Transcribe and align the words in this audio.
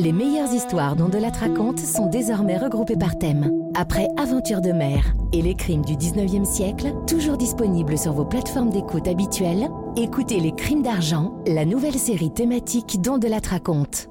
Les 0.00 0.12
meilleures 0.14 0.54
histoires 0.54 0.96
dont 0.96 1.10
de 1.10 1.18
la 1.18 1.28
raconte 1.28 1.78
sont 1.78 2.06
désormais 2.06 2.56
regroupées 2.56 2.96
par 2.96 3.18
thème. 3.18 3.52
Après 3.74 4.08
Aventure 4.16 4.62
de 4.62 4.72
mer 4.72 5.14
et 5.34 5.42
les 5.42 5.54
crimes 5.54 5.84
du 5.84 5.92
19e 5.92 6.46
siècle, 6.46 6.94
toujours 7.06 7.36
disponibles 7.36 7.98
sur 7.98 8.14
vos 8.14 8.24
plateformes 8.24 8.70
d'écoute 8.70 9.06
habituelles, 9.06 9.68
écoutez 9.96 10.40
Les 10.40 10.52
crimes 10.52 10.82
d'argent, 10.82 11.34
la 11.46 11.66
nouvelle 11.66 11.98
série 11.98 12.32
thématique 12.32 13.02
dont 13.02 13.18
de 13.18 13.28
la 13.28 13.40
raconte. 13.46 14.08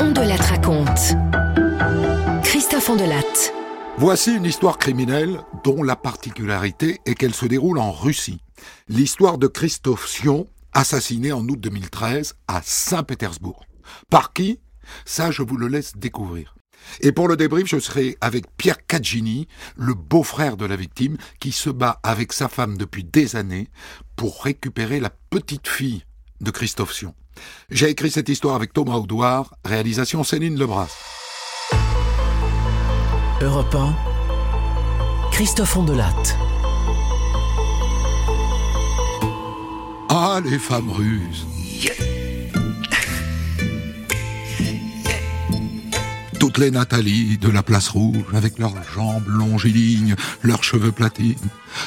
On 0.00 0.12
raconte. 0.36 1.14
Christophe 2.42 2.90
Ondelat. 2.90 3.57
Voici 4.00 4.32
une 4.32 4.44
histoire 4.44 4.78
criminelle 4.78 5.40
dont 5.64 5.82
la 5.82 5.96
particularité 5.96 7.00
est 7.04 7.16
qu'elle 7.16 7.34
se 7.34 7.46
déroule 7.46 7.80
en 7.80 7.90
Russie. 7.90 8.38
L'histoire 8.86 9.38
de 9.38 9.48
Christophe 9.48 10.06
Sion, 10.06 10.46
assassiné 10.72 11.32
en 11.32 11.40
août 11.48 11.58
2013 11.58 12.36
à 12.46 12.60
Saint-Pétersbourg. 12.62 13.64
Par 14.08 14.32
qui? 14.32 14.60
Ça, 15.04 15.32
je 15.32 15.42
vous 15.42 15.56
le 15.56 15.66
laisse 15.66 15.96
découvrir. 15.96 16.54
Et 17.00 17.10
pour 17.10 17.26
le 17.26 17.36
débrief, 17.36 17.66
je 17.66 17.80
serai 17.80 18.16
avec 18.20 18.44
Pierre 18.56 18.86
Cagini, 18.86 19.48
le 19.74 19.94
beau-frère 19.94 20.56
de 20.56 20.64
la 20.64 20.76
victime, 20.76 21.16
qui 21.40 21.50
se 21.50 21.68
bat 21.68 21.98
avec 22.04 22.32
sa 22.32 22.46
femme 22.46 22.78
depuis 22.78 23.02
des 23.02 23.34
années 23.34 23.66
pour 24.14 24.44
récupérer 24.44 25.00
la 25.00 25.10
petite 25.10 25.66
fille 25.66 26.04
de 26.40 26.52
Christophe 26.52 26.92
Sion. 26.92 27.16
J'ai 27.68 27.88
écrit 27.88 28.12
cette 28.12 28.28
histoire 28.28 28.54
avec 28.54 28.72
Thomas 28.72 28.94
Audouard, 28.94 29.56
réalisation 29.64 30.22
Céline 30.22 30.56
Lebras. 30.56 30.96
Europe 33.40 33.72
1, 33.72 33.94
Christophe. 35.30 35.78
Ah, 40.08 40.40
les 40.44 40.58
femmes 40.58 40.90
ruses 40.90 41.46
Toutes 46.40 46.58
les 46.58 46.72
Nathalie 46.72 47.38
de 47.38 47.48
la 47.48 47.62
place 47.62 47.90
rouge, 47.90 48.16
avec 48.34 48.58
leurs 48.58 48.74
jambes 48.92 49.28
longilignes, 49.28 50.16
leurs 50.42 50.64
cheveux 50.64 50.90
platines. 50.90 51.36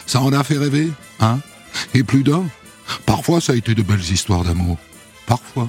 Ça 0.05 0.21
en 0.21 0.31
a 0.31 0.45
fait 0.45 0.57
rêver, 0.57 0.89
hein? 1.19 1.39
Et 1.93 2.03
plus 2.03 2.23
d'un 2.23 2.45
Parfois, 3.05 3.41
ça 3.41 3.51
a 3.51 3.55
été 3.57 3.75
de 3.75 3.81
belles 3.81 3.99
histoires 3.99 4.45
d'amour. 4.45 4.77
Parfois. 5.25 5.67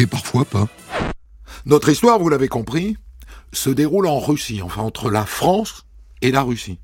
Et 0.00 0.06
parfois 0.06 0.44
pas. 0.44 0.66
Notre 1.66 1.88
histoire, 1.90 2.18
vous 2.18 2.28
l'avez 2.28 2.48
compris, 2.48 2.96
se 3.54 3.70
déroule 3.70 4.06
en 4.06 4.18
Russie, 4.18 4.62
enfin 4.62 4.82
entre 4.82 5.10
la 5.10 5.24
France 5.24 5.84
et 6.22 6.30
la 6.30 6.42
Russie. 6.42 6.78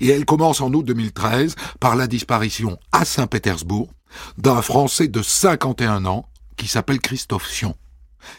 Et 0.00 0.08
elle 0.08 0.24
commence 0.24 0.60
en 0.60 0.72
août 0.72 0.84
2013 0.84 1.54
par 1.80 1.96
la 1.96 2.06
disparition 2.06 2.78
à 2.92 3.04
Saint-Pétersbourg 3.04 3.90
d'un 4.38 4.62
Français 4.62 5.08
de 5.08 5.22
51 5.22 6.06
ans 6.06 6.28
qui 6.56 6.68
s'appelle 6.68 7.00
Christophe 7.00 7.48
Sion. 7.48 7.76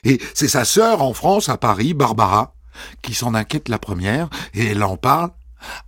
Et 0.03 0.19
c'est 0.33 0.47
sa 0.47 0.65
sœur 0.65 1.01
en 1.01 1.13
France, 1.13 1.49
à 1.49 1.57
Paris, 1.57 1.93
Barbara, 1.93 2.55
qui 3.01 3.13
s'en 3.13 3.35
inquiète 3.35 3.69
la 3.69 3.79
première, 3.79 4.29
et 4.53 4.65
elle 4.65 4.83
en 4.83 4.97
parle 4.97 5.31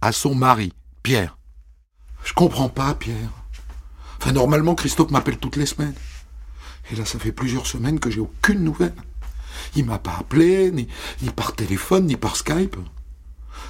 à 0.01 0.11
son 0.11 0.35
mari, 0.35 0.73
Pierre. 1.03 1.37
Je 2.23 2.33
comprends 2.33 2.69
pas, 2.69 2.93
Pierre. 2.93 3.29
Enfin, 4.19 4.31
normalement, 4.31 4.75
Christophe 4.75 5.11
m'appelle 5.11 5.37
toutes 5.37 5.55
les 5.55 5.65
semaines. 5.65 5.95
Et 6.91 6.95
là, 6.95 7.05
ça 7.05 7.19
fait 7.19 7.31
plusieurs 7.31 7.65
semaines 7.65 7.99
que 7.99 8.09
j'ai 8.09 8.19
aucune 8.19 8.63
nouvelle. 8.63 8.93
Il 9.75 9.85
m'a 9.85 9.99
pas 9.99 10.17
appelé, 10.19 10.71
ni, 10.71 10.87
par 11.35 11.53
téléphone, 11.53 12.05
ni 12.05 12.15
par 12.15 12.35
Skype. 12.35 12.75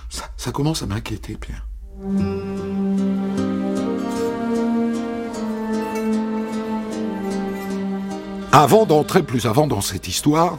Ça, 0.09 0.52
commence 0.52 0.81
à 0.81 0.86
m'inquiéter, 0.86 1.36
Pierre. 1.36 1.67
Avant 8.52 8.86
d'entrer 8.86 9.23
plus 9.23 9.45
avant 9.45 9.67
dans 9.67 9.81
cette 9.81 10.08
histoire, 10.08 10.58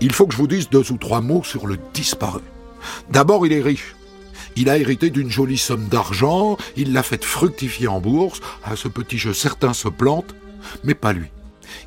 il 0.00 0.12
faut 0.12 0.26
que 0.26 0.32
je 0.32 0.38
vous 0.38 0.48
dise 0.48 0.68
deux 0.68 0.90
ou 0.90 0.96
trois 0.96 1.20
mots 1.20 1.44
sur 1.44 1.66
le 1.66 1.78
disparu. 1.94 2.40
D'abord, 3.10 3.46
il 3.46 3.52
est 3.52 3.62
riche. 3.62 3.94
Il 4.56 4.68
a 4.68 4.76
hérité 4.76 5.08
d'une 5.10 5.30
jolie 5.30 5.58
somme 5.58 5.88
d'argent, 5.88 6.56
il 6.76 6.92
l'a 6.92 7.02
fait 7.02 7.24
fructifier 7.24 7.88
en 7.88 8.00
bourse, 8.00 8.40
à 8.64 8.76
ce 8.76 8.88
petit 8.88 9.16
jeu 9.16 9.32
certains 9.32 9.72
se 9.72 9.88
plantent, 9.88 10.34
mais 10.84 10.94
pas 10.94 11.12
lui. 11.12 11.28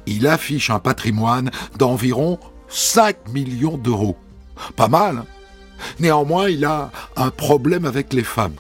Il 0.07 0.25
affiche 0.25 0.69
un 0.69 0.79
patrimoine 0.79 1.51
d'environ 1.77 2.39
5 2.75 3.29
millions 3.29 3.77
d'euros. 3.77 4.17
Pas 4.75 4.89
mal. 4.89 5.19
hein 5.19 5.25
Néanmoins, 5.99 6.49
il 6.49 6.65
a 6.65 6.91
un 7.15 7.29
problème 7.29 7.85
avec 7.85 8.11
les 8.11 8.23
femmes. 8.23 8.55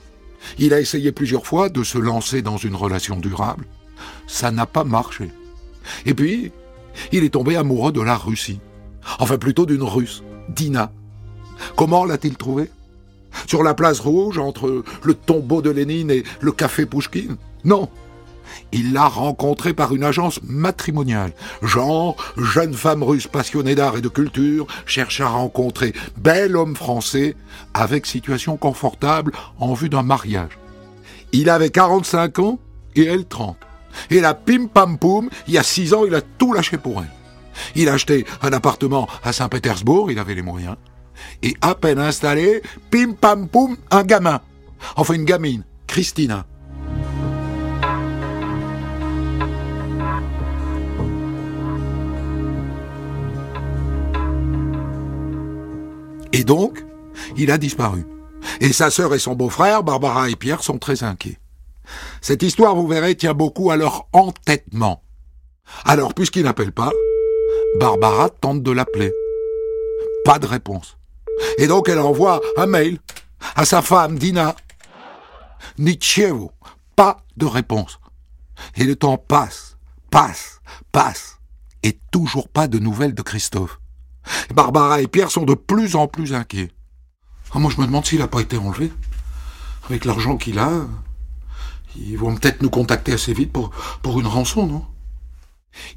Il 0.57 0.73
a 0.73 0.79
essayé 0.79 1.11
plusieurs 1.11 1.45
fois 1.45 1.67
de 1.67 1.83
se 1.83 1.97
lancer 1.97 2.41
dans 2.41 2.55
une 2.55 2.75
relation 2.75 3.17
durable. 3.17 3.65
Ça 4.25 4.51
n'a 4.51 4.65
pas 4.65 4.85
marché. 4.85 5.31
Et 6.05 6.13
puis, 6.13 6.53
il 7.11 7.25
est 7.25 7.31
tombé 7.31 7.57
amoureux 7.57 7.91
de 7.91 7.99
la 8.01 8.15
Russie. 8.15 8.61
Enfin, 9.19 9.37
plutôt 9.37 9.65
d'une 9.65 9.83
Russe, 9.83 10.23
Dina. 10.47 10.93
Comment 11.75 12.05
l'a-t-il 12.05 12.37
trouvée 12.37 12.71
Sur 13.47 13.63
la 13.63 13.73
place 13.73 13.99
rouge, 13.99 14.37
entre 14.37 14.83
le 15.03 15.13
tombeau 15.13 15.61
de 15.61 15.71
Lénine 15.71 16.09
et 16.09 16.23
le 16.39 16.53
café 16.53 16.85
Pouchkine? 16.85 17.35
Non. 17.65 17.89
Il 18.77 18.91
l'a 18.91 19.07
rencontrée 19.07 19.73
par 19.73 19.95
une 19.95 20.03
agence 20.03 20.41
matrimoniale. 20.43 21.31
Genre, 21.61 22.17
jeune 22.35 22.73
femme 22.73 23.03
russe 23.03 23.25
passionnée 23.25 23.73
d'art 23.73 23.95
et 23.95 24.01
de 24.01 24.09
culture 24.09 24.67
cherche 24.85 25.21
à 25.21 25.29
rencontrer 25.29 25.93
bel 26.17 26.57
homme 26.57 26.75
français 26.75 27.37
avec 27.73 28.05
situation 28.05 28.57
confortable 28.57 29.31
en 29.59 29.73
vue 29.75 29.87
d'un 29.87 30.03
mariage. 30.03 30.59
Il 31.31 31.49
avait 31.49 31.69
45 31.69 32.39
ans 32.39 32.59
et 32.97 33.05
elle 33.05 33.25
30. 33.25 33.55
Et 34.09 34.19
la 34.19 34.33
pim 34.33 34.67
pam 34.67 34.97
poum, 34.97 35.29
il 35.47 35.53
y 35.53 35.57
a 35.57 35.63
six 35.63 35.93
ans, 35.93 36.03
il 36.05 36.13
a 36.13 36.21
tout 36.21 36.51
lâché 36.51 36.77
pour 36.77 37.01
elle. 37.01 37.11
Il 37.75 37.87
a 37.87 37.93
acheté 37.93 38.25
un 38.41 38.51
appartement 38.51 39.07
à 39.23 39.31
Saint-Pétersbourg, 39.31 40.11
il 40.11 40.19
avait 40.19 40.35
les 40.35 40.41
moyens. 40.41 40.75
Et 41.41 41.55
à 41.61 41.75
peine 41.75 41.99
installé, 41.99 42.61
pim 42.91 43.13
pam 43.13 43.47
poum, 43.47 43.77
un 43.89 44.03
gamin. 44.03 44.41
Enfin 44.97 45.13
une 45.13 45.23
gamine, 45.23 45.63
Christina. 45.87 46.45
Et 56.35 56.43
donc, 56.43 56.85
il 57.37 57.49
a 57.49 57.57
disparu. 57.57 58.05
Et 58.59 58.73
sa 58.73 58.91
sœur 58.91 59.15
et 59.15 59.19
son 59.19 59.35
beau-frère, 59.35 59.83
Barbara 59.83 60.29
et 60.29 60.35
Pierre, 60.35 60.63
sont 60.63 60.77
très 60.77 61.01
inquiets. 61.01 61.39
Cette 62.19 62.43
histoire, 62.43 62.75
vous 62.75 62.87
verrez, 62.87 63.15
tient 63.15 63.33
beaucoup 63.33 63.71
à 63.71 63.77
leur 63.77 64.09
entêtement. 64.11 65.01
Alors, 65.85 66.13
puisqu'il 66.13 66.43
n'appelle 66.43 66.73
pas, 66.73 66.91
Barbara 67.79 68.29
tente 68.29 68.61
de 68.63 68.71
l'appeler. 68.71 69.13
Pas 70.25 70.37
de 70.37 70.45
réponse. 70.45 70.97
Et 71.57 71.67
donc, 71.67 71.87
elle 71.87 71.99
envoie 71.99 72.41
un 72.57 72.65
mail 72.65 72.99
à 73.55 73.63
sa 73.63 73.81
femme, 73.81 74.19
Dina. 74.19 74.57
Nietzschevo, 75.77 76.51
pas 76.97 77.23
de 77.37 77.45
réponse. 77.45 77.97
Et 78.75 78.83
le 78.83 78.97
temps 78.97 79.17
passe, 79.17 79.77
passe, 80.11 80.59
passe, 80.91 81.37
et 81.81 81.97
toujours 82.11 82.49
pas 82.49 82.67
de 82.67 82.77
nouvelles 82.77 83.15
de 83.15 83.21
Christophe. 83.21 83.79
Barbara 84.53 85.01
et 85.01 85.07
Pierre 85.07 85.31
sont 85.31 85.43
de 85.43 85.53
plus 85.53 85.95
en 85.95 86.07
plus 86.07 86.33
inquiets. 86.33 86.71
Ah, 87.53 87.59
moi, 87.59 87.71
je 87.73 87.79
me 87.79 87.85
demande 87.85 88.05
s'il 88.05 88.19
n'a 88.19 88.27
pas 88.27 88.41
été 88.41 88.57
enlevé. 88.57 88.91
Avec 89.85 90.05
l'argent 90.05 90.37
qu'il 90.37 90.59
a, 90.59 90.87
ils 91.95 92.17
vont 92.17 92.35
peut-être 92.35 92.61
nous 92.61 92.69
contacter 92.69 93.13
assez 93.13 93.33
vite 93.33 93.53
pour, 93.53 93.69
pour 94.01 94.19
une 94.19 94.27
rançon, 94.27 94.65
non? 94.65 94.85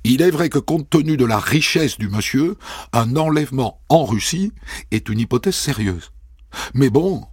Il 0.05 0.23
est 0.23 0.31
vrai 0.31 0.49
que 0.49 0.59
compte 0.59 0.91
tenu 0.91 1.17
de 1.17 1.25
la 1.25 1.39
richesse 1.39 1.99
du 1.99 2.09
monsieur, 2.09 2.57
un 2.93 3.17
enlèvement 3.17 3.81
en 3.89 4.05
Russie 4.05 4.53
est 4.91 5.09
une 5.09 5.21
hypothèse 5.21 5.55
sérieuse. 5.55 6.11
Mais 6.75 6.91
bon, 6.91 7.27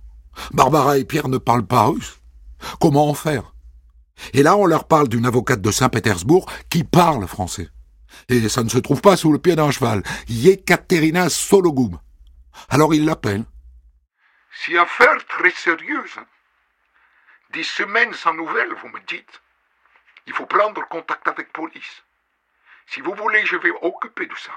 Barbara 0.53 0.97
et 0.97 1.05
Pierre 1.05 1.27
ne 1.27 1.37
parlent 1.37 1.65
pas 1.65 1.87
russe. 1.87 2.19
Comment 2.79 3.09
en 3.09 3.13
faire? 3.13 3.53
Et 4.33 4.43
là, 4.43 4.55
on 4.55 4.65
leur 4.65 4.87
parle 4.87 5.09
d'une 5.09 5.25
avocate 5.25 5.61
de 5.61 5.71
Saint-Pétersbourg 5.71 6.45
qui 6.69 6.83
parle 6.83 7.27
français. 7.27 7.69
Et 8.29 8.49
ça 8.49 8.63
ne 8.63 8.69
se 8.69 8.77
trouve 8.77 9.01
pas 9.01 9.17
sous 9.17 9.31
le 9.31 9.39
pied 9.39 9.55
d'un 9.55 9.71
cheval. 9.71 10.03
Yekaterina 10.27 11.29
Sologum. 11.29 11.99
Alors 12.69 12.93
ils 12.93 13.05
l'appellent. 13.05 13.45
C'est 14.63 14.77
affaire 14.77 15.17
très 15.27 15.51
sérieuse. 15.51 16.17
Des 17.53 17.63
semaines 17.63 18.13
sans 18.13 18.33
nouvelles, 18.33 18.73
vous 18.81 18.89
me 18.89 18.99
dites. 19.07 19.41
Il 20.27 20.33
faut 20.33 20.45
prendre 20.45 20.81
contact 20.89 21.27
avec 21.27 21.53
police. 21.53 22.03
Si 22.87 23.01
vous 23.01 23.13
voulez, 23.13 23.45
je 23.45 23.57
vais 23.57 23.71
occuper 23.81 24.25
de 24.27 24.35
ça. 24.35 24.51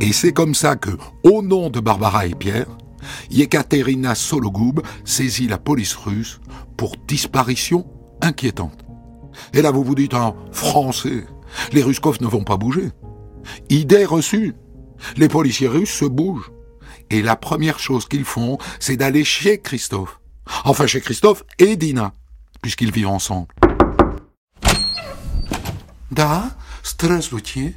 Et 0.00 0.12
c'est 0.12 0.32
comme 0.32 0.54
ça 0.54 0.76
que, 0.76 0.90
au 1.22 1.42
nom 1.42 1.70
de 1.70 1.80
Barbara 1.80 2.26
et 2.26 2.34
Pierre, 2.34 2.66
Yekaterina 3.30 4.14
Sologub 4.14 4.80
saisit 5.04 5.48
la 5.48 5.58
police 5.58 5.94
russe 5.94 6.40
pour 6.76 6.96
disparition 6.96 7.86
inquiétante. 8.20 8.84
Et 9.52 9.62
là, 9.62 9.70
vous 9.70 9.84
vous 9.84 9.94
dites 9.94 10.14
en 10.14 10.36
français, 10.52 11.26
les 11.72 11.82
Ruskov 11.82 12.20
ne 12.20 12.26
vont 12.26 12.44
pas 12.44 12.56
bouger. 12.56 12.90
Idée 13.70 14.04
reçue. 14.04 14.54
Les 15.16 15.28
policiers 15.28 15.68
russes 15.68 15.92
se 15.92 16.04
bougent. 16.04 16.50
Et 17.10 17.22
la 17.22 17.36
première 17.36 17.78
chose 17.78 18.06
qu'ils 18.06 18.24
font, 18.24 18.58
c'est 18.80 18.96
d'aller 18.96 19.24
chez 19.24 19.60
Christophe. 19.60 20.20
Enfin, 20.64 20.86
chez 20.86 21.00
Christophe 21.00 21.44
et 21.58 21.76
Dina, 21.76 22.12
puisqu'ils 22.62 22.92
vivent 22.92 23.08
ensemble. 23.08 23.48
Da, 26.10 26.56
Strasboutier. 26.82 27.74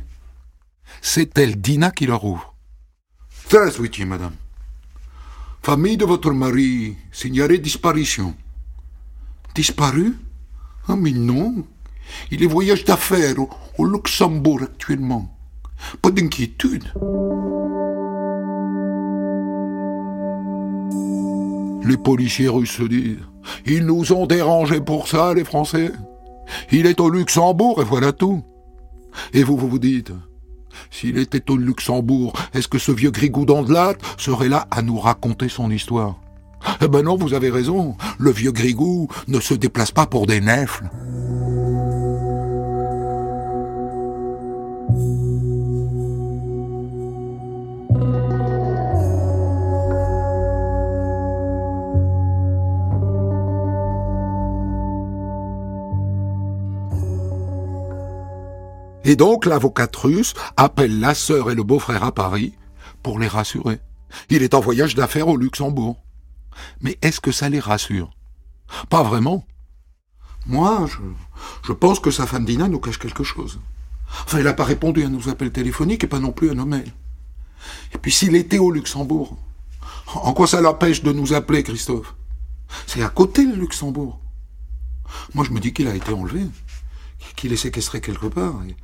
C'est 1.02 1.38
elle, 1.38 1.62
Dina, 1.62 1.92
qui 1.92 2.06
leur 2.06 2.26
ouvre? 2.26 2.56
Strasboutier, 3.46 4.06
madame. 4.06 4.36
Famille 5.62 5.98
de 5.98 6.06
votre 6.06 6.32
mari, 6.32 6.96
signalée 7.12 7.60
disparition. 7.60 8.36
Disparu? 9.54 10.16
Ah, 10.88 10.96
mais 10.96 11.12
non. 11.12 11.64
Il 12.32 12.44
est 12.44 12.48
voyage 12.48 12.86
d'affaires 12.86 13.36
au, 13.78 13.86
Luxembourg 13.86 14.62
actuellement. 14.64 15.30
Pas 16.02 16.12
d'inquiétude. 16.12 16.86
Les 21.84 21.98
policiers 21.98 22.50
russes 22.50 22.78
se 22.78 22.84
disent 22.84 23.18
Ils 23.66 23.86
nous 23.86 24.12
ont 24.14 24.28
dérangés 24.28 24.82
pour 24.82 25.08
ça, 25.08 25.34
les 25.34 25.44
Français. 25.44 25.92
Il 26.72 26.86
est 26.86 27.00
au 27.00 27.10
Luxembourg 27.10 27.82
et 27.82 27.86
voilà 27.86 28.12
tout. 28.12 28.44
Et 29.34 29.44
vous, 29.44 29.58
vous 29.58 29.68
vous 29.68 29.80
dites 29.80 30.12
S'il 30.92 31.18
était 31.18 31.50
au 31.50 31.58
Luxembourg, 31.58 32.34
est-ce 32.54 32.68
que 32.68 32.80
ce 32.80 32.92
vieux 32.92 33.12
Grigou 33.12 33.46
d'Andelat 33.46 33.96
serait 34.18 34.50
là 34.50 34.68
à 34.72 34.82
nous 34.82 35.00
raconter 35.00 35.50
son 35.50 35.72
histoire? 35.72 36.20
Eh 36.82 36.88
ben 36.88 37.04
non, 37.04 37.16
vous 37.16 37.34
avez 37.34 37.50
raison. 37.50 37.96
Le 38.18 38.32
vieux 38.32 38.52
Grigou 38.52 39.08
ne 39.28 39.40
se 39.40 39.54
déplace 39.54 39.92
pas 39.92 40.06
pour 40.06 40.28
des 40.28 40.42
nefles. 40.42 40.90
Et 59.08 59.16
donc 59.16 59.46
l'avocate 59.46 59.96
russe 59.96 60.34
appelle 60.58 61.00
la 61.00 61.14
sœur 61.14 61.52
et 61.52 61.56
le 61.56 61.64
beau-frère 61.64 62.04
à 62.04 62.12
Paris 62.12 62.54
pour 63.04 63.20
les 63.20 63.28
rassurer. 63.28 63.80
Il 64.30 64.42
est 64.42 64.56
en 64.56 64.60
voyage 64.60 64.96
d'affaires 64.96 65.28
au 65.28 65.38
Luxembourg. 65.38 66.05
Mais 66.82 66.98
est-ce 67.02 67.20
que 67.20 67.32
ça 67.32 67.50
les 67.50 67.60
rassure? 67.60 68.12
Pas 68.90 69.04
vraiment. 69.04 69.46
Moi, 70.46 70.88
je, 71.64 71.74
pense 71.74 72.00
que 72.00 72.12
sa 72.12 72.28
femme 72.28 72.46
Dina 72.46 72.68
nous 72.68 72.80
cache 72.80 73.00
quelque 73.00 73.24
chose. 73.24 73.60
Enfin, 74.24 74.38
elle 74.38 74.44
n'a 74.46 74.54
pas 74.54 74.64
répondu 74.64 75.04
à 75.04 75.10
nos 75.10 75.30
appels 75.30 75.52
téléphoniques 75.52 76.04
et 76.04 76.08
pas 76.08 76.20
non 76.20 76.32
plus 76.32 76.52
à 76.52 76.54
nos 76.54 76.66
mails. 76.66 76.94
Et 77.94 77.98
puis 77.98 78.12
s'il 78.12 78.36
était 78.36 78.60
au 78.60 78.72
Luxembourg, 78.72 79.38
en 80.14 80.34
quoi 80.34 80.48
ça 80.48 80.62
l'empêche 80.62 81.02
de 81.02 81.12
nous 81.12 81.34
appeler, 81.34 81.64
Christophe? 81.64 82.14
C'est 82.86 83.02
à 83.02 83.10
côté 83.10 83.44
le 83.46 83.56
Luxembourg. 83.56 84.20
Moi, 85.34 85.46
je 85.46 85.52
me 85.52 85.60
dis 85.60 85.74
qu'il 85.74 85.88
a 85.88 85.96
été 85.96 86.14
enlevé, 86.14 86.46
qu'il 87.36 87.54
est 87.54 87.58
séquestré 87.58 88.02
quelque 88.02 88.28
part. 88.28 88.62
Et, 88.68 88.76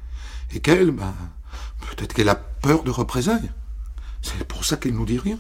et 0.56 0.60
qu'elle, 0.60 0.92
ben, 0.92 1.14
peut-être 1.90 2.14
qu'elle 2.14 2.30
a 2.30 2.36
peur 2.36 2.84
de 2.84 2.92
représailles. 2.92 3.52
C'est 4.22 4.48
pour 4.48 4.66
ça 4.66 4.78
qu'elle 4.78 4.94
nous 4.94 5.06
dit 5.06 5.20
rien. 5.20 5.38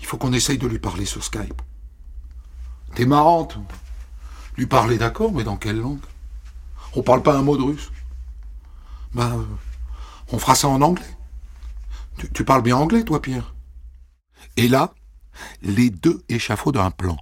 Il 0.00 0.06
faut 0.06 0.16
qu'on 0.16 0.32
essaye 0.32 0.58
de 0.58 0.66
lui 0.66 0.78
parler 0.78 1.04
sur 1.04 1.22
Skype. 1.24 1.60
T'es 2.94 3.06
marrante. 3.06 3.58
Lui 4.56 4.66
parler 4.66 4.98
d'accord, 4.98 5.32
mais 5.32 5.44
dans 5.44 5.56
quelle 5.56 5.78
langue? 5.78 6.00
On 6.94 7.02
parle 7.02 7.22
pas 7.22 7.36
un 7.36 7.42
mot 7.42 7.56
de 7.56 7.62
russe. 7.62 7.90
Ben, 9.12 9.44
on 10.32 10.38
fera 10.38 10.54
ça 10.54 10.68
en 10.68 10.80
anglais. 10.80 11.16
Tu, 12.18 12.30
tu 12.32 12.44
parles 12.44 12.62
bien 12.62 12.76
anglais, 12.76 13.04
toi, 13.04 13.20
Pierre? 13.20 13.54
Et 14.56 14.68
là, 14.68 14.94
les 15.62 15.90
deux 15.90 16.22
échafauds 16.28 16.72
d'un 16.72 16.90
plan. 16.90 17.16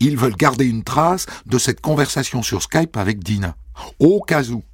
Ils 0.00 0.16
veulent 0.16 0.36
garder 0.36 0.66
une 0.66 0.84
trace 0.84 1.26
de 1.46 1.58
cette 1.58 1.80
conversation 1.80 2.42
sur 2.42 2.62
Skype 2.62 2.96
avec 2.96 3.22
Dina, 3.22 3.56
au 3.98 4.20
cas 4.20 4.44
où. 4.44 4.64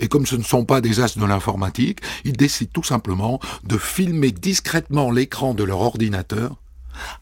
Et 0.00 0.08
comme 0.08 0.26
ce 0.26 0.36
ne 0.36 0.42
sont 0.42 0.64
pas 0.64 0.80
des 0.80 1.00
as 1.00 1.16
de 1.16 1.24
l'informatique, 1.24 2.00
ils 2.24 2.36
décident 2.36 2.70
tout 2.72 2.82
simplement 2.82 3.40
de 3.64 3.78
filmer 3.78 4.32
discrètement 4.32 5.10
l'écran 5.10 5.54
de 5.54 5.64
leur 5.64 5.80
ordinateur 5.80 6.56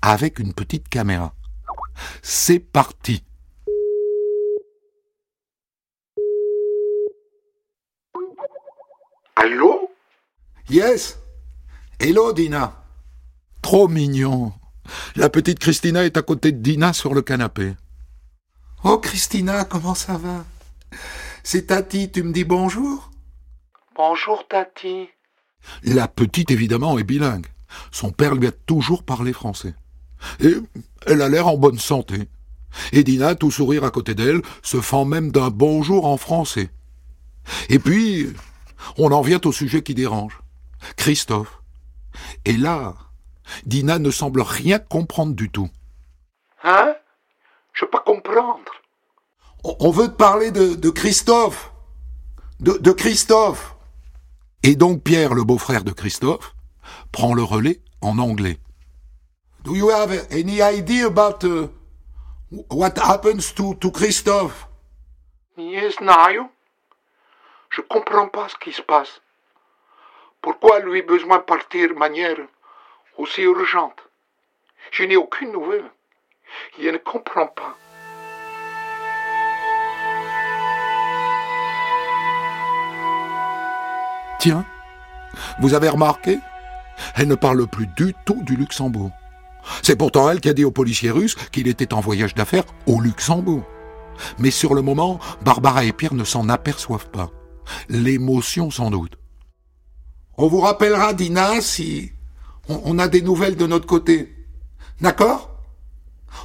avec 0.00 0.38
une 0.38 0.52
petite 0.52 0.88
caméra. 0.88 1.34
C'est 2.22 2.58
parti. 2.58 3.24
Allô? 9.36 9.90
Yes. 10.68 11.18
Hello, 11.98 12.32
Dina. 12.32 12.84
Trop 13.60 13.88
mignon. 13.88 14.52
La 15.16 15.28
petite 15.28 15.58
Christina 15.58 16.04
est 16.04 16.16
à 16.16 16.22
côté 16.22 16.52
de 16.52 16.58
Dina 16.58 16.92
sur 16.92 17.14
le 17.14 17.22
canapé. 17.22 17.74
Oh, 18.84 18.98
Christina, 18.98 19.64
comment 19.64 19.94
ça 19.94 20.16
va? 20.16 20.44
C'est 21.44 21.66
Tati, 21.66 22.10
tu 22.10 22.22
me 22.22 22.32
dis 22.32 22.44
bonjour? 22.44 23.10
Bonjour, 23.96 24.46
Tati. 24.46 25.08
La 25.82 26.06
petite, 26.06 26.52
évidemment, 26.52 26.98
est 26.98 27.04
bilingue. 27.04 27.46
Son 27.90 28.12
père 28.12 28.34
lui 28.34 28.46
a 28.46 28.52
toujours 28.52 29.02
parlé 29.02 29.32
français. 29.32 29.74
Et 30.40 30.54
elle 31.06 31.20
a 31.20 31.28
l'air 31.28 31.48
en 31.48 31.56
bonne 31.56 31.78
santé. 31.78 32.28
Et 32.92 33.02
Dina, 33.02 33.34
tout 33.34 33.50
sourire 33.50 33.84
à 33.84 33.90
côté 33.90 34.14
d'elle, 34.14 34.40
se 34.62 34.80
fend 34.80 35.04
même 35.04 35.32
d'un 35.32 35.50
bonjour 35.50 36.06
en 36.06 36.16
français. 36.16 36.70
Et 37.68 37.80
puis, 37.80 38.32
on 38.96 39.10
en 39.10 39.20
vient 39.20 39.40
au 39.44 39.52
sujet 39.52 39.82
qui 39.82 39.94
dérange. 39.94 40.38
Christophe. 40.96 41.60
Et 42.44 42.56
là, 42.56 42.94
Dina 43.66 43.98
ne 43.98 44.10
semble 44.10 44.42
rien 44.42 44.78
comprendre 44.78 45.34
du 45.34 45.50
tout. 45.50 45.68
Hein? 46.62 46.94
Je 47.72 47.84
peux 47.84 47.90
pas 47.90 48.00
comprendre. 48.06 48.72
On- 49.64 49.90
veut 49.90 50.08
te 50.08 50.16
parler 50.16 50.50
de, 50.50 50.90
Christophe. 50.90 51.70
De, 52.60 52.92
Christophe. 52.92 53.74
Et 54.62 54.76
donc 54.76 55.02
Pierre, 55.02 55.34
le 55.34 55.44
beau-frère 55.44 55.84
de 55.84 55.92
Christophe, 55.92 56.54
prend 57.12 57.34
le 57.34 57.42
relais 57.42 57.80
en 58.00 58.18
anglais. 58.18 58.58
Do 59.64 59.74
you 59.76 59.90
have 59.90 60.10
any 60.32 60.60
idea 60.60 61.06
about 61.06 61.44
uh, 61.44 61.68
what 62.70 62.94
happens 62.98 63.52
to, 63.54 63.74
to 63.74 63.90
Christophe? 63.90 64.66
Yes, 65.56 66.00
Nayo. 66.00 66.48
Je 67.70 67.80
comprends 67.82 68.28
pas 68.28 68.48
ce 68.48 68.56
qui 68.56 68.72
se 68.72 68.82
passe. 68.82 69.20
Pourquoi 70.40 70.80
lui 70.80 71.02
besoin 71.02 71.38
partir 71.38 71.88
de 71.88 71.94
manière 71.94 72.36
aussi 73.16 73.42
urgente? 73.42 74.00
Je 74.90 75.04
n'ai 75.04 75.16
aucune 75.16 75.52
nouvelle. 75.52 75.90
Je 76.80 76.88
ne 76.88 76.98
comprends 76.98 77.46
pas. 77.46 77.76
Tiens, 84.42 84.66
vous 85.60 85.72
avez 85.72 85.88
remarqué? 85.88 86.40
Elle 87.14 87.28
ne 87.28 87.36
parle 87.36 87.64
plus 87.68 87.86
du 87.96 88.12
tout 88.24 88.42
du 88.42 88.56
Luxembourg. 88.56 89.12
C'est 89.84 89.94
pourtant 89.94 90.28
elle 90.28 90.40
qui 90.40 90.48
a 90.48 90.52
dit 90.52 90.64
aux 90.64 90.72
policiers 90.72 91.12
russes 91.12 91.36
qu'il 91.52 91.68
était 91.68 91.94
en 91.94 92.00
voyage 92.00 92.34
d'affaires 92.34 92.64
au 92.86 93.00
Luxembourg. 93.00 93.62
Mais 94.40 94.50
sur 94.50 94.74
le 94.74 94.82
moment, 94.82 95.20
Barbara 95.44 95.84
et 95.84 95.92
Pierre 95.92 96.14
ne 96.14 96.24
s'en 96.24 96.48
aperçoivent 96.48 97.08
pas. 97.10 97.30
L'émotion 97.88 98.72
sans 98.72 98.90
doute. 98.90 99.16
On 100.36 100.48
vous 100.48 100.58
rappellera, 100.58 101.14
Dina, 101.14 101.60
si 101.60 102.10
on, 102.68 102.82
on 102.84 102.98
a 102.98 103.06
des 103.06 103.22
nouvelles 103.22 103.56
de 103.56 103.68
notre 103.68 103.86
côté. 103.86 104.34
D'accord? 105.00 105.52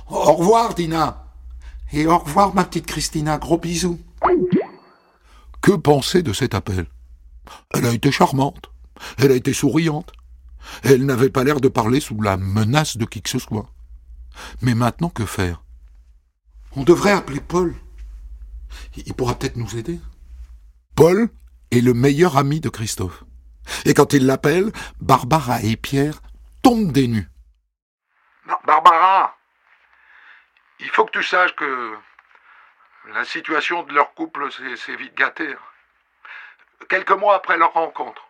Au 0.07 0.33
revoir, 0.33 0.75
Dina. 0.75 1.25
Et 1.91 2.05
au 2.05 2.19
revoir, 2.19 2.53
ma 2.53 2.63
petite 2.63 2.85
Christina. 2.85 3.39
Gros 3.39 3.57
bisous. 3.57 3.99
Que 5.61 5.71
penser 5.71 6.21
de 6.21 6.31
cet 6.31 6.53
appel? 6.53 6.85
Elle 7.73 7.85
a 7.85 7.91
été 7.91 8.11
charmante. 8.11 8.71
Elle 9.17 9.31
a 9.31 9.35
été 9.35 9.53
souriante. 9.53 10.11
Elle 10.83 11.05
n'avait 11.05 11.29
pas 11.29 11.43
l'air 11.43 11.61
de 11.61 11.67
parler 11.67 11.99
sous 11.99 12.21
la 12.21 12.37
menace 12.37 12.97
de 12.97 13.05
qui 13.05 13.21
que 13.21 13.29
ce 13.29 13.39
soit. 13.39 13.69
Mais 14.61 14.75
maintenant, 14.75 15.09
que 15.09 15.25
faire? 15.25 15.63
On 16.75 16.83
devrait 16.83 17.11
appeler 17.11 17.39
Paul. 17.39 17.75
Il 18.95 19.13
pourra 19.13 19.35
peut-être 19.35 19.55
nous 19.55 19.77
aider. 19.77 19.99
Paul 20.95 21.29
est 21.71 21.81
le 21.81 21.93
meilleur 21.93 22.37
ami 22.37 22.59
de 22.59 22.69
Christophe. 22.69 23.23
Et 23.85 23.93
quand 23.93 24.13
il 24.13 24.25
l'appelle, 24.25 24.71
Barbara 24.99 25.61
et 25.61 25.75
Pierre 25.75 26.21
tombent 26.63 26.91
des 26.91 27.07
nues. 27.07 27.29
Bar- 28.47 28.61
Barbara, 28.65 29.35
il 30.79 30.89
faut 30.89 31.05
que 31.05 31.11
tu 31.11 31.23
saches 31.23 31.55
que 31.55 31.93
la 33.13 33.25
situation 33.25 33.83
de 33.83 33.93
leur 33.93 34.13
couple 34.13 34.49
s'est 34.51 34.95
vite 34.95 35.15
gâtée. 35.17 35.55
Quelques 36.89 37.11
mois 37.11 37.35
après 37.35 37.57
leur 37.57 37.73
rencontre. 37.73 38.21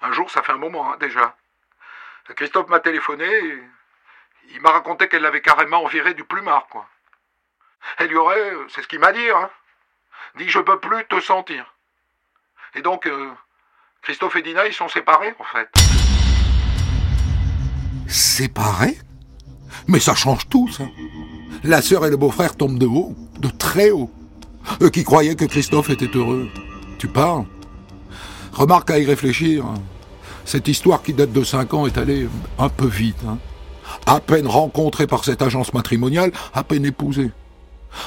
Un 0.00 0.12
jour, 0.12 0.30
ça 0.30 0.42
fait 0.42 0.52
un 0.52 0.58
moment 0.58 0.92
hein, 0.92 0.96
déjà. 1.00 1.36
Christophe 2.36 2.68
m'a 2.68 2.80
téléphoné 2.80 3.26
et 3.26 3.62
il 4.54 4.60
m'a 4.60 4.70
raconté 4.70 5.08
qu'elle 5.08 5.22
l'avait 5.22 5.42
carrément 5.42 5.86
viré 5.86 6.14
du 6.14 6.24
plumard, 6.24 6.66
quoi. 6.68 6.88
Elle 7.98 8.08
lui 8.08 8.16
aurait, 8.16 8.54
euh, 8.54 8.66
c'est 8.68 8.82
ce 8.82 8.88
qu'il 8.88 9.00
m'a 9.00 9.12
dit, 9.12 9.28
hein, 9.30 9.50
dit 10.36 10.48
je 10.48 10.60
peux 10.60 10.78
plus 10.78 11.04
te 11.06 11.20
sentir. 11.20 11.74
Et 12.74 12.82
donc, 12.82 13.06
euh, 13.06 13.30
Christophe 14.02 14.36
et 14.36 14.42
Dina, 14.42 14.66
ils 14.66 14.72
sont 14.72 14.88
séparés, 14.88 15.34
en 15.38 15.44
fait. 15.44 15.68
Séparés? 18.08 18.98
Mais 19.88 20.00
ça 20.00 20.14
change 20.14 20.48
tout, 20.48 20.68
ça. 20.68 20.84
La 21.64 21.82
sœur 21.82 22.06
et 22.06 22.10
le 22.10 22.16
beau-frère 22.16 22.56
tombent 22.56 22.78
de 22.78 22.86
haut, 22.86 23.14
de 23.38 23.48
très 23.48 23.90
haut. 23.90 24.10
Eux 24.80 24.90
qui 24.90 25.04
croyaient 25.04 25.36
que 25.36 25.44
Christophe 25.44 25.90
était 25.90 26.16
heureux. 26.16 26.48
Tu 27.02 27.08
parles 27.08 27.46
Remarque 28.52 28.92
à 28.92 28.98
y 29.00 29.04
réfléchir. 29.04 29.64
Cette 30.44 30.68
histoire 30.68 31.02
qui 31.02 31.12
date 31.12 31.32
de 31.32 31.42
cinq 31.42 31.74
ans 31.74 31.84
est 31.84 31.98
allée 31.98 32.28
un 32.60 32.68
peu 32.68 32.86
vite. 32.86 33.16
Hein. 33.26 33.38
À 34.06 34.20
peine 34.20 34.46
rencontré 34.46 35.08
par 35.08 35.24
cette 35.24 35.42
agence 35.42 35.74
matrimoniale, 35.74 36.30
à 36.54 36.62
peine 36.62 36.84
épousé. 36.84 37.32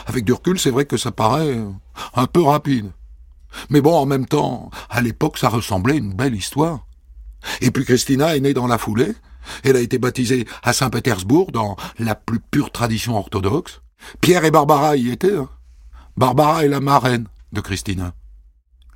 Avec 0.08 0.24
du 0.24 0.32
recul, 0.32 0.58
c'est 0.58 0.70
vrai 0.70 0.86
que 0.86 0.96
ça 0.96 1.12
paraît 1.12 1.60
un 2.14 2.26
peu 2.26 2.42
rapide. 2.42 2.90
Mais 3.70 3.82
bon, 3.82 3.94
en 3.98 4.06
même 4.06 4.28
temps, 4.28 4.70
à 4.90 5.02
l'époque, 5.02 5.40
ça 5.40 5.50
ressemblait 5.50 5.96
à 5.96 5.98
une 5.98 6.14
belle 6.14 6.34
histoire. 6.34 6.88
Et 7.60 7.72
puis 7.72 7.84
Christina 7.84 8.38
est 8.38 8.40
née 8.40 8.54
dans 8.54 8.68
la 8.68 8.78
foulée. 8.78 9.14
Elle 9.66 9.76
a 9.76 9.82
été 9.82 9.98
baptisée 9.98 10.48
à 10.64 10.72
Saint-Pétersbourg 10.72 11.52
dans 11.52 11.76
la 12.00 12.16
plus 12.16 12.40
pure 12.40 12.72
tradition 12.72 13.18
orthodoxe. 13.18 13.82
Pierre 14.22 14.46
et 14.46 14.52
Barbara 14.52 14.96
y 14.96 15.10
étaient. 15.10 15.36
Hein. 15.36 15.50
Barbara 16.16 16.64
est 16.64 16.70
la 16.70 16.80
marraine 16.80 17.28
de 17.52 17.60
Christina. 17.60 18.14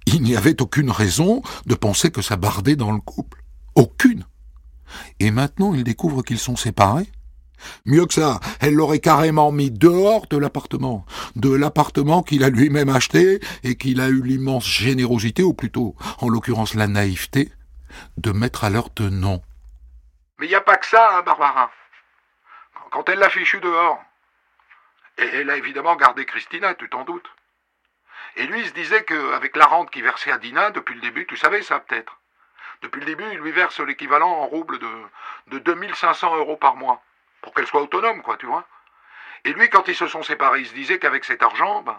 Il 0.05 0.21
n'y 0.21 0.35
avait 0.35 0.61
aucune 0.61 0.91
raison 0.91 1.41
de 1.65 1.75
penser 1.75 2.11
que 2.11 2.21
ça 2.21 2.35
bardait 2.35 2.75
dans 2.75 2.91
le 2.91 2.99
couple. 2.99 3.43
Aucune. 3.75 4.25
Et 5.19 5.31
maintenant, 5.31 5.73
il 5.73 5.83
découvre 5.83 6.23
qu'ils 6.23 6.39
sont 6.39 6.55
séparés. 6.55 7.09
Mieux 7.85 8.05
que 8.05 8.13
ça, 8.13 8.39
elle 8.61 8.73
l'aurait 8.73 8.99
carrément 8.99 9.51
mis 9.51 9.69
dehors 9.69 10.27
de 10.27 10.37
l'appartement, 10.37 11.05
de 11.35 11.53
l'appartement 11.53 12.23
qu'il 12.23 12.43
a 12.43 12.49
lui-même 12.49 12.89
acheté 12.89 13.39
et 13.63 13.75
qu'il 13.75 13.99
a 14.01 14.07
eu 14.07 14.21
l'immense 14.21 14.65
générosité, 14.65 15.43
ou 15.43 15.53
plutôt, 15.53 15.95
en 16.19 16.29
l'occurrence 16.29 16.73
la 16.73 16.87
naïveté, 16.87 17.51
de 18.17 18.31
mettre 18.31 18.63
à 18.63 18.69
leur 18.69 18.89
de 18.95 19.09
nom. 19.09 19.41
Mais 20.39 20.45
il 20.45 20.49
n'y 20.49 20.55
a 20.55 20.61
pas 20.61 20.77
que 20.77 20.87
ça, 20.87 21.17
hein, 21.17 21.21
Barbara. 21.23 21.69
Quand 22.91 23.07
elle 23.09 23.19
l'a 23.19 23.29
fichu 23.29 23.59
dehors, 23.59 23.99
elle 25.17 25.49
a 25.49 25.57
évidemment 25.57 25.95
gardé 25.95 26.25
Christina, 26.25 26.73
tu 26.75 26.89
t'en 26.89 27.03
doutes. 27.03 27.29
Et 28.35 28.45
lui, 28.45 28.61
il 28.61 28.67
se 28.67 28.73
disait 28.73 29.03
qu'avec 29.03 29.55
la 29.55 29.65
rente 29.65 29.89
qu'il 29.91 30.03
versait 30.03 30.31
à 30.31 30.37
Dina, 30.37 30.71
depuis 30.71 30.95
le 30.95 31.01
début, 31.01 31.25
tu 31.25 31.37
savais 31.37 31.61
ça 31.61 31.79
peut-être. 31.79 32.19
Depuis 32.81 33.01
le 33.01 33.05
début, 33.05 33.25
il 33.31 33.39
lui 33.39 33.51
verse 33.51 33.79
l'équivalent 33.79 34.29
en 34.29 34.45
rouble 34.47 34.79
de, 34.79 34.89
de 35.47 35.59
2500 35.59 36.37
euros 36.37 36.55
par 36.55 36.75
mois. 36.75 37.01
Pour 37.41 37.53
qu'elle 37.53 37.67
soit 37.67 37.81
autonome, 37.81 38.21
quoi, 38.21 38.37
tu 38.37 38.45
vois. 38.45 38.65
Et 39.45 39.53
lui, 39.53 39.69
quand 39.69 39.87
ils 39.87 39.95
se 39.95 40.07
sont 40.07 40.23
séparés, 40.23 40.61
il 40.61 40.67
se 40.67 40.73
disait 40.73 40.99
qu'avec 40.99 41.25
cet 41.25 41.43
argent, 41.43 41.81
ben, 41.81 41.97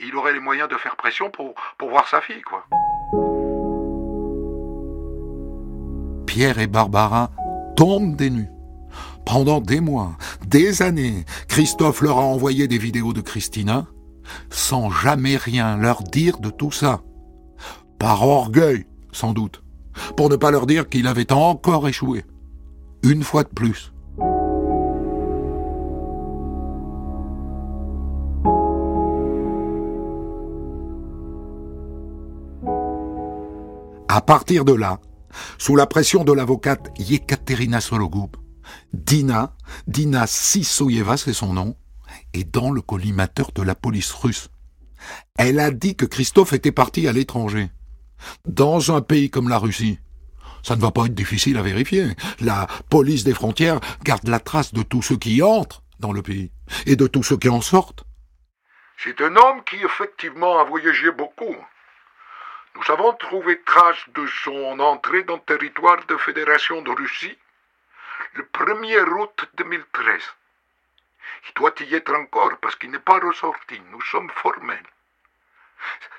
il 0.00 0.14
aurait 0.16 0.32
les 0.32 0.40
moyens 0.40 0.68
de 0.68 0.76
faire 0.76 0.96
pression 0.96 1.30
pour, 1.30 1.54
pour 1.78 1.90
voir 1.90 2.08
sa 2.08 2.20
fille, 2.20 2.42
quoi. 2.42 2.66
Pierre 6.26 6.58
et 6.60 6.68
Barbara 6.68 7.30
tombent 7.76 8.14
des 8.14 8.30
nues. 8.30 8.48
Pendant 9.26 9.60
des 9.60 9.80
mois, 9.80 10.12
des 10.46 10.82
années, 10.82 11.24
Christophe 11.48 12.02
leur 12.02 12.18
a 12.18 12.22
envoyé 12.22 12.68
des 12.68 12.78
vidéos 12.78 13.12
de 13.12 13.20
Christina, 13.20 13.86
sans 14.50 14.90
jamais 14.90 15.36
rien 15.36 15.76
leur 15.76 16.02
dire 16.02 16.38
de 16.38 16.50
tout 16.50 16.72
ça. 16.72 17.02
Par 17.98 18.26
orgueil, 18.26 18.86
sans 19.12 19.32
doute, 19.32 19.62
pour 20.16 20.28
ne 20.28 20.36
pas 20.36 20.50
leur 20.50 20.66
dire 20.66 20.88
qu'il 20.88 21.06
avait 21.06 21.32
encore 21.32 21.88
échoué. 21.88 22.24
Une 23.02 23.22
fois 23.22 23.44
de 23.44 23.48
plus. 23.48 23.92
À 34.08 34.20
partir 34.20 34.64
de 34.64 34.72
là, 34.72 34.98
sous 35.56 35.76
la 35.76 35.86
pression 35.86 36.24
de 36.24 36.32
l'avocate 36.32 36.90
Yekaterina 36.98 37.80
Sologub, 37.80 38.36
Dina, 38.92 39.54
Dina 39.86 40.26
Sisoyeva 40.26 41.16
c'est 41.16 41.32
son 41.32 41.52
nom, 41.52 41.76
est 42.34 42.44
dans 42.44 42.70
le 42.70 42.80
collimateur 42.80 43.52
de 43.52 43.62
la 43.62 43.74
police 43.74 44.12
russe. 44.12 44.48
Elle 45.38 45.60
a 45.60 45.70
dit 45.70 45.96
que 45.96 46.04
Christophe 46.04 46.52
était 46.52 46.72
parti 46.72 47.08
à 47.08 47.12
l'étranger. 47.12 47.70
Dans 48.44 48.94
un 48.94 49.00
pays 49.00 49.30
comme 49.30 49.48
la 49.48 49.58
Russie, 49.58 49.98
ça 50.62 50.76
ne 50.76 50.80
va 50.80 50.90
pas 50.90 51.06
être 51.06 51.14
difficile 51.14 51.56
à 51.56 51.62
vérifier. 51.62 52.08
La 52.40 52.66
police 52.90 53.24
des 53.24 53.34
frontières 53.34 53.80
garde 54.04 54.28
la 54.28 54.40
trace 54.40 54.74
de 54.74 54.82
tous 54.82 55.02
ceux 55.02 55.16
qui 55.16 55.42
entrent 55.42 55.82
dans 55.98 56.12
le 56.12 56.22
pays 56.22 56.50
et 56.86 56.96
de 56.96 57.06
tous 57.06 57.22
ceux 57.22 57.36
qui 57.36 57.48
en 57.48 57.60
sortent. 57.60 58.04
C'est 58.98 59.20
un 59.22 59.34
homme 59.36 59.64
qui 59.64 59.76
effectivement 59.76 60.58
a 60.58 60.64
voyagé 60.64 61.10
beaucoup. 61.12 61.56
Nous 62.76 62.92
avons 62.92 63.14
trouvé 63.14 63.60
trace 63.64 64.04
de 64.14 64.26
son 64.44 64.78
entrée 64.78 65.24
dans 65.24 65.36
le 65.36 65.42
territoire 65.42 66.04
de 66.06 66.16
Fédération 66.16 66.82
de 66.82 66.90
Russie 66.90 67.36
le 68.34 68.48
1er 68.52 69.08
août 69.20 69.48
2013. 69.56 70.22
Il 71.48 71.54
doit 71.54 71.74
y 71.80 71.94
être 71.94 72.14
encore 72.14 72.58
parce 72.60 72.76
qu'il 72.76 72.90
n'est 72.90 72.98
pas 72.98 73.18
ressorti. 73.18 73.80
Nous 73.90 74.02
sommes 74.02 74.30
formels. 74.42 74.86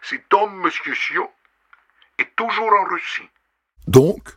Cet 0.01 0.34
homme, 0.34 0.62
monsieur 0.62 0.96
Sion, 0.96 1.29
est 2.17 2.36
toujours 2.36 2.72
en 2.72 2.89
Russie. 2.89 3.29
Donc, 3.88 4.36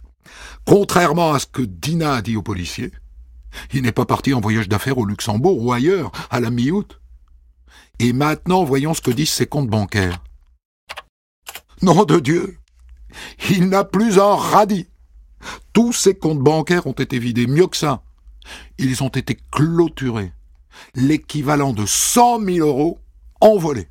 contrairement 0.67 1.33
à 1.33 1.39
ce 1.39 1.47
que 1.47 1.63
Dina 1.63 2.17
a 2.17 2.23
dit 2.23 2.37
aux 2.37 2.43
policiers, 2.43 2.93
il 3.73 3.83
n'est 3.83 3.93
pas 3.93 4.07
parti 4.07 4.35
en 4.35 4.41
voyage 4.41 4.69
d'affaires 4.69 4.99
au 4.99 5.07
Luxembourg 5.07 5.63
ou 5.63 5.73
ailleurs 5.73 6.11
à 6.31 6.41
la 6.41 6.51
mi-août. 6.51 7.01
Et 7.99 8.13
maintenant, 8.13 8.65
voyons 8.65 8.95
ce 8.95 9.01
que 9.01 9.11
disent 9.11 9.33
ses 9.33 9.47
comptes 9.47 9.69
bancaires. 9.69 10.23
Nom 11.83 12.05
de 12.05 12.19
Dieu 12.19 12.59
Il 13.51 13.69
n'a 13.69 13.85
plus 13.85 14.19
un 14.19 14.35
radis 14.35 14.89
Tous 15.73 15.93
ses 15.93 16.17
comptes 16.19 16.41
bancaires 16.41 16.87
ont 16.87 16.93
été 16.93 17.19
vidés, 17.19 17.47
mieux 17.47 17.67
que 17.67 17.77
ça. 17.77 18.03
Ils 18.79 19.03
ont 19.03 19.09
été 19.09 19.37
clôturés. 19.53 20.33
L'équivalent 20.95 21.73
de 21.73 21.87
100 21.87 22.41
000 22.41 22.67
euros 22.67 23.01
envolés. 23.41 23.89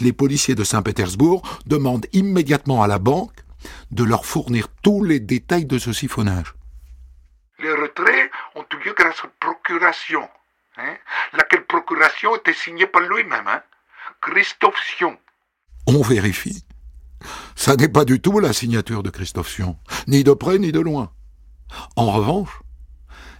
Les 0.00 0.12
policiers 0.12 0.54
de 0.54 0.64
Saint-Pétersbourg 0.64 1.42
demandent 1.66 2.06
immédiatement 2.12 2.82
à 2.82 2.86
la 2.86 2.98
banque 2.98 3.44
de 3.90 4.04
leur 4.04 4.24
fournir 4.24 4.68
tous 4.82 5.04
les 5.04 5.20
détails 5.20 5.66
de 5.66 5.78
ce 5.78 5.92
siphonnage. 5.92 6.54
Les 7.58 7.72
retraits 7.72 8.30
ont 8.56 8.64
eu 8.72 8.84
lieu 8.84 8.94
grâce 8.96 9.20
à 9.24 9.28
procuration, 9.40 10.28
hein, 10.76 10.96
laquelle 11.32 11.64
procuration 11.66 12.34
était 12.36 12.54
signée 12.54 12.86
par 12.86 13.02
lui-même, 13.02 13.46
hein, 13.46 13.62
Christophe 14.20 14.80
Sion. 14.96 15.16
On 15.86 16.02
vérifie. 16.02 16.64
Ça 17.54 17.76
n'est 17.76 17.88
pas 17.88 18.04
du 18.04 18.20
tout 18.20 18.40
la 18.40 18.52
signature 18.52 19.02
de 19.02 19.10
Christophe 19.10 19.48
Sion, 19.48 19.78
ni 20.08 20.24
de 20.24 20.32
près 20.32 20.58
ni 20.58 20.72
de 20.72 20.80
loin. 20.80 21.12
En 21.96 22.10
revanche, 22.10 22.62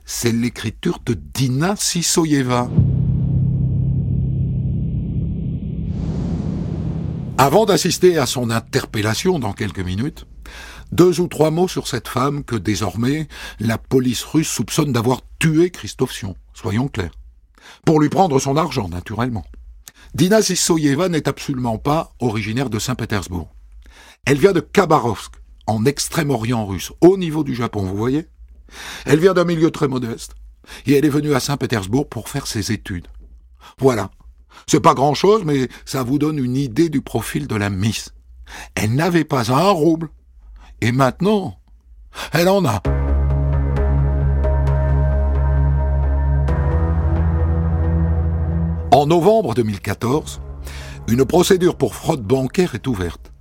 c'est 0.04 0.32
l'écriture 0.32 1.00
de 1.04 1.14
Dina 1.14 1.76
Sisoyeva. 1.76 2.70
Avant 7.38 7.64
d'assister 7.64 8.18
à 8.18 8.26
son 8.26 8.50
interpellation 8.50 9.38
dans 9.38 9.52
quelques 9.52 9.80
minutes, 9.80 10.26
deux 10.92 11.20
ou 11.20 11.26
trois 11.26 11.50
mots 11.50 11.68
sur 11.68 11.88
cette 11.88 12.08
femme 12.08 12.44
que 12.44 12.56
désormais 12.56 13.26
la 13.58 13.78
police 13.78 14.22
russe 14.24 14.48
soupçonne 14.48 14.92
d'avoir 14.92 15.22
tué 15.38 15.70
Christophe 15.70 16.12
Sion, 16.12 16.36
soyons 16.52 16.88
clairs. 16.88 17.14
Pour 17.84 18.00
lui 18.00 18.08
prendre 18.08 18.38
son 18.38 18.56
argent, 18.56 18.88
naturellement. 18.88 19.44
Dina 20.14 20.42
Sisoyeva 20.42 21.08
n'est 21.08 21.28
absolument 21.28 21.78
pas 21.78 22.12
originaire 22.20 22.70
de 22.70 22.78
Saint-Pétersbourg. 22.78 23.54
Elle 24.26 24.38
vient 24.38 24.52
de 24.52 24.60
Khabarovsk, 24.60 25.32
en 25.66 25.84
Extrême-Orient 25.84 26.66
russe, 26.66 26.92
au 27.00 27.16
niveau 27.16 27.44
du 27.44 27.54
Japon, 27.54 27.82
vous 27.82 27.96
voyez? 27.96 28.26
Elle 29.04 29.20
vient 29.20 29.34
d'un 29.34 29.44
milieu 29.44 29.70
très 29.70 29.88
modeste, 29.88 30.34
et 30.86 30.94
elle 30.94 31.04
est 31.04 31.10
venue 31.10 31.34
à 31.34 31.40
Saint-Pétersbourg 31.40 32.08
pour 32.08 32.28
faire 32.28 32.46
ses 32.46 32.72
études. 32.72 33.08
Voilà. 33.78 34.10
C'est 34.66 34.80
pas 34.80 34.94
grand-chose, 34.94 35.42
mais 35.44 35.68
ça 35.84 36.02
vous 36.02 36.18
donne 36.18 36.38
une 36.38 36.56
idée 36.56 36.88
du 36.88 37.00
profil 37.00 37.46
de 37.46 37.56
la 37.56 37.70
Miss. 37.70 38.10
Elle 38.74 38.94
n'avait 38.94 39.24
pas 39.24 39.50
un 39.52 39.70
rouble. 39.70 40.08
Et 40.80 40.92
maintenant, 40.92 41.58
elle 42.32 42.48
en 42.48 42.64
a. 42.64 42.82
En 48.92 49.06
novembre 49.06 49.54
2014, 49.54 50.42
une 51.08 51.24
procédure 51.24 51.76
pour 51.76 51.94
fraude 51.94 52.22
bancaire 52.22 52.74
est 52.74 52.86
ouverte 52.86 53.32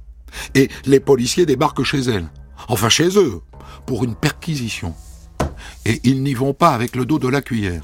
et 0.56 0.70
les 0.86 1.00
policiers 1.00 1.46
débarquent 1.46 1.84
chez 1.84 2.00
elle, 2.00 2.30
enfin 2.70 2.90
chez 2.90 3.18
eux, 3.18 3.42
pour 3.86 4.04
une 4.04 4.16
perquisition. 4.16 4.96
Et 5.86 6.00
ils 6.04 6.22
n'y 6.22 6.34
vont 6.34 6.54
pas 6.54 6.70
avec 6.70 6.96
le 6.96 7.06
dos 7.06 7.20
de 7.20 7.28
la 7.28 7.42
cuillère. 7.42 7.82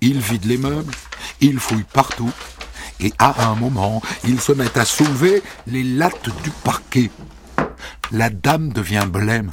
Ils 0.00 0.20
vident 0.20 0.48
les 0.48 0.58
meubles, 0.58 0.94
ils 1.40 1.58
fouillent 1.58 1.84
partout, 1.84 2.32
et 3.00 3.12
à 3.18 3.48
un 3.48 3.54
moment, 3.54 4.02
ils 4.24 4.40
se 4.40 4.52
mettent 4.52 4.76
à 4.76 4.84
soulever 4.84 5.42
les 5.66 5.82
lattes 5.82 6.28
du 6.42 6.50
parquet. 6.64 7.10
La 8.12 8.30
dame 8.30 8.72
devient 8.72 9.06
blême. 9.10 9.50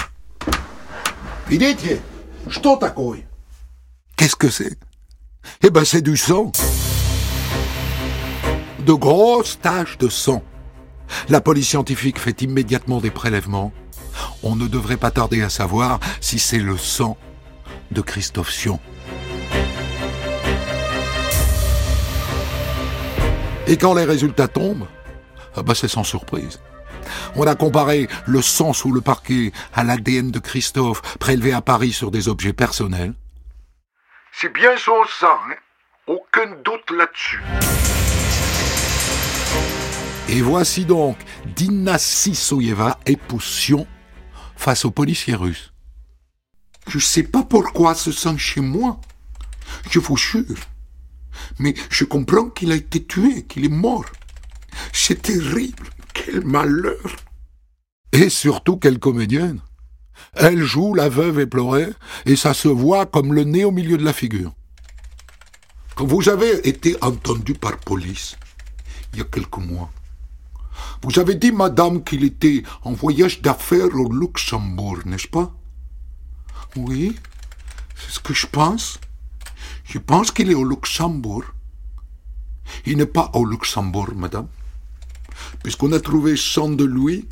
Qu'est-ce 4.16 4.36
que 4.36 4.50
c'est? 4.50 4.78
Eh 5.64 5.70
ben 5.70 5.86
c'est 5.86 6.02
du 6.02 6.18
sang. 6.18 6.52
De 8.86 8.94
grosses 8.94 9.60
taches 9.62 9.98
de 9.98 10.10
sang. 10.10 10.44
La 11.30 11.40
police 11.40 11.70
scientifique 11.70 12.20
fait 12.20 12.42
immédiatement 12.42 13.00
des 13.00 13.12
prélèvements. 13.12 13.72
On 14.44 14.56
ne 14.56 14.68
devrait 14.68 14.98
pas 14.98 15.12
tarder 15.12 15.42
à 15.42 15.50
savoir 15.50 16.00
si 16.20 16.40
c'est 16.40 16.60
le 16.60 16.78
sang 16.78 17.18
de 17.92 18.02
Christophe 18.02 18.52
Sion. 18.52 18.80
Et 23.68 23.78
quand 23.78 23.94
les 23.94 24.06
résultats 24.06 24.48
tombent, 24.48 24.88
ah 25.56 25.64
bah 25.64 25.76
c'est 25.76 25.88
sans 25.88 26.04
surprise. 26.04 26.60
On 27.36 27.46
a 27.46 27.56
comparé 27.56 28.08
le 28.26 28.42
sang 28.42 28.74
sous 28.74 28.92
le 28.92 29.02
parquet 29.02 29.52
à 29.74 29.84
l'ADN 29.84 30.32
de 30.32 30.40
Christophe 30.40 31.02
prélevé 31.18 31.54
à 31.54 31.62
Paris 31.62 31.92
sur 31.92 32.12
des 32.12 32.28
objets 32.30 32.54
personnels. 32.54 33.14
C'est 34.32 34.54
bien 34.54 34.78
son 34.78 35.04
sang, 35.20 35.38
hein 35.50 35.56
aucun 36.08 36.48
doute 36.64 36.90
là-dessus. 36.92 37.42
Et 40.30 40.42
voici 40.42 40.86
donc 40.86 41.18
Dina 41.56 41.98
Sissoyeva 41.98 42.98
et 43.06 43.18
face 44.56 44.86
aux 44.86 44.92
policiers 44.92 45.36
russes. 45.36 45.74
Je 46.88 47.00
sais 47.00 47.24
pas 47.24 47.44
pourquoi 47.44 47.96
ce 47.96 48.12
sang 48.12 48.38
chez 48.38 48.62
moi. 48.62 49.00
Je 49.90 50.00
vous 50.00 50.18
jure. 50.18 50.58
Mais 51.60 51.74
je 51.90 52.06
comprends 52.06 52.50
qu'il 52.50 52.72
a 52.72 52.76
été 52.76 53.04
tué, 53.04 53.44
qu'il 53.44 53.66
est 53.66 53.70
mort. 53.70 54.06
C'est 54.94 55.22
terrible. 55.22 55.88
Quel 56.14 56.46
malheur. 56.46 57.16
Et 58.12 58.30
surtout 58.30 58.78
quelle 58.78 59.00
comédienne. 59.00 59.62
Elle 60.34 60.64
joue 60.64 60.94
la 60.94 61.10
veuve 61.10 61.40
éplorée 61.40 61.90
et 62.26 62.36
ça 62.36 62.54
se 62.54 62.68
voit 62.68 63.06
comme 63.06 63.34
le 63.34 63.44
nez 63.44 63.66
au 63.66 63.72
milieu 63.72 63.98
de 63.98 64.06
la 64.06 64.14
figure. 64.14 64.54
Quand 65.96 66.06
vous 66.06 66.30
avez 66.30 66.68
été 66.68 66.96
entendu 67.02 67.54
par 67.54 67.78
police, 67.78 68.36
il 69.14 69.20
y 69.20 69.22
a 69.22 69.26
quelques 69.26 69.58
mois, 69.58 69.92
vous 71.04 71.20
avez 71.20 71.36
dit, 71.36 71.52
madame, 71.52 72.04
qu'il 72.04 72.24
était 72.24 72.64
en 72.84 72.94
voyage 72.94 73.42
d'affaires 73.42 73.94
au 73.96 74.12
Luxembourg, 74.12 75.00
n'est-ce 75.06 75.28
pas? 75.28 75.54
Oui, 76.76 77.16
c'est 77.96 78.12
ce 78.12 78.20
que 78.20 78.34
je 78.34 78.48
pense. 78.48 79.00
Je 79.86 80.00
pense 80.00 80.32
qu'il 80.32 80.52
est 80.52 80.56
au 80.56 80.66
Luxembourg. 80.66 81.46
Il 82.86 82.98
n'est 82.98 83.06
pas 83.06 83.32
au 83.34 83.46
Luxembourg, 83.46 84.14
madame, 84.16 84.48
puisqu'on 85.64 85.94
a 85.94 86.00
trouvé 86.00 86.36
100 86.36 86.72
de 86.72 86.84
lui 86.84 87.28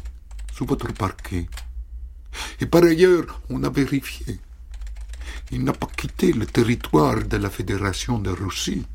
sous 0.53 0.65
votre 0.65 0.91
parquet. 0.93 1.47
Et 2.59 2.65
par 2.65 2.83
ailleurs, 2.83 3.41
on 3.49 3.63
a 3.63 3.69
vérifié. 3.69 4.39
Il 5.51 5.63
n'a 5.63 5.73
pas 5.73 5.87
quitté 5.87 6.31
le 6.31 6.45
territoire 6.45 7.23
de 7.23 7.37
la 7.37 7.49
Fédération 7.49 8.17
de 8.19 8.31
Russie. 8.31 8.85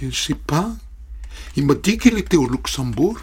Je 0.00 0.06
ne 0.06 0.10
sais 0.10 0.34
pas. 0.34 0.70
Il 1.56 1.66
m'a 1.66 1.74
dit 1.74 1.96
qu'il 1.96 2.18
était 2.18 2.36
au 2.36 2.48
Luxembourg. 2.48 3.18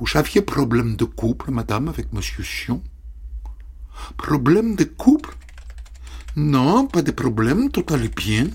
Vous 0.00 0.16
aviez 0.16 0.42
problème 0.42 0.96
de 0.96 1.04
couple, 1.04 1.50
madame, 1.50 1.88
avec 1.88 2.12
monsieur 2.12 2.42
Chion 2.42 2.82
Problème 4.16 4.76
de 4.76 4.84
couple? 4.84 5.36
Non, 6.36 6.86
pas 6.86 7.02
de 7.02 7.10
problème, 7.10 7.70
tout 7.70 7.84
allait 7.90 8.08
bien. 8.08 8.48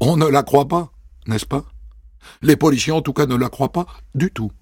On 0.00 0.16
ne 0.16 0.26
la 0.26 0.42
croit 0.42 0.68
pas, 0.68 0.92
n'est-ce 1.26 1.46
pas? 1.46 1.64
Les 2.42 2.56
policiers, 2.56 2.92
en 2.92 3.02
tout 3.02 3.12
cas, 3.12 3.26
ne 3.26 3.36
la 3.36 3.48
croient 3.48 3.72
pas 3.72 3.86
du 4.14 4.30
tout. 4.30 4.52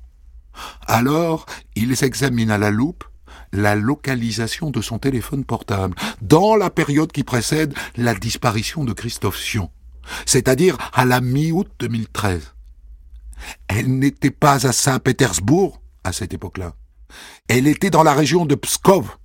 Alors, 0.87 1.47
ils 1.75 2.05
examinent 2.05 2.51
à 2.51 2.59
la 2.59 2.71
loupe 2.71 3.05
la 3.53 3.75
localisation 3.75 4.71
de 4.71 4.81
son 4.81 4.99
téléphone 4.99 5.45
portable 5.45 5.97
dans 6.21 6.57
la 6.57 6.71
période 6.71 7.13
qui 7.13 7.25
précède 7.25 7.75
la 7.97 8.15
disparition 8.15 8.85
de 8.85 8.93
Christophe 8.93 9.39
Sion, 9.39 9.71
c'est-à-dire 10.25 10.77
à 10.93 11.05
la 11.05 11.21
mi-août 11.21 11.71
2013. 11.79 12.55
Elle 13.69 13.99
n'était 13.99 14.31
pas 14.31 14.67
à 14.67 14.73
Saint-Pétersbourg 14.73 15.81
à 16.05 16.13
cette 16.13 16.35
époque-là. 16.35 16.75
Elle 17.49 17.67
était 17.67 17.91
dans 17.91 18.03
la 18.03 18.15
région 18.15 18.47
de 18.47 18.55
Pskov, 18.55 19.17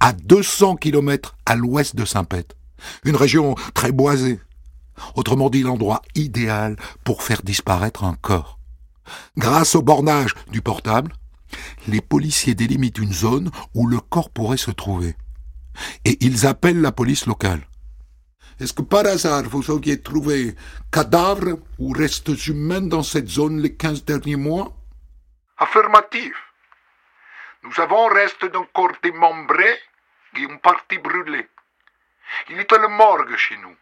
à 0.00 0.12
200 0.12 0.76
kilomètres 0.76 1.36
à 1.46 1.56
l'ouest 1.56 1.96
de 1.96 2.04
Saint-Pét, 2.04 2.56
une 3.04 3.16
région 3.16 3.54
très 3.74 3.92
boisée. 3.92 4.40
Autrement 5.14 5.50
dit, 5.50 5.62
l'endroit 5.62 6.02
idéal 6.14 6.76
pour 7.04 7.22
faire 7.22 7.42
disparaître 7.42 8.04
un 8.04 8.14
corps. 8.14 8.58
Grâce 9.36 9.74
au 9.74 9.82
bornage 9.82 10.34
du 10.50 10.60
portable, 10.60 11.12
les 11.88 12.00
policiers 12.00 12.54
délimitent 12.54 12.98
une 12.98 13.12
zone 13.12 13.50
où 13.74 13.86
le 13.86 13.98
corps 13.98 14.30
pourrait 14.30 14.56
se 14.56 14.70
trouver. 14.70 15.16
Et 16.04 16.18
ils 16.24 16.46
appellent 16.46 16.80
la 16.80 16.92
police 16.92 17.26
locale. 17.26 17.66
Est-ce 18.60 18.74
que 18.74 18.82
par 18.82 19.06
hasard 19.06 19.44
vous 19.44 19.70
auriez 19.70 20.00
trouvé 20.00 20.54
cadavres 20.90 21.58
ou 21.78 21.92
restes 21.92 22.46
humains 22.46 22.82
dans 22.82 23.02
cette 23.02 23.28
zone 23.28 23.60
les 23.60 23.74
quinze 23.74 24.04
derniers 24.04 24.36
mois? 24.36 24.76
Affirmatif. 25.56 26.34
Nous 27.62 27.80
avons 27.80 28.06
reste 28.08 28.44
d'un 28.46 28.64
corps 28.72 28.96
démembré 29.02 29.78
et 30.36 30.40
une 30.40 30.60
partie 30.60 30.98
brûlée. 30.98 31.48
Il 32.48 32.60
était 32.60 32.78
le 32.78 32.88
morgue 32.88 33.36
chez 33.36 33.56
nous. 33.56 33.76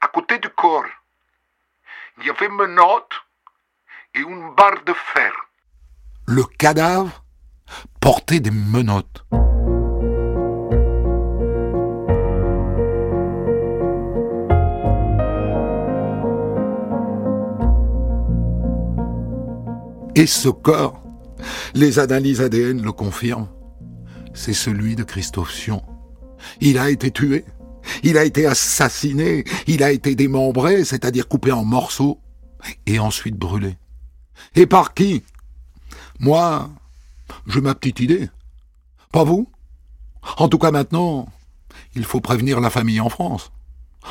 À 0.00 0.08
côté 0.08 0.38
du 0.38 0.48
corps, 0.50 0.86
il 2.18 2.26
y 2.26 2.30
avait 2.30 2.46
une 2.46 2.74
note 2.74 3.14
et 4.14 4.20
une 4.20 4.54
barre 4.54 4.82
de 4.82 4.92
fer 4.92 5.32
le 6.30 6.44
cadavre 6.44 7.24
portait 8.00 8.38
des 8.38 8.52
menottes. 8.52 9.24
Et 20.14 20.26
ce 20.26 20.48
corps, 20.48 21.02
les 21.74 21.98
analyses 21.98 22.40
ADN 22.40 22.82
le 22.82 22.92
confirment, 22.92 23.48
c'est 24.34 24.52
celui 24.52 24.96
de 24.96 25.02
Christophe 25.02 25.52
Sion. 25.52 25.82
Il 26.60 26.78
a 26.78 26.90
été 26.90 27.10
tué, 27.10 27.44
il 28.02 28.16
a 28.18 28.24
été 28.24 28.46
assassiné, 28.46 29.44
il 29.66 29.82
a 29.82 29.92
été 29.92 30.14
démembré, 30.14 30.84
c'est-à-dire 30.84 31.28
coupé 31.28 31.52
en 31.52 31.64
morceaux, 31.64 32.20
et 32.86 32.98
ensuite 32.98 33.36
brûlé. 33.36 33.76
Et 34.54 34.66
par 34.66 34.94
qui? 34.94 35.22
Moi, 36.18 36.70
j'ai 37.46 37.60
ma 37.60 37.74
petite 37.74 38.00
idée. 38.00 38.28
Pas 39.12 39.24
vous? 39.24 39.50
En 40.36 40.48
tout 40.48 40.58
cas 40.58 40.70
maintenant, 40.70 41.28
il 41.94 42.04
faut 42.04 42.20
prévenir 42.20 42.60
la 42.60 42.70
famille 42.70 43.00
en 43.00 43.08
France. 43.08 43.50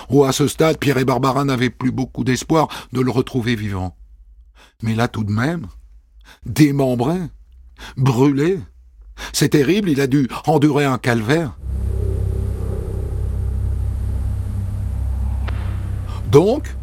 Ou 0.09 0.23
à 0.23 0.31
ce 0.31 0.47
stade, 0.47 0.77
Pierre 0.77 0.97
et 0.97 1.05
Barbara 1.05 1.45
n'avaient 1.45 1.69
plus 1.69 1.91
beaucoup 1.91 2.23
d'espoir 2.23 2.67
de 2.93 3.01
le 3.01 3.11
retrouver 3.11 3.55
vivant. 3.55 3.95
Mais 4.81 4.95
là 4.95 5.07
tout 5.07 5.23
de 5.23 5.31
même, 5.31 5.67
démembré, 6.45 7.17
brûlé, 7.97 8.59
c'est 9.33 9.49
terrible, 9.49 9.89
il 9.89 10.01
a 10.01 10.07
dû 10.07 10.27
endurer 10.45 10.85
un 10.85 10.97
calvaire. 10.97 11.57
Donc, 16.31 16.75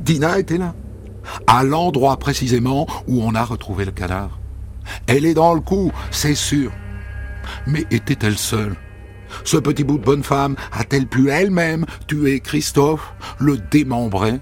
Dina 0.00 0.38
était 0.38 0.58
là, 0.58 0.74
à 1.46 1.64
l'endroit 1.64 2.18
précisément 2.18 2.86
où 3.06 3.22
on 3.22 3.34
a 3.34 3.44
retrouvé 3.44 3.84
le 3.84 3.92
cadavre. 3.92 4.38
Elle 5.06 5.24
est 5.24 5.34
dans 5.34 5.54
le 5.54 5.60
coup, 5.60 5.90
c'est 6.10 6.34
sûr. 6.34 6.70
Mais 7.66 7.86
était-elle 7.90 8.36
seule? 8.36 8.76
Ce 9.42 9.56
petit 9.56 9.84
bout 9.84 9.98
de 9.98 10.04
bonne 10.04 10.22
femme 10.22 10.54
a-t-elle 10.72 11.06
pu 11.06 11.30
elle-même 11.30 11.86
tuer 12.06 12.40
Christophe, 12.40 13.14
le 13.38 13.56
démembrer 13.56 14.40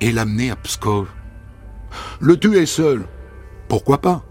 et 0.00 0.12
l'amener 0.12 0.50
à 0.50 0.56
Pskov? 0.56 1.08
Le 2.20 2.38
tuer 2.38 2.66
seul 2.66 3.06
Pourquoi 3.70 4.00
pas? 4.00 4.24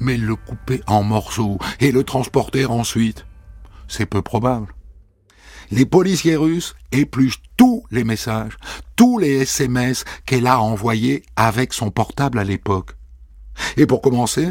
Mais 0.00 0.18
le 0.18 0.36
couper 0.36 0.82
en 0.86 1.02
morceaux 1.02 1.58
et 1.80 1.92
le 1.92 2.04
transporter 2.04 2.66
ensuite 2.66 3.24
C'est 3.88 4.04
peu 4.04 4.20
probable. 4.20 4.74
Les 5.70 5.86
policiers 5.86 6.36
russes 6.36 6.74
épluchent 6.92 7.40
tous 7.56 7.86
les 7.90 8.04
messages, 8.04 8.58
tous 8.96 9.16
les 9.16 9.40
SMS 9.40 10.04
qu'elle 10.26 10.46
a 10.46 10.60
envoyés 10.60 11.22
avec 11.36 11.72
son 11.72 11.90
portable 11.90 12.38
à 12.38 12.44
l'époque. 12.44 12.96
Et 13.78 13.86
pour 13.86 14.02
commencer, 14.02 14.50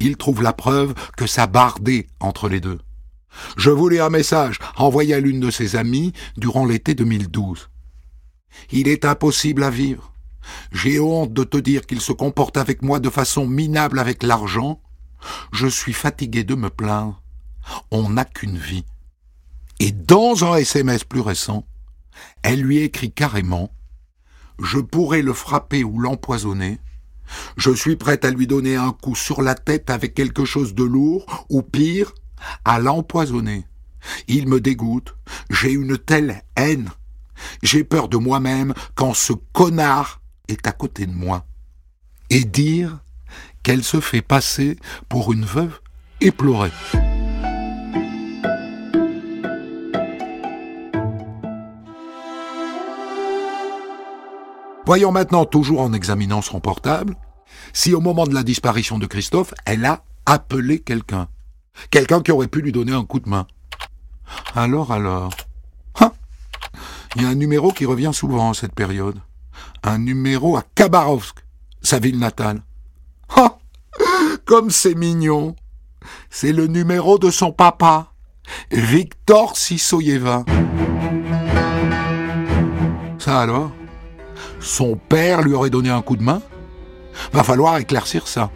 il 0.00 0.16
trouve 0.16 0.42
la 0.42 0.52
preuve 0.52 0.94
que 1.16 1.28
ça 1.28 1.46
bardait 1.46 2.08
entre 2.18 2.48
les 2.48 2.60
deux. 2.60 2.80
Je 3.56 3.70
voulais 3.70 4.00
un 4.00 4.10
message 4.10 4.58
envoyé 4.76 5.14
à 5.14 5.20
l'une 5.20 5.38
de 5.38 5.52
ses 5.52 5.76
amies 5.76 6.12
durant 6.36 6.64
l'été 6.64 6.96
2012. 6.96 7.70
Il 8.72 8.88
est 8.88 9.04
impossible 9.04 9.62
à 9.62 9.70
vivre. 9.70 10.09
J'ai 10.72 11.00
honte 11.00 11.32
de 11.32 11.44
te 11.44 11.56
dire 11.56 11.86
qu'il 11.86 12.00
se 12.00 12.12
comporte 12.12 12.56
avec 12.56 12.82
moi 12.82 13.00
de 13.00 13.10
façon 13.10 13.46
minable 13.46 13.98
avec 13.98 14.22
l'argent. 14.22 14.80
Je 15.52 15.66
suis 15.66 15.92
fatigué 15.92 16.44
de 16.44 16.54
me 16.54 16.70
plaindre. 16.70 17.22
On 17.90 18.10
n'a 18.10 18.24
qu'une 18.24 18.58
vie. 18.58 18.86
Et 19.78 19.92
dans 19.92 20.44
un 20.44 20.56
SMS 20.56 21.04
plus 21.04 21.20
récent, 21.20 21.66
elle 22.42 22.60
lui 22.60 22.78
écrit 22.78 23.12
carrément 23.12 23.70
Je 24.58 24.78
pourrais 24.78 25.22
le 25.22 25.32
frapper 25.32 25.84
ou 25.84 25.98
l'empoisonner, 25.98 26.80
je 27.56 27.70
suis 27.70 27.96
prête 27.96 28.24
à 28.24 28.30
lui 28.30 28.46
donner 28.46 28.76
un 28.76 28.92
coup 28.92 29.14
sur 29.14 29.42
la 29.42 29.54
tête 29.54 29.90
avec 29.90 30.14
quelque 30.14 30.44
chose 30.44 30.74
de 30.74 30.84
lourd, 30.84 31.46
ou 31.48 31.62
pire, 31.62 32.12
à 32.64 32.78
l'empoisonner. 32.78 33.66
Il 34.28 34.48
me 34.48 34.60
dégoûte, 34.60 35.14
j'ai 35.50 35.72
une 35.72 35.98
telle 35.98 36.42
haine. 36.56 36.90
J'ai 37.62 37.84
peur 37.84 38.08
de 38.08 38.16
moi-même 38.16 38.74
quand 38.94 39.14
ce 39.14 39.32
connard 39.32 40.19
est 40.50 40.66
à 40.66 40.72
côté 40.72 41.06
de 41.06 41.12
moi. 41.12 41.44
Et 42.30 42.44
dire 42.44 42.98
qu'elle 43.62 43.84
se 43.84 44.00
fait 44.00 44.22
passer 44.22 44.76
pour 45.08 45.32
une 45.32 45.44
veuve 45.44 45.80
éplorée. 46.20 46.72
Voyons 54.86 55.12
maintenant, 55.12 55.44
toujours 55.44 55.82
en 55.82 55.92
examinant 55.92 56.42
son 56.42 56.58
portable, 56.58 57.14
si 57.72 57.94
au 57.94 58.00
moment 58.00 58.26
de 58.26 58.34
la 58.34 58.42
disparition 58.42 58.98
de 58.98 59.06
Christophe, 59.06 59.54
elle 59.64 59.84
a 59.84 60.02
appelé 60.26 60.80
quelqu'un. 60.80 61.28
Quelqu'un 61.90 62.22
qui 62.22 62.32
aurait 62.32 62.48
pu 62.48 62.60
lui 62.60 62.72
donner 62.72 62.92
un 62.92 63.04
coup 63.04 63.20
de 63.20 63.28
main. 63.28 63.46
Alors, 64.54 64.92
alors. 64.92 65.32
Hein? 66.00 66.12
Il 67.14 67.22
y 67.22 67.24
a 67.24 67.28
un 67.28 67.34
numéro 67.34 67.72
qui 67.72 67.86
revient 67.86 68.10
souvent 68.12 68.48
en 68.48 68.54
cette 68.54 68.74
période. 68.74 69.20
Un 69.82 69.98
numéro 69.98 70.56
à 70.56 70.64
Khabarovsk, 70.74 71.36
sa 71.82 71.98
ville 71.98 72.18
natale. 72.18 72.62
Ah 73.34 73.58
Comme 74.44 74.70
c'est 74.70 74.94
mignon 74.94 75.56
C'est 76.28 76.52
le 76.52 76.66
numéro 76.66 77.18
de 77.18 77.30
son 77.30 77.52
papa, 77.52 78.12
Victor 78.70 79.56
Sissoyeva. 79.56 80.44
Ça 83.18 83.40
alors? 83.40 83.72
Son 84.60 84.96
père 84.96 85.42
lui 85.42 85.54
aurait 85.54 85.70
donné 85.70 85.90
un 85.90 86.02
coup 86.02 86.16
de 86.16 86.22
main? 86.22 86.42
Va 87.32 87.42
falloir 87.42 87.78
éclaircir 87.78 88.26
ça. 88.26 88.50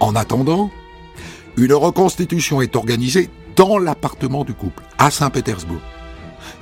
En 0.00 0.14
attendant, 0.14 0.70
une 1.56 1.72
reconstitution 1.72 2.60
est 2.60 2.76
organisée 2.76 3.30
dans 3.56 3.78
l'appartement 3.78 4.44
du 4.44 4.54
couple, 4.54 4.84
à 4.98 5.10
Saint-Pétersbourg. 5.10 5.80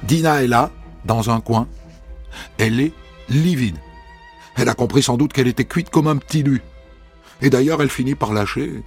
Dina 0.05 0.43
est 0.43 0.47
là, 0.47 0.71
dans 1.05 1.31
un 1.31 1.41
coin. 1.41 1.69
Elle 2.59 2.81
est 2.81 2.93
livide. 3.29 3.79
Elle 4.57 4.69
a 4.69 4.75
compris 4.75 5.03
sans 5.03 5.17
doute 5.17 5.33
qu'elle 5.33 5.49
était 5.49 5.65
cuite 5.65 5.91
comme 5.91 6.07
un 6.07 6.17
petit 6.17 6.43
lu. 6.43 6.63
Et 7.43 7.51
d'ailleurs, 7.51 7.83
elle 7.83 7.91
finit 7.91 8.15
par 8.15 8.33
lâcher 8.33 8.83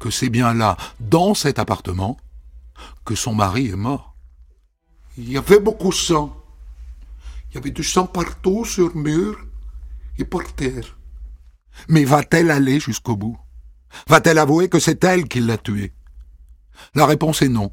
que 0.00 0.10
c'est 0.10 0.30
bien 0.30 0.54
là, 0.54 0.76
dans 1.00 1.34
cet 1.34 1.58
appartement, 1.58 2.16
que 3.04 3.14
son 3.14 3.34
mari 3.34 3.68
est 3.68 3.76
mort. 3.76 4.16
Il 5.18 5.30
y 5.30 5.36
avait 5.36 5.60
beaucoup 5.60 5.90
de 5.90 5.94
sang. 5.94 6.34
Il 7.50 7.54
y 7.56 7.58
avait 7.58 7.70
du 7.70 7.84
sang 7.84 8.06
partout 8.06 8.64
sur 8.64 8.96
mur 8.96 9.38
et 10.18 10.24
par 10.24 10.44
terre. 10.54 10.96
Mais 11.88 12.04
va-t-elle 12.04 12.50
aller 12.50 12.80
jusqu'au 12.80 13.16
bout? 13.16 13.38
Va-t-elle 14.08 14.38
avouer 14.38 14.68
que 14.68 14.78
c'est 14.78 15.04
elle 15.04 15.28
qui 15.28 15.40
l'a 15.40 15.58
tué? 15.58 15.92
La 16.94 17.06
réponse 17.06 17.42
est 17.42 17.48
non. 17.48 17.72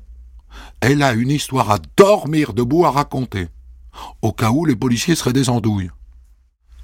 Elle 0.80 1.04
a 1.04 1.14
une 1.14 1.30
histoire 1.30 1.72
à 1.72 1.80
dormir 1.96 2.54
debout 2.54 2.86
à 2.86 2.92
raconter, 2.92 3.48
au 4.22 4.32
cas 4.32 4.52
où 4.52 4.66
les 4.66 4.76
policiers 4.76 5.16
seraient 5.16 5.34
des 5.34 5.50
andouilles. 5.50 5.92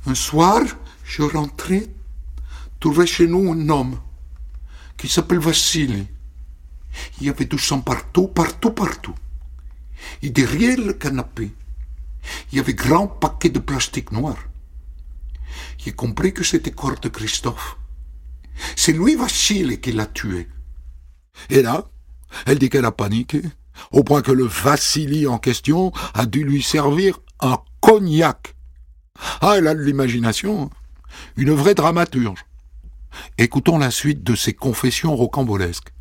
Un 0.05 0.15
soir, 0.15 0.61
je 1.03 1.23
rentrais, 1.23 1.87
trouvais 2.79 3.07
chez 3.07 3.27
nous 3.27 3.51
un 3.51 3.69
homme 3.69 3.99
qui 4.97 5.07
s'appelle 5.07 5.39
Vassili. 5.39 6.07
Il 7.19 7.27
y 7.27 7.29
avait 7.29 7.45
du 7.45 7.57
sang 7.57 7.81
partout, 7.81 8.27
partout, 8.27 8.71
partout. 8.71 9.15
Et 10.21 10.29
derrière 10.29 10.77
le 10.79 10.93
canapé, 10.93 11.51
il 12.51 12.57
y 12.57 12.59
avait 12.59 12.73
grand 12.73 13.07
paquet 13.07 13.49
de 13.49 13.59
plastique 13.59 14.11
noir. 14.11 14.37
J'ai 15.77 15.91
compris 15.91 16.33
que 16.33 16.43
c'était 16.43 16.71
corps 16.71 16.99
de 16.99 17.09
Christophe. 17.09 17.77
C'est 18.75 18.93
lui, 18.93 19.15
Vassili, 19.15 19.79
qui 19.79 19.91
l'a 19.91 20.05
tué. 20.05 20.47
Et 21.49 21.61
là, 21.61 21.87
elle 22.45 22.59
dit 22.59 22.69
qu'elle 22.69 22.85
a 22.85 22.91
paniqué, 22.91 23.41
au 23.91 24.03
point 24.03 24.21
que 24.21 24.31
le 24.31 24.45
Vassili 24.45 25.27
en 25.27 25.37
question 25.37 25.91
a 26.13 26.25
dû 26.25 26.43
lui 26.43 26.63
servir 26.63 27.19
un 27.39 27.57
cognac. 27.79 28.55
Ah, 29.41 29.55
elle 29.57 29.67
a 29.67 29.75
de 29.75 29.81
l'imagination. 29.81 30.69
Une 31.35 31.51
vraie 31.51 31.75
dramaturge. 31.75 32.45
Écoutons 33.37 33.77
la 33.77 33.91
suite 33.91 34.23
de 34.23 34.35
ses 34.35 34.53
confessions 34.53 35.15
rocambolesques. 35.15 35.93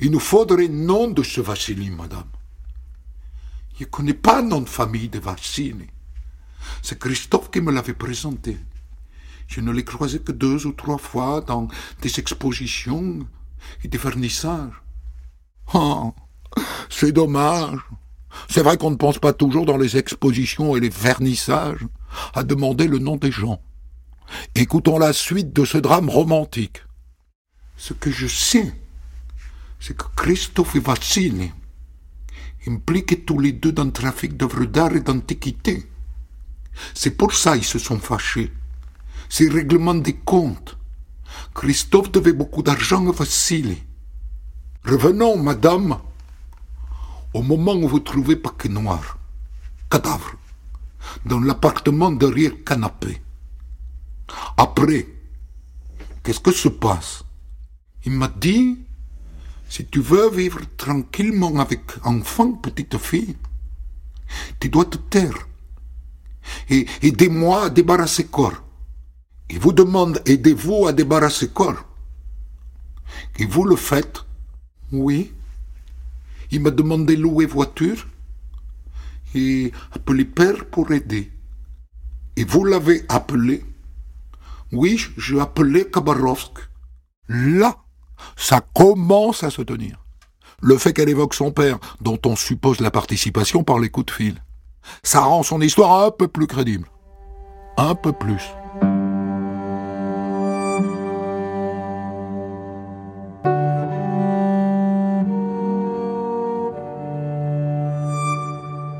Il 0.00 0.10
nous 0.10 0.20
faudrait 0.20 0.68
nom 0.68 1.08
de 1.08 1.22
ce 1.22 1.40
Vassili, 1.40 1.90
madame. 1.90 2.28
Je 3.78 3.84
ne 3.84 3.88
connais 3.88 4.14
pas 4.14 4.42
le 4.42 4.48
nom 4.48 4.60
de 4.60 4.68
famille 4.68 5.08
de 5.08 5.18
Vassili. 5.18 5.86
C'est 6.82 6.98
Christophe 6.98 7.50
qui 7.50 7.60
me 7.60 7.72
l'avait 7.72 7.94
présenté. 7.94 8.58
Je 9.46 9.60
ne 9.60 9.70
l'ai 9.70 9.84
croisé 9.84 10.18
que 10.18 10.32
deux 10.32 10.66
ou 10.66 10.72
trois 10.72 10.98
fois 10.98 11.40
dans 11.40 11.68
des 12.02 12.18
expositions 12.18 13.20
et 13.84 13.88
des 13.88 13.98
vernissages. 13.98 14.82
Oh, 15.74 16.14
c'est 16.88 17.12
dommage. 17.12 17.78
C'est 18.48 18.62
vrai 18.62 18.76
qu'on 18.76 18.90
ne 18.90 18.96
pense 18.96 19.18
pas 19.18 19.32
toujours 19.32 19.66
dans 19.66 19.76
les 19.76 19.96
expositions 19.96 20.76
et 20.76 20.80
les 20.80 20.88
vernissages 20.88 21.86
à 22.34 22.42
demander 22.42 22.86
le 22.86 22.98
nom 22.98 23.16
des 23.16 23.32
gens. 23.32 23.60
Écoutons 24.54 24.98
la 24.98 25.12
suite 25.12 25.52
de 25.52 25.64
ce 25.64 25.78
drame 25.78 26.08
romantique. 26.08 26.82
Ce 27.76 27.92
que 27.92 28.10
je 28.10 28.26
sais, 28.26 28.74
c'est 29.80 29.96
que 29.96 30.06
Christophe 30.16 30.76
et 30.76 30.80
Vassili 30.80 31.52
impliqués 32.68 33.20
tous 33.20 33.38
les 33.38 33.52
deux 33.52 33.72
dans 33.72 33.84
le 33.84 33.92
trafic 33.92 34.36
d'œuvres 34.36 34.64
d'art 34.64 34.94
et 34.96 35.00
d'antiquités. 35.00 35.86
C'est 36.94 37.16
pour 37.16 37.32
ça 37.32 37.56
qu'ils 37.56 37.64
se 37.64 37.78
sont 37.78 37.98
fâchés. 37.98 38.52
C'est 39.28 39.48
règlement 39.48 39.94
des 39.94 40.14
comptes. 40.14 40.76
Christophe 41.54 42.12
devait 42.12 42.32
beaucoup 42.32 42.62
d'argent 42.62 43.06
à 43.08 43.12
Vassili. 43.12 43.82
Revenons, 44.86 45.36
madame, 45.42 45.98
au 47.34 47.42
moment 47.42 47.74
où 47.74 47.88
vous 47.88 47.98
trouvez 47.98 48.36
paquet 48.36 48.68
noir, 48.68 49.18
cadavre, 49.90 50.36
dans 51.24 51.40
l'appartement 51.40 52.12
derrière 52.12 52.52
canapé. 52.64 53.20
Après, 54.56 55.08
qu'est-ce 56.22 56.38
que 56.38 56.52
se 56.52 56.68
passe? 56.68 57.24
Il 58.04 58.12
m'a 58.12 58.28
dit 58.28 58.78
si 59.68 59.84
tu 59.86 60.00
veux 60.00 60.30
vivre 60.30 60.60
tranquillement 60.76 61.58
avec 61.58 61.82
enfant, 62.04 62.52
petite 62.52 62.96
fille, 62.96 63.36
tu 64.60 64.68
dois 64.68 64.84
te 64.84 64.98
taire. 64.98 65.48
Et 66.70 66.86
aidez-moi 67.02 67.64
à 67.64 67.70
débarrasser 67.70 68.26
corps. 68.26 68.62
Il 69.50 69.58
vous 69.58 69.72
demande, 69.72 70.22
aidez-vous 70.26 70.86
à 70.86 70.92
débarrasser 70.92 71.48
corps. 71.48 71.84
Et 73.38 73.46
vous 73.46 73.64
le 73.64 73.74
faites 73.74 74.25
Oui. 74.92 75.32
Il 76.50 76.60
m'a 76.60 76.70
demandé 76.70 77.16
louer 77.16 77.46
voiture 77.46 78.06
et 79.34 79.72
appeler 79.92 80.24
père 80.24 80.64
pour 80.66 80.92
aider. 80.92 81.32
Et 82.36 82.44
vous 82.44 82.64
l'avez 82.64 83.04
appelé? 83.08 83.64
Oui, 84.72 85.00
je 85.16 85.38
appelé 85.38 85.90
Kabarovsk. 85.90 86.52
Là, 87.28 87.76
ça 88.36 88.60
commence 88.74 89.42
à 89.42 89.50
se 89.50 89.62
tenir. 89.62 90.04
Le 90.62 90.78
fait 90.78 90.92
qu'elle 90.92 91.08
évoque 91.08 91.34
son 91.34 91.52
père, 91.52 91.78
dont 92.00 92.18
on 92.24 92.36
suppose 92.36 92.80
la 92.80 92.90
participation 92.90 93.62
par 93.62 93.78
les 93.78 93.90
coups 93.90 94.06
de 94.06 94.10
fil, 94.12 94.42
ça 95.02 95.20
rend 95.20 95.42
son 95.42 95.60
histoire 95.60 96.04
un 96.04 96.10
peu 96.10 96.28
plus 96.28 96.46
crédible. 96.46 96.88
Un 97.76 97.94
peu 97.94 98.12
plus. 98.12 98.42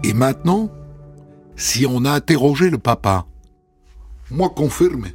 Et 0.06 0.14
maintenant, 0.14 0.70
si 1.56 1.84
on 1.84 2.04
a 2.04 2.12
interrogé 2.12 2.70
le 2.70 2.78
papa, 2.78 3.26
moi 4.30 4.50
confirmé, 4.50 5.12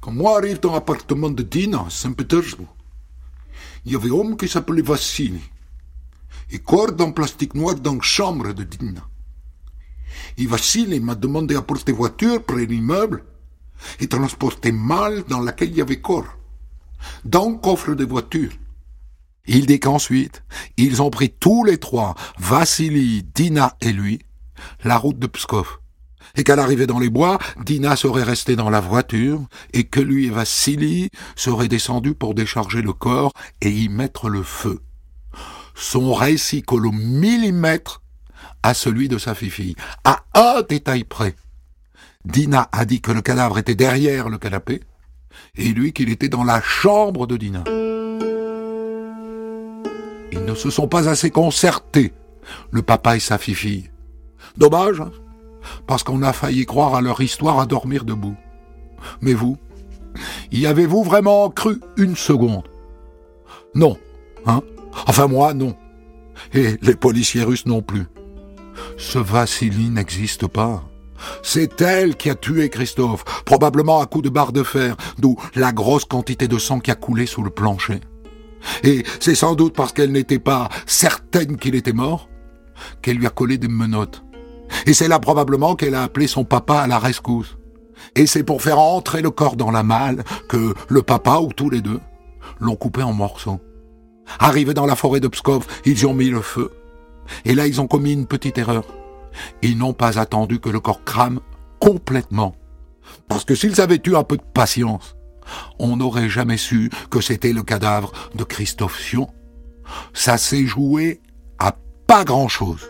quand 0.00 0.12
moi 0.12 0.38
arrive 0.38 0.60
dans 0.60 0.74
l'appartement 0.74 1.28
de 1.28 1.42
Dina 1.42 1.80
à 1.80 1.90
Saint-Pétersbourg, 1.90 2.72
il 3.84 3.90
y 3.90 3.96
avait 3.96 4.10
un 4.10 4.12
homme 4.12 4.36
qui 4.36 4.46
s'appelait 4.46 4.80
Vassili, 4.80 5.40
et 6.52 6.60
corde 6.60 7.00
en 7.00 7.10
plastique 7.10 7.56
noir 7.56 7.74
dans 7.74 7.96
la 7.96 8.00
chambre 8.00 8.52
de 8.52 8.62
Dina. 8.62 9.08
Et 10.38 10.46
Vassili 10.46 11.00
m'a 11.00 11.16
demandé 11.16 11.54
d'apporter 11.54 11.90
voiture 11.90 12.44
près 12.44 12.66
l'immeuble 12.66 13.24
et 13.98 14.06
transporter 14.06 14.70
mal 14.70 15.24
dans 15.24 15.40
laquelle 15.40 15.70
il 15.70 15.78
y 15.78 15.80
avait 15.80 16.00
corps, 16.00 16.38
dans 17.24 17.50
le 17.50 17.56
coffre 17.56 17.96
de 17.96 18.04
voiture. 18.04 18.52
Il 19.46 19.66
dit 19.66 19.80
qu'ensuite, 19.80 20.42
ils 20.76 21.02
ont 21.02 21.10
pris 21.10 21.30
tous 21.30 21.64
les 21.64 21.78
trois, 21.78 22.14
Vassili, 22.38 23.24
Dina 23.34 23.76
et 23.80 23.92
lui, 23.92 24.20
la 24.84 24.96
route 24.96 25.18
de 25.18 25.26
Pskov 25.26 25.78
et 26.36 26.44
qu'à 26.44 26.56
l'arrivée 26.56 26.86
dans 26.86 26.98
les 26.98 27.10
bois, 27.10 27.38
Dina 27.64 27.96
serait 27.96 28.22
restée 28.22 28.56
dans 28.56 28.70
la 28.70 28.80
voiture, 28.80 29.42
et 29.72 29.84
que 29.84 30.00
lui 30.00 30.26
et 30.26 30.30
Vassili 30.30 31.10
seraient 31.36 31.68
descendus 31.68 32.14
pour 32.14 32.34
décharger 32.34 32.82
le 32.82 32.92
corps 32.92 33.32
et 33.60 33.70
y 33.70 33.88
mettre 33.88 34.28
le 34.28 34.42
feu. 34.42 34.80
Son 35.74 36.12
récit 36.12 36.62
colle 36.62 36.86
au 36.86 36.92
millimètre 36.92 38.02
à 38.62 38.74
celui 38.74 39.08
de 39.08 39.18
sa 39.18 39.34
fille, 39.34 39.76
à 40.04 40.24
un 40.34 40.62
détail 40.62 41.04
près. 41.04 41.36
Dina 42.24 42.68
a 42.72 42.84
dit 42.84 43.00
que 43.00 43.12
le 43.12 43.20
cadavre 43.20 43.58
était 43.58 43.74
derrière 43.74 44.28
le 44.28 44.38
canapé, 44.38 44.80
et 45.56 45.68
lui 45.68 45.92
qu'il 45.92 46.10
était 46.10 46.28
dans 46.28 46.44
la 46.44 46.60
chambre 46.62 47.26
de 47.26 47.36
Dina. 47.36 47.64
Ils 50.34 50.44
ne 50.44 50.54
se 50.54 50.68
sont 50.68 50.88
pas 50.88 51.08
assez 51.08 51.30
concertés, 51.30 52.12
le 52.72 52.82
papa 52.82 53.16
et 53.16 53.20
sa 53.20 53.38
fille. 53.38 53.90
Dommage, 54.56 55.00
hein 55.00 55.12
parce 55.86 56.02
qu'on 56.02 56.22
a 56.22 56.32
failli 56.32 56.66
croire 56.66 56.94
à 56.94 57.00
leur 57.00 57.20
histoire 57.20 57.60
à 57.60 57.66
dormir 57.66 58.04
debout. 58.04 58.36
Mais 59.20 59.34
vous, 59.34 59.56
y 60.52 60.66
avez-vous 60.66 61.02
vraiment 61.02 61.48
cru 61.50 61.80
une 61.96 62.16
seconde? 62.16 62.64
Non, 63.74 63.96
hein 64.46 64.62
Enfin 65.06 65.26
moi, 65.26 65.54
non. 65.54 65.76
Et 66.52 66.76
les 66.82 66.96
policiers 66.96 67.44
russes 67.44 67.66
non 67.66 67.82
plus. 67.82 68.06
Ce 68.96 69.18
Vassili 69.18 69.90
n'existe 69.90 70.46
pas. 70.46 70.84
C'est 71.42 71.80
elle 71.80 72.16
qui 72.16 72.28
a 72.28 72.34
tué 72.34 72.68
Christophe, 72.68 73.24
probablement 73.44 74.00
à 74.00 74.06
coups 74.06 74.24
de 74.24 74.30
barre 74.30 74.52
de 74.52 74.62
fer, 74.62 74.96
d'où 75.18 75.36
la 75.54 75.72
grosse 75.72 76.04
quantité 76.04 76.48
de 76.48 76.58
sang 76.58 76.80
qui 76.80 76.90
a 76.90 76.96
coulé 76.96 77.26
sous 77.26 77.42
le 77.42 77.50
plancher. 77.50 78.00
Et 78.82 79.04
c'est 79.20 79.34
sans 79.34 79.54
doute 79.54 79.74
parce 79.74 79.92
qu'elle 79.92 80.12
n'était 80.12 80.38
pas 80.38 80.68
certaine 80.86 81.56
qu'il 81.56 81.74
était 81.74 81.92
mort 81.92 82.28
qu'elle 83.02 83.16
lui 83.16 83.26
a 83.26 83.30
collé 83.30 83.58
des 83.58 83.68
menottes. 83.68 84.24
Et 84.86 84.94
c'est 84.94 85.08
là 85.08 85.18
probablement 85.18 85.76
qu'elle 85.76 85.94
a 85.94 86.02
appelé 86.02 86.26
son 86.26 86.44
papa 86.44 86.80
à 86.80 86.86
la 86.86 86.98
rescousse. 86.98 87.56
Et 88.16 88.26
c'est 88.26 88.42
pour 88.42 88.62
faire 88.62 88.78
entrer 88.78 89.22
le 89.22 89.30
corps 89.30 89.56
dans 89.56 89.70
la 89.70 89.82
malle 89.82 90.24
que 90.48 90.74
le 90.88 91.02
papa 91.02 91.38
ou 91.38 91.52
tous 91.52 91.70
les 91.70 91.80
deux 91.80 92.00
l'ont 92.60 92.76
coupé 92.76 93.02
en 93.02 93.12
morceaux. 93.12 93.60
Arrivés 94.38 94.74
dans 94.74 94.86
la 94.86 94.96
forêt 94.96 95.20
de 95.20 95.28
Pskov, 95.28 95.66
ils 95.84 96.00
y 96.00 96.06
ont 96.06 96.14
mis 96.14 96.30
le 96.30 96.40
feu. 96.40 96.70
Et 97.44 97.54
là, 97.54 97.66
ils 97.66 97.80
ont 97.80 97.86
commis 97.86 98.12
une 98.12 98.26
petite 98.26 98.58
erreur. 98.58 98.84
Ils 99.62 99.78
n'ont 99.78 99.92
pas 99.92 100.18
attendu 100.18 100.60
que 100.60 100.68
le 100.68 100.80
corps 100.80 101.04
crame 101.04 101.40
complètement. 101.80 102.54
Parce 103.28 103.44
que 103.44 103.54
s'ils 103.54 103.80
avaient 103.80 104.00
eu 104.06 104.16
un 104.16 104.22
peu 104.22 104.36
de 104.36 104.42
patience, 104.42 105.16
on 105.78 105.96
n'aurait 105.96 106.28
jamais 106.28 106.56
su 106.56 106.90
que 107.10 107.20
c'était 107.20 107.52
le 107.52 107.62
cadavre 107.62 108.12
de 108.34 108.44
Christophe 108.44 109.00
Sion. 109.00 109.28
Ça 110.12 110.38
s'est 110.38 110.66
joué 110.66 111.20
à 111.58 111.76
pas 112.06 112.24
grand-chose. 112.24 112.88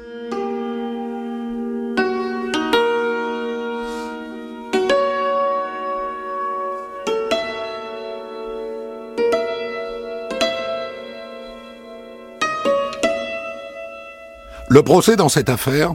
Le 14.75 14.83
procès 14.83 15.15
dans 15.15 15.29
cette 15.29 15.51
affaire 15.51 15.95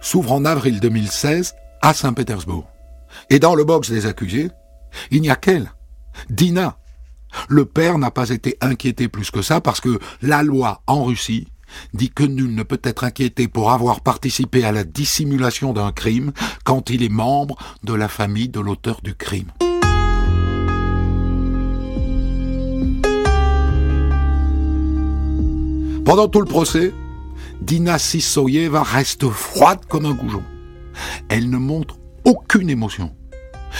s'ouvre 0.00 0.30
en 0.30 0.44
avril 0.44 0.78
2016 0.78 1.56
à 1.82 1.94
Saint-Pétersbourg. 1.94 2.70
Et 3.28 3.40
dans 3.40 3.56
le 3.56 3.64
box 3.64 3.90
des 3.90 4.06
accusés, 4.06 4.50
il 5.10 5.20
n'y 5.20 5.30
a 5.30 5.36
qu'elle, 5.36 5.72
Dina. 6.28 6.78
Le 7.48 7.64
père 7.64 7.98
n'a 7.98 8.10
pas 8.10 8.30
été 8.30 8.56
inquiété 8.60 9.08
plus 9.08 9.30
que 9.30 9.42
ça 9.42 9.60
parce 9.60 9.80
que 9.80 9.98
la 10.20 10.42
loi 10.42 10.82
en 10.86 11.04
Russie 11.04 11.46
dit 11.94 12.10
que 12.10 12.24
nul 12.24 12.54
ne 12.54 12.62
peut 12.62 12.80
être 12.82 13.04
inquiété 13.04 13.48
pour 13.48 13.70
avoir 13.70 14.00
participé 14.00 14.64
à 14.64 14.72
la 14.72 14.84
dissimulation 14.84 15.72
d'un 15.72 15.92
crime 15.92 16.32
quand 16.64 16.90
il 16.90 17.02
est 17.02 17.08
membre 17.08 17.56
de 17.84 17.94
la 17.94 18.08
famille 18.08 18.48
de 18.48 18.60
l'auteur 18.60 19.00
du 19.02 19.14
crime. 19.14 19.52
Pendant 26.04 26.26
tout 26.26 26.40
le 26.40 26.46
procès, 26.46 26.92
Dina 27.60 27.98
Sissoyeva 27.98 28.82
reste 28.82 29.28
froide 29.28 29.84
comme 29.88 30.06
un 30.06 30.14
goujon. 30.14 30.42
Elle 31.28 31.50
ne 31.50 31.58
montre 31.58 31.98
aucune 32.24 32.68
émotion. 32.68 33.14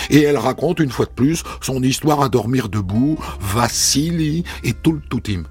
Et 0.09 0.23
elle 0.23 0.37
raconte 0.37 0.81
une 0.81 0.91
fois 0.91 1.07
de 1.07 1.11
plus 1.11 1.43
son 1.61 1.83
histoire 1.83 2.23
à 2.23 2.29
dormir 2.29 2.69
debout, 2.69 3.19
Vassili 3.41 4.45
et 4.63 4.73
tout 4.73 4.93
le 4.93 5.01
toutim. 5.01 5.45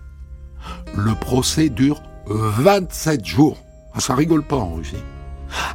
Le 0.96 1.16
procès 1.16 1.70
dure 1.70 2.02
27 2.28 3.26
jours. 3.26 3.58
Ah, 3.94 4.00
ça 4.00 4.16
rigole 4.16 4.44
pas 4.44 4.58
en 4.58 4.76
Russie. 4.76 4.96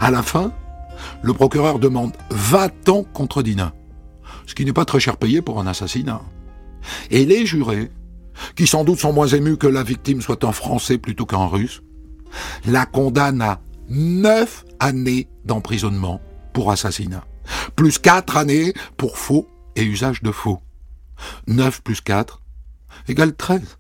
À 0.01 0.11
la 0.11 0.23
fin, 0.23 0.53
le 1.23 1.33
procureur 1.33 1.79
demande 1.79 2.13
20 2.31 2.89
ans 2.89 3.05
contre 3.13 3.43
Dina. 3.43 3.73
Ce 4.47 4.55
qui 4.55 4.65
n'est 4.65 4.73
pas 4.73 4.85
très 4.85 5.01
cher 5.01 5.17
payé 5.17 5.43
pour 5.43 5.61
un 5.61 5.67
assassinat. 5.67 6.21
Et 7.11 7.25
les 7.25 7.47
jurés, 7.47 7.91
qui 8.57 8.67
sans 8.67 8.85
doute 8.85 9.01
sont 9.01 9.13
moins 9.13 9.27
émus 9.27 9.57
que 9.57 9.67
la 9.67 9.83
victime 9.83 10.21
soit 10.21 10.45
un 10.45 10.53
Français 10.53 10.99
plutôt 10.99 11.27
qu'un 11.27 11.47
Russe, 11.47 11.83
la 12.67 12.87
condamne 12.87 13.41
à 13.41 13.61
neuf 13.89 14.65
années 14.81 15.29
d'emprisonnement 15.45 16.21
pour 16.53 16.71
assassinat, 16.71 17.25
plus 17.77 17.99
quatre 17.99 18.37
années 18.37 18.73
pour 18.97 19.19
faux 19.19 19.49
et 19.77 19.85
usage 19.85 20.23
de 20.23 20.31
faux. 20.31 20.61
9 21.47 21.83
plus 21.83 22.01
4 22.01 22.43
égale 23.09 23.35
13. 23.35 23.79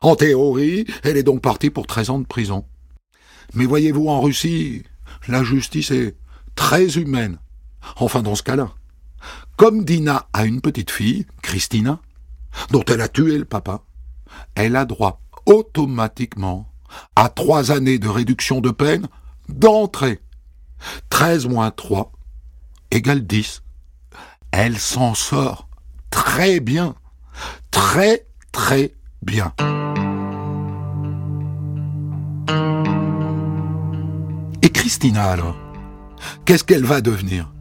En 0.00 0.16
théorie, 0.16 0.86
elle 1.04 1.16
est 1.16 1.22
donc 1.22 1.42
partie 1.42 1.70
pour 1.70 1.86
13 1.86 2.10
ans 2.10 2.18
de 2.18 2.26
prison. 2.26 2.64
Mais 3.54 3.66
voyez-vous, 3.66 4.08
en 4.08 4.20
Russie, 4.20 4.82
la 5.28 5.44
justice 5.44 5.90
est 5.90 6.16
très 6.54 6.98
humaine. 6.98 7.38
Enfin, 7.96 8.22
dans 8.22 8.34
ce 8.34 8.42
cas-là. 8.42 8.72
Comme 9.56 9.84
Dina 9.84 10.28
a 10.32 10.44
une 10.44 10.60
petite 10.60 10.90
fille, 10.90 11.26
Christina, 11.42 12.00
dont 12.70 12.84
elle 12.88 13.00
a 13.00 13.08
tué 13.08 13.38
le 13.38 13.44
papa, 13.44 13.84
elle 14.54 14.76
a 14.76 14.84
droit 14.84 15.20
automatiquement 15.46 16.70
à 17.14 17.28
trois 17.28 17.70
années 17.70 17.98
de 17.98 18.08
réduction 18.08 18.60
de 18.60 18.70
peine 18.70 19.06
d'entrée. 19.48 20.20
13 21.10 21.46
moins 21.46 21.70
3 21.70 22.12
égale 22.90 23.26
10. 23.26 23.62
Elle 24.52 24.78
s'en 24.78 25.14
sort 25.14 25.68
très 26.10 26.60
bien. 26.60 26.94
Très, 27.70 28.26
très 28.52 28.92
bien. 29.22 29.52
Et 34.62 34.70
Christina 34.70 35.24
alors? 35.24 35.56
Qu'est-ce 36.44 36.64
qu'elle 36.64 36.84
va 36.84 37.00
devenir? 37.00 37.52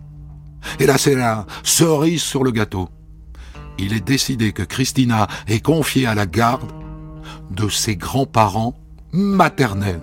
Et 0.79 0.85
là 0.85 0.97
c'est 0.97 1.15
la 1.15 1.45
cerise 1.63 2.21
sur 2.21 2.43
le 2.43 2.51
gâteau. 2.51 2.89
Il 3.77 3.93
est 3.93 4.05
décidé 4.05 4.53
que 4.53 4.63
Christina 4.63 5.27
est 5.47 5.59
confiée 5.59 6.07
à 6.07 6.15
la 6.15 6.25
garde 6.25 6.71
de 7.51 7.67
ses 7.69 7.95
grands-parents 7.95 8.73
maternelle. 9.11 10.01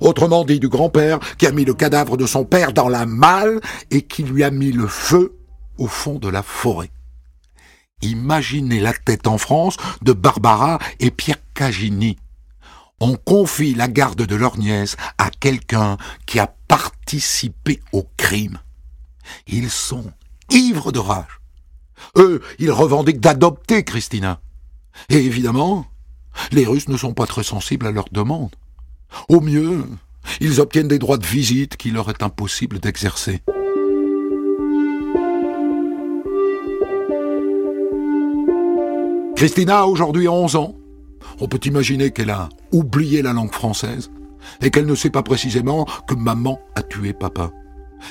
Autrement 0.00 0.44
dit, 0.44 0.60
du 0.60 0.68
grand-père 0.68 1.18
qui 1.38 1.46
a 1.46 1.52
mis 1.52 1.64
le 1.64 1.74
cadavre 1.74 2.16
de 2.16 2.26
son 2.26 2.44
père 2.44 2.72
dans 2.72 2.88
la 2.88 3.06
malle 3.06 3.60
et 3.90 4.02
qui 4.02 4.22
lui 4.22 4.44
a 4.44 4.50
mis 4.50 4.72
le 4.72 4.86
feu 4.86 5.36
au 5.78 5.86
fond 5.86 6.18
de 6.18 6.28
la 6.28 6.42
forêt. 6.42 6.90
Imaginez 8.02 8.80
la 8.80 8.92
tête 8.92 9.26
en 9.26 9.38
France 9.38 9.76
de 10.02 10.12
Barbara 10.12 10.78
et 11.00 11.10
Pierre 11.10 11.38
Cagini. 11.54 12.16
On 13.00 13.16
confie 13.16 13.74
la 13.74 13.88
garde 13.88 14.22
de 14.22 14.34
leur 14.36 14.58
nièce 14.58 14.96
à 15.18 15.30
quelqu'un 15.30 15.96
qui 16.26 16.38
a 16.38 16.46
participé 16.68 17.80
au 17.92 18.06
crime. 18.16 18.58
Ils 19.46 19.70
sont 19.70 20.12
ivres 20.50 20.92
de 20.92 20.98
rage. 20.98 21.40
Eux, 22.16 22.42
ils 22.58 22.70
revendiquent 22.70 23.20
d'adopter 23.20 23.84
Christina. 23.84 24.40
Et 25.08 25.16
évidemment, 25.16 25.86
les 26.52 26.66
Russes 26.66 26.88
ne 26.88 26.96
sont 26.96 27.14
pas 27.14 27.26
très 27.26 27.42
sensibles 27.42 27.86
à 27.86 27.90
leurs 27.90 28.08
demandes. 28.12 28.54
Au 29.28 29.40
mieux, 29.40 29.84
ils 30.40 30.60
obtiennent 30.60 30.88
des 30.88 30.98
droits 30.98 31.18
de 31.18 31.26
visite 31.26 31.76
qu'il 31.76 31.94
leur 31.94 32.08
est 32.10 32.22
impossible 32.22 32.78
d'exercer. 32.78 33.40
Christina 39.36 39.80
a 39.80 39.84
aujourd'hui 39.84 40.28
11 40.28 40.56
ans. 40.56 40.74
On 41.40 41.48
peut 41.48 41.60
imaginer 41.64 42.10
qu'elle 42.10 42.30
a 42.30 42.48
oublié 42.72 43.22
la 43.22 43.32
langue 43.32 43.52
française 43.52 44.10
et 44.62 44.70
qu'elle 44.70 44.86
ne 44.86 44.94
sait 44.94 45.10
pas 45.10 45.22
précisément 45.22 45.86
que 46.06 46.14
maman 46.14 46.60
a 46.74 46.82
tué 46.82 47.12
papa. 47.12 47.50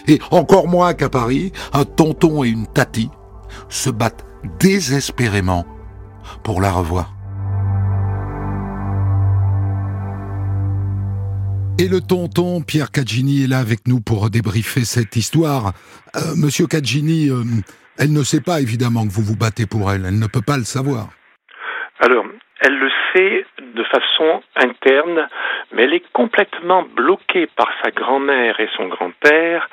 Et 0.07 0.19
encore 0.31 0.67
moins 0.67 0.93
qu'à 0.93 1.09
Paris, 1.09 1.51
un 1.73 1.85
tonton 1.85 2.43
et 2.43 2.49
une 2.49 2.67
tati 2.67 3.09
se 3.69 3.89
battent 3.89 4.25
désespérément 4.59 5.65
pour 6.43 6.61
la 6.61 6.71
revoir. 6.71 7.12
Et 11.83 11.89
le 11.89 11.99
tonton 11.99 12.61
Pierre 12.61 12.91
Cagini 12.91 13.43
est 13.43 13.47
là 13.47 13.59
avec 13.59 13.89
nous 13.89 13.99
pour 13.99 14.29
débriefer 14.29 14.85
cette 14.85 15.17
histoire. 15.17 15.73
Euh, 16.15 16.33
Monsieur 16.37 16.65
Cagini, 16.65 17.29
euh, 17.29 17.43
elle 17.99 18.13
ne 18.13 18.23
sait 18.23 18.39
pas 18.39 18.61
évidemment 18.61 19.05
que 19.05 19.11
vous 19.11 19.21
vous 19.21 19.35
battez 19.35 19.65
pour 19.65 19.91
elle. 19.91 20.05
Elle 20.05 20.17
ne 20.17 20.27
peut 20.27 20.39
pas 20.41 20.55
le 20.55 20.63
savoir. 20.63 21.09
Alors, 21.99 22.23
elle 22.61 22.79
le 22.79 22.87
de 23.15 23.83
façon 23.83 24.41
interne, 24.55 25.27
mais 25.71 25.83
elle 25.83 25.93
est 25.93 26.11
complètement 26.11 26.83
bloquée 26.83 27.47
par 27.47 27.69
sa 27.83 27.91
grand-mère 27.91 28.59
et 28.59 28.69
son 28.75 28.87
grand-père 28.87 29.69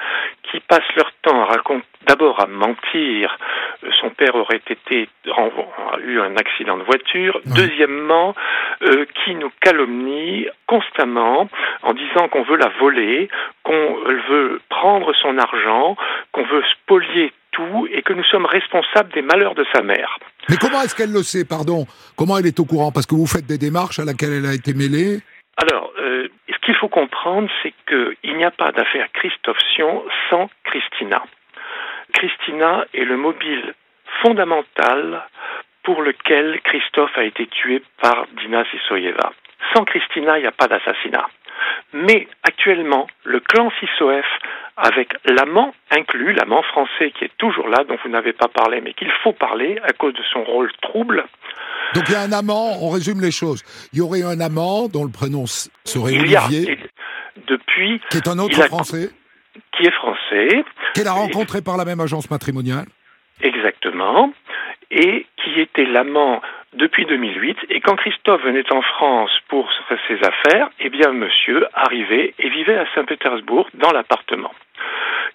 qui 0.51 0.61
passent 0.61 0.95
leur 0.97 1.11
temps 1.23 1.43
à 1.43 1.45
raconter, 1.47 1.87
d'abord 2.07 2.41
à 2.41 2.47
mentir. 2.47 3.39
Euh, 3.85 3.91
son 4.01 4.11
père 4.11 4.35
aurait 4.35 4.61
été 4.69 5.09
a 5.37 5.99
eu 6.01 6.21
un 6.21 6.37
accident 6.37 6.77
de 6.77 6.83
voiture. 6.83 7.41
Deuxièmement, 7.47 8.35
euh, 8.83 9.05
qui 9.25 9.35
nous 9.35 9.51
calomnie 9.61 10.47
constamment 10.67 11.49
en 11.83 11.93
disant 11.93 12.29
qu'on 12.29 12.43
veut 12.43 12.57
la 12.57 12.71
voler, 12.81 13.29
qu'on 13.63 13.99
veut 14.29 14.61
prendre 14.69 15.13
son 15.15 15.39
argent, 15.39 15.97
qu'on 16.33 16.45
veut 16.45 16.63
spolier 16.73 17.33
tout 17.53 17.89
et 17.93 18.03
que 18.03 18.13
nous 18.13 18.25
sommes 18.25 18.47
responsables 18.47 19.13
des 19.13 19.23
malheurs 19.23 19.55
de 19.55 19.67
sa 19.73 19.83
mère. 19.83 20.19
Mais 20.51 20.57
comment 20.57 20.83
est-ce 20.83 20.97
qu'elle 20.97 21.13
le 21.13 21.23
sait, 21.23 21.45
pardon? 21.45 21.87
Comment 22.17 22.37
elle 22.37 22.47
est 22.47 22.59
au 22.59 22.65
courant? 22.65 22.91
Parce 22.91 23.07
que 23.07 23.15
vous 23.15 23.29
faites 23.29 23.47
des 23.47 23.57
démarches 23.57 24.01
à 24.01 24.05
laquelle 24.05 24.33
elle 24.33 24.47
a 24.47 24.53
été 24.53 24.75
mêlée 24.75 25.21
Alors, 25.57 25.93
euh, 26.01 26.27
ce 26.49 26.59
qu'il 26.67 26.75
faut 26.75 26.89
comprendre, 26.89 27.49
c'est 27.63 27.73
qu'il 27.87 28.37
n'y 28.37 28.43
a 28.43 28.51
pas 28.51 28.73
d'affaire 28.73 29.07
Christophe 29.13 29.63
Sion 29.77 30.03
sans 30.29 30.51
Christina. 30.65 31.23
Christina 32.15 32.85
est 32.93 33.05
le 33.05 33.17
mobile 33.17 33.75
fondamental 34.23 35.23
pour 35.85 36.03
lequel 36.03 36.61
Christophe 36.65 37.17
a 37.17 37.23
été 37.23 37.47
tué 37.47 37.85
par 38.03 38.27
Dina 38.37 38.65
Sissoyeva. 38.73 39.31
Sans 39.73 39.85
Christina, 39.85 40.39
il 40.39 40.43
n'y 40.43 40.49
a 40.49 40.53
pas 40.53 40.67
d'assassinat. 40.67 41.29
Mais 41.93 42.29
actuellement, 42.43 43.07
le 43.25 43.41
clan 43.41 43.71
Sissoef, 43.81 44.25
avec 44.77 45.13
l'amant 45.25 45.75
inclus, 45.91 46.33
l'amant 46.33 46.63
français 46.63 47.13
qui 47.19 47.25
est 47.25 47.37
toujours 47.39 47.69
là, 47.69 47.85
dont 47.85 47.97
vous 48.03 48.11
n'avez 48.11 48.33
pas 48.33 48.49
parlé, 48.49 48.81
mais 48.81 48.95
qu'il 48.95 49.11
faut 49.23 49.33
parler 49.33 49.79
à 49.83 49.93
cause 49.93 50.15
de 50.15 50.23
son 50.33 50.43
rôle 50.45 50.71
trouble. 50.81 51.25
Donc 51.95 52.05
il 52.09 52.13
y 52.13 52.17
a 52.17 52.21
un 52.23 52.33
amant, 52.33 52.79
on 52.81 52.89
résume 52.91 53.21
les 53.21 53.31
choses. 53.33 53.63
Il 53.93 53.99
y 53.99 54.03
aurait 54.03 54.23
un 54.23 54.41
amant 54.41 54.89
dont 54.89 55.05
le 55.05 55.11
prénom 55.11 55.45
serait 55.47 56.13
Il 56.15 56.31
y 56.31 56.37
a, 56.37 56.45
Olivier, 56.47 56.79
depuis, 57.49 58.01
qui 58.11 58.19
est 58.19 58.29
un 58.29 58.39
autre 58.39 58.61
a- 58.61 58.67
Français, 58.67 59.11
qui 59.77 59.85
est 59.87 59.91
français, 59.93 60.65
qu'elle 60.95 61.09
a 61.09 61.13
rencontré 61.13 61.61
par 61.61 61.77
la 61.77 61.85
même 61.85 62.01
agence 62.01 62.31
matrimoniale. 62.31 62.87
Exactement. 63.43 64.33
Et 64.91 65.27
qui 65.37 65.61
était 65.61 65.85
l'amant 65.85 66.41
depuis 66.75 67.05
2008. 67.05 67.59
Et 67.71 67.81
quand 67.81 67.97
Christophe 67.97 68.43
venait 68.43 68.71
en 68.73 68.83
France 68.83 69.31
pour 69.49 69.69
ses 70.09 70.19
affaires, 70.25 70.71
eh 70.81 70.89
bien, 70.91 71.13
monsieur 71.13 71.67
arrivait 71.75 72.35
et 72.39 72.49
vivait 72.51 72.79
à 72.79 72.87
Saint-Pétersbourg 72.95 73.69
dans 73.75 73.93
l'appartement. 73.93 74.53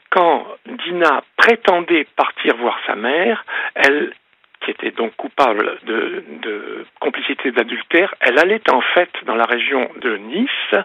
Quand 0.10 0.48
Dina 0.66 1.24
prétendait 1.38 2.08
partir 2.16 2.56
voir 2.58 2.80
sa 2.88 2.96
mère, 2.96 3.44
elle 3.76 4.14
qui 4.62 4.72
était 4.72 4.92
donc 4.92 5.16
coupable 5.16 5.78
de, 5.86 6.86
complicité 7.00 7.52
d'adultère, 7.52 8.14
elle 8.20 8.40
allait 8.40 8.70
en 8.72 8.82
fait 8.82 9.10
dans 9.26 9.36
la 9.36 9.46
région 9.46 9.90
de 10.02 10.18
Nice 10.18 10.76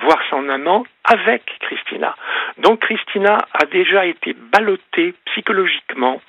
voir 0.00 0.18
son 0.30 0.48
amant 0.48 0.84
avec 1.04 1.42
Christina. 1.60 2.16
Donc 2.58 2.80
Christina 2.80 3.38
a 3.54 3.66
déjà 3.66 4.06
été 4.06 4.34
ballottée 4.34 5.14
psychologiquement 5.26 6.20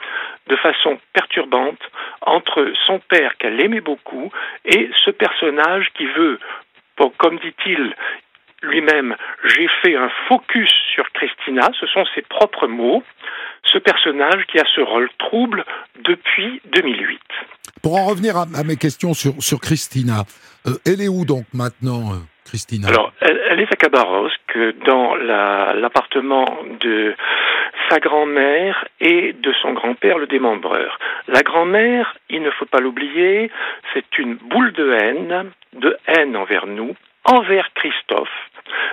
de 0.47 0.55
façon 0.57 0.99
perturbante 1.13 1.81
entre 2.21 2.71
son 2.85 2.99
père 2.99 3.37
qu'elle 3.37 3.59
aimait 3.61 3.81
beaucoup 3.81 4.31
et 4.65 4.89
ce 5.05 5.11
personnage 5.11 5.89
qui 5.95 6.05
veut, 6.05 6.39
comme 7.17 7.39
dit-il 7.39 7.95
lui-même, 8.61 9.15
j'ai 9.45 9.67
fait 9.81 9.95
un 9.95 10.09
focus 10.27 10.69
sur 10.93 11.09
Christina, 11.13 11.69
ce 11.79 11.85
sont 11.87 12.05
ses 12.15 12.21
propres 12.23 12.67
mots, 12.67 13.03
ce 13.63 13.77
personnage 13.77 14.45
qui 14.47 14.59
a 14.59 14.65
ce 14.75 14.81
rôle 14.81 15.09
trouble 15.17 15.63
depuis 16.03 16.61
2008. 16.73 17.19
Pour 17.81 17.95
en 17.97 18.05
revenir 18.05 18.35
à, 18.37 18.45
à 18.55 18.63
mes 18.63 18.75
questions 18.75 19.13
sur, 19.13 19.33
sur 19.41 19.59
Christina, 19.59 20.23
euh, 20.67 20.71
elle 20.85 21.01
est 21.01 21.07
où 21.07 21.25
donc 21.25 21.45
maintenant, 21.53 22.11
euh, 22.13 22.17
Christina? 22.45 22.87
Alors, 22.89 23.13
elle, 23.21 23.39
elle 23.49 23.59
est 23.61 23.71
à 23.71 23.75
Khabarovsk, 23.75 24.57
dans 24.85 25.15
la- 25.15 25.73
l'appartement 25.75 26.45
de 26.81 27.15
sa 27.89 27.99
grand-mère 27.99 28.85
et 28.99 29.33
de 29.33 29.53
son 29.61 29.73
grand-père, 29.73 30.17
le 30.17 30.27
démembreur. 30.27 30.99
La 31.27 31.41
grand-mère, 31.43 32.17
il 32.29 32.41
ne 32.41 32.51
faut 32.51 32.65
pas 32.65 32.79
l'oublier, 32.79 33.51
c'est 33.93 34.17
une 34.17 34.35
boule 34.35 34.73
de 34.73 34.91
haine, 34.91 35.51
de 35.73 35.95
haine 36.07 36.35
envers 36.35 36.65
nous, 36.67 36.95
envers 37.29 37.71
Christophe, 37.75 38.29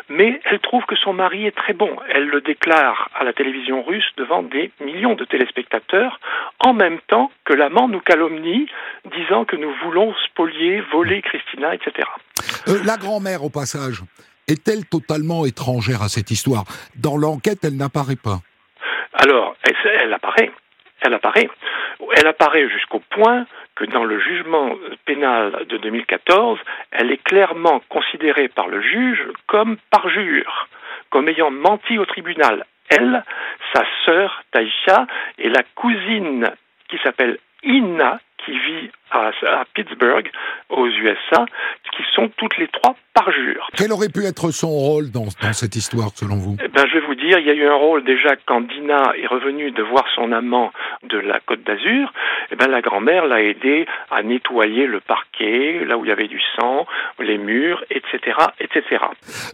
mais 0.09 0.40
elle 0.44 0.61
trouve 0.61 0.85
que 0.85 0.96
son 0.96 1.12
mari 1.12 1.46
est 1.46 1.57
très 1.57 1.72
bon. 1.72 1.96
Elle 2.09 2.29
le 2.29 2.40
déclare 2.40 3.09
à 3.18 3.25
la 3.25 3.33
télévision 3.33 3.83
russe 3.83 4.11
devant 4.16 4.42
des 4.42 4.70
millions 4.81 5.14
de 5.14 5.25
téléspectateurs, 5.25 6.20
en 6.61 6.75
même 6.75 6.99
temps 7.09 7.31
que 7.44 7.55
l'amant 7.55 7.88
nous 7.88 8.01
calomnie, 8.01 8.68
disant 9.16 9.44
que 9.44 9.57
nous 9.57 9.72
voulons 9.83 10.14
spolier, 10.27 10.83
voler 10.92 11.22
Christina, 11.22 11.75
etc. 11.75 12.09
Euh, 12.68 12.79
la 12.85 12.96
grand-mère, 12.96 13.42
au 13.42 13.51
passage, 13.51 14.03
est-elle 14.49 14.85
totalement 14.87 15.46
étrangère 15.46 16.03
à 16.03 16.09
cette 16.09 16.31
histoire? 16.31 16.64
Dans 16.94 17.16
l'enquête, 17.16 17.64
elle 17.64 17.77
n'apparaît 17.77 18.16
pas. 18.16 18.40
Alors, 19.14 19.57
elle, 19.64 19.75
elle 20.03 20.12
apparaît. 20.12 20.51
Elle 21.01 21.15
apparaît. 21.15 21.49
Elle 22.17 22.27
apparaît 22.27 22.69
jusqu'au 22.69 23.01
point 23.11 23.47
que 23.75 23.85
dans 23.85 24.05
le 24.05 24.19
jugement 24.21 24.75
pénal 25.05 25.67
de 25.69 25.77
2014, 25.77 26.59
elle 26.93 27.13
est 27.13 27.23
clairement 27.23 27.81
considérée 27.89 28.49
par 28.49 28.69
le 28.69 28.81
juge 28.81 29.23
comme 29.47 29.77
parjure, 29.91 30.69
comme 31.11 31.29
ayant 31.29 31.51
menti 31.51 31.99
au 31.99 32.07
tribunal. 32.07 32.65
Elle, 32.89 33.23
sa 33.75 33.85
sœur 34.05 34.43
Taïcha 34.53 35.07
et 35.39 35.49
la 35.49 35.63
cousine 35.75 36.51
qui 36.89 36.99
s'appelle 36.99 37.39
Ina, 37.63 38.21
qui 38.47 38.53
vit 38.53 38.91
à, 39.11 39.31
à 39.47 39.65
Pittsburgh, 39.75 40.31
aux 40.71 40.87
USA, 40.87 41.45
qui 41.97 42.03
sont 42.15 42.31
toutes 42.37 42.57
les 42.59 42.69
trois 42.69 42.97
parjures. 43.13 43.69
Quel 43.77 43.93
aurait 43.93 44.09
pu 44.09 44.25
être 44.25 44.51
son 44.51 44.69
rôle 44.71 45.11
dans, 45.11 45.27
dans 45.43 45.53
cette 45.53 45.75
histoire, 45.75 46.11
selon 46.15 46.37
vous? 46.37 46.57
Eh 46.63 46.69
ben, 46.69 46.85
je 46.87 46.99
vais 46.99 47.07
vous 47.07 47.15
dire, 47.15 47.39
il 47.39 47.47
y 47.47 47.51
a 47.51 47.55
eu 47.55 47.67
un 47.67 47.75
rôle 47.75 48.05
déjà 48.05 48.37
quand 48.47 48.61
Dina 48.61 49.13
est 49.17 49.27
revenue 49.27 49.73
de 49.73 49.83
voir 49.83 50.05
son 50.15 50.33
amant 50.33 50.73
de 51.03 51.19
la 51.19 51.41
Côte 51.41 51.63
d'Azur. 51.65 52.13
Eh 52.53 52.57
ben, 52.57 52.69
la 52.69 52.81
grand-mère 52.81 53.27
l'a 53.27 53.43
aidé 53.43 53.87
à 54.11 54.23
nettoyer 54.23 54.87
le 54.87 55.01
parquet, 55.01 55.85
là 55.85 55.99
où 55.99 56.05
il 56.05 56.09
y 56.09 56.13
avait 56.13 56.29
du 56.29 56.41
sang, 56.57 56.87
les 57.19 57.39
murs, 57.39 57.83
etc., 57.91 58.37
etc. 58.61 59.05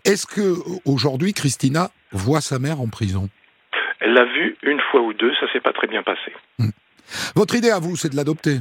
Est-ce 0.05 0.26
que 0.26 0.55
aujourd'hui, 0.85 1.33
Christina 1.33 1.88
voit 2.12 2.40
sa 2.40 2.59
mère 2.59 2.81
en 2.81 2.88
prison? 2.88 3.28
Elle 4.00 4.14
l'a 4.14 4.24
vu 4.24 4.57
une 4.62 4.81
fois 4.90 5.00
ou 5.00 5.12
deux, 5.12 5.33
ça 5.40 5.50
s'est 5.52 5.61
pas 5.61 5.72
très 5.72 5.87
bien 5.87 6.02
passé. 6.02 6.33
Votre 7.37 7.55
idée 7.55 7.70
à 7.70 7.78
vous, 7.78 7.96
c'est 7.96 8.09
de 8.09 8.16
l'adopter? 8.16 8.59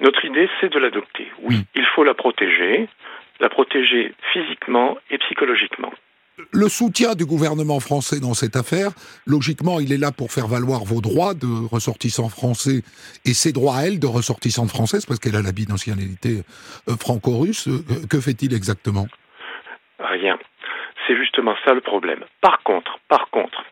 Notre 0.00 0.24
idée, 0.24 0.48
c'est 0.60 0.70
de 0.72 0.78
l'adopter. 0.78 1.26
Oui, 1.42 1.56
Mm. 1.56 1.62
il 1.76 1.84
faut 1.94 2.04
la 2.04 2.14
protéger, 2.14 2.88
la 3.40 3.48
protéger 3.48 4.14
physiquement 4.32 4.96
et 5.10 5.18
psychologiquement. 5.18 5.92
Le 6.52 6.68
soutien 6.68 7.14
du 7.14 7.24
gouvernement 7.24 7.80
français 7.80 8.20
dans 8.20 8.34
cette 8.34 8.56
affaire, 8.56 8.90
logiquement, 9.26 9.80
il 9.80 9.90
est 9.90 9.96
là 9.96 10.12
pour 10.12 10.32
faire 10.32 10.46
valoir 10.48 10.84
vos 10.84 11.00
droits 11.00 11.32
de 11.32 11.66
ressortissants 11.72 12.28
français 12.28 12.82
et 13.24 13.32
ses 13.32 13.52
droits 13.52 13.76
à 13.76 13.82
elle 13.84 13.98
de 13.98 14.06
ressortissante 14.06 14.68
française, 14.68 15.06
parce 15.06 15.18
qu'elle 15.18 15.36
a 15.36 15.40
la 15.40 15.52
binationalité 15.52 16.42
euh, 16.90 16.96
franco-russe. 17.00 17.68
Euh, 17.68 17.80
Que 18.10 18.20
fait-il 18.20 18.52
exactement? 18.54 19.06
Rien. 19.98 20.38
C'est 21.06 21.16
justement 21.16 21.54
ça 21.64 21.72
le 21.72 21.80
problème. 21.80 22.22
Par 22.42 22.62
contre, 22.64 22.98
par 23.08 23.30
contre, 23.30 23.64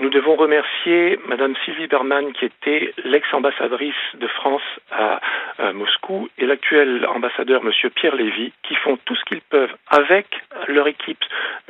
nous 0.00 0.10
devons 0.10 0.36
remercier 0.36 1.18
Madame 1.26 1.54
Sylvie 1.64 1.86
Berman, 1.86 2.32
qui 2.32 2.44
était 2.44 2.94
l'ex-ambassadrice 3.04 3.94
de 4.14 4.26
France 4.26 4.62
à, 4.90 5.20
à 5.58 5.72
Moscou, 5.72 6.28
et 6.38 6.46
l'actuel 6.46 7.06
ambassadeur, 7.06 7.62
Monsieur 7.62 7.90
Pierre 7.90 8.14
Lévy, 8.14 8.52
qui 8.62 8.74
font 8.76 8.98
tout 9.04 9.16
ce 9.16 9.24
qu'ils 9.24 9.42
peuvent 9.42 9.74
avec 9.88 10.26
leur 10.68 10.86
équipe 10.86 11.24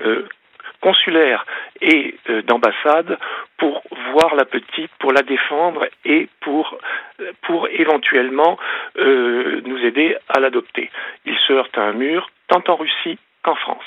euh, 0.04 0.28
consulaire 0.80 1.44
et 1.80 2.14
euh, 2.28 2.42
d'ambassade 2.42 3.18
pour 3.58 3.82
voir 4.12 4.34
la 4.34 4.44
petite, 4.44 4.90
pour 4.98 5.12
la 5.12 5.22
défendre 5.22 5.86
et 6.04 6.28
pour, 6.40 6.78
pour 7.42 7.68
éventuellement 7.68 8.58
euh, 8.98 9.60
nous 9.64 9.78
aider 9.78 10.16
à 10.28 10.40
l'adopter. 10.40 10.90
Ils 11.26 11.38
se 11.46 11.52
heurtent 11.52 11.78
à 11.78 11.82
un 11.82 11.92
mur, 11.92 12.30
tant 12.48 12.62
en 12.68 12.76
Russie 12.76 13.18
qu'en 13.42 13.54
France. 13.54 13.84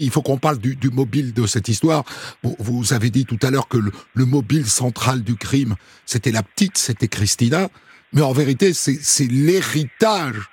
Il 0.00 0.10
faut 0.10 0.22
qu'on 0.22 0.38
parle 0.38 0.58
du, 0.58 0.76
mobile 0.90 1.34
de 1.34 1.46
cette 1.46 1.68
histoire. 1.68 2.04
Vous, 2.42 2.92
avez 2.92 3.10
dit 3.10 3.26
tout 3.26 3.38
à 3.42 3.50
l'heure 3.50 3.68
que 3.68 3.78
le, 3.78 3.90
le 4.14 4.24
mobile 4.24 4.64
central 4.64 5.22
du 5.22 5.36
crime, 5.36 5.74
c'était 6.06 6.30
la 6.30 6.42
petite, 6.42 6.78
c'était 6.78 7.08
Christina. 7.08 7.68
Mais 8.12 8.22
en 8.22 8.32
vérité, 8.32 8.72
c'est 8.72 9.30
l'héritage 9.30 10.48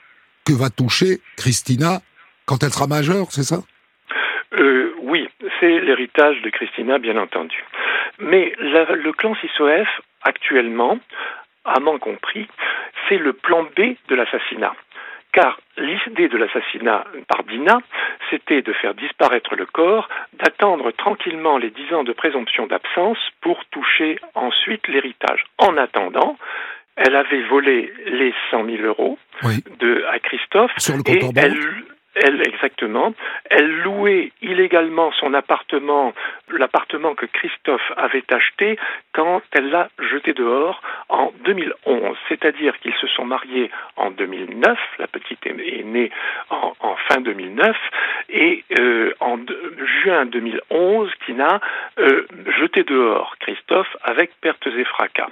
que 0.45 0.53
va 0.53 0.69
toucher 0.69 1.19
Christina 1.37 2.01
quand 2.45 2.63
elle 2.63 2.69
sera 2.69 2.87
majeure, 2.87 3.31
c'est 3.31 3.43
ça? 3.43 3.61
Euh, 4.53 4.93
oui, 5.01 5.27
c'est 5.59 5.79
l'héritage 5.79 6.41
de 6.41 6.49
Christina, 6.49 6.99
bien 6.99 7.17
entendu. 7.17 7.63
Mais 8.19 8.53
le 8.59 9.11
clan 9.11 9.35
Sissoef, 9.35 9.87
actuellement, 10.21 10.99
à 11.65 11.79
m'en 11.79 11.97
compris, 11.97 12.47
c'est 13.09 13.17
le 13.17 13.33
plan 13.33 13.63
B 13.63 13.95
de 14.07 14.15
l'assassinat. 14.15 14.73
Car 15.35 15.59
l'idée 15.77 16.29
de 16.29 16.37
l'assassinat 16.37 17.03
par 17.27 17.43
Dina, 17.43 17.79
c'était 18.29 18.61
de 18.61 18.71
faire 18.71 18.93
disparaître 18.93 19.57
le 19.57 19.65
corps, 19.65 20.07
d'attendre 20.31 20.91
tranquillement 20.91 21.57
les 21.57 21.71
dix 21.71 21.93
ans 21.93 22.05
de 22.05 22.13
présomption 22.13 22.67
d'absence 22.67 23.17
pour 23.41 23.65
toucher 23.65 24.17
ensuite 24.33 24.87
l'héritage. 24.87 25.43
En 25.57 25.75
attendant, 25.75 26.37
elle 26.95 27.17
avait 27.17 27.41
volé 27.43 27.93
les 28.05 28.33
100 28.49 28.63
000 28.65 28.83
euros 28.83 29.19
Oui. 29.43 29.61
de, 29.81 30.05
à 30.09 30.19
Christophe 30.19 30.71
Sur 30.77 30.95
le 30.95 31.03
compte 31.03 31.17
et 31.17 31.23
en 31.25 31.27
banque 31.27 31.37
elle, 31.37 31.83
elle, 32.15 32.41
exactement, 32.47 33.13
elle 33.49 33.81
louait 33.81 34.31
illégalement 34.41 35.11
son 35.13 35.33
appartement, 35.33 36.13
l'appartement 36.49 37.13
que 37.13 37.25
Christophe 37.25 37.91
avait 37.97 38.23
acheté 38.31 38.77
quand 39.13 39.41
elle 39.51 39.69
l'a 39.69 39.89
jeté 39.99 40.33
dehors 40.33 40.81
en 41.09 41.31
2011. 41.43 42.17
C'est-à-dire 42.29 42.77
qu'ils 42.79 42.95
se 42.95 43.07
sont 43.07 43.25
mariés 43.25 43.69
en 43.97 44.11
2009, 44.11 44.77
la 44.99 45.07
petite 45.07 45.45
est, 45.45 45.83
née 45.83 46.11
en, 46.49 46.95
fin 47.07 47.21
2009, 47.21 47.75
et 48.29 48.63
euh, 48.79 49.13
en 49.19 49.37
juin 50.01 50.25
2011, 50.25 51.11
Tina 51.25 51.59
euh, 51.99 52.25
jeté 52.59 52.83
dehors 52.83 53.35
Christophe 53.39 53.95
avec 54.03 54.31
pertes 54.41 54.67
et 54.67 54.85
fracas. 54.85 55.29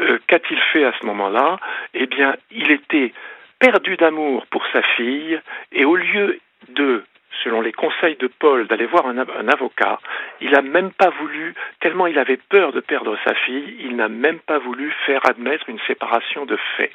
Euh, 0.00 0.18
Qu'a-t-il 0.26 0.58
fait 0.72 0.84
à 0.84 0.92
ce 1.00 1.06
moment-là? 1.06 1.58
Eh 1.94 2.06
bien, 2.06 2.36
il 2.50 2.70
était 2.70 3.12
perdu 3.58 3.96
d'amour 3.96 4.46
pour 4.50 4.62
sa 4.72 4.82
fille, 4.96 5.40
et 5.72 5.84
au 5.84 5.96
lieu 5.96 6.38
de, 6.74 7.04
selon 7.44 7.60
les 7.60 7.72
conseils 7.72 8.16
de 8.20 8.30
Paul, 8.38 8.66
d'aller 8.68 8.86
voir 8.86 9.06
un, 9.06 9.18
av- 9.18 9.32
un 9.38 9.48
avocat, 9.48 9.98
il 10.40 10.50
n'a 10.50 10.62
même 10.62 10.90
pas 10.92 11.10
voulu, 11.20 11.54
tellement 11.80 12.06
il 12.06 12.18
avait 12.18 12.40
peur 12.48 12.72
de 12.72 12.80
perdre 12.80 13.16
sa 13.24 13.34
fille, 13.34 13.76
il 13.80 13.96
n'a 13.96 14.08
même 14.08 14.38
pas 14.38 14.58
voulu 14.58 14.92
faire 15.06 15.24
admettre 15.26 15.68
une 15.68 15.78
séparation 15.86 16.46
de 16.46 16.56
fait. 16.76 16.92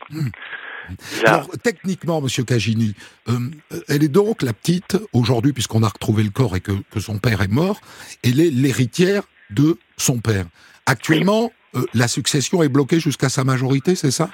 Alors, 1.25 1.49
techniquement, 1.63 2.19
Monsieur 2.19 2.43
Cagini, 2.43 2.93
euh, 3.29 3.39
elle 3.87 4.03
est 4.03 4.11
donc 4.11 4.41
la 4.41 4.51
petite, 4.51 4.97
aujourd'hui, 5.13 5.53
puisqu'on 5.53 5.81
a 5.83 5.87
retrouvé 5.87 6.23
le 6.23 6.29
corps 6.29 6.55
et 6.57 6.61
que, 6.61 6.73
son 6.99 7.19
père 7.19 7.41
est 7.41 7.51
mort, 7.51 7.79
elle 8.23 8.39
est 8.41 8.51
l'héritière 8.51 9.23
de 9.49 9.77
son 9.95 10.19
père. 10.19 10.45
Actuellement, 10.85 11.51
euh, 11.75 11.85
la 11.93 12.09
succession 12.09 12.63
est 12.63 12.69
bloquée 12.69 12.99
jusqu'à 12.99 13.29
sa 13.29 13.45
majorité, 13.45 13.95
c'est 13.95 14.11
ça? 14.11 14.29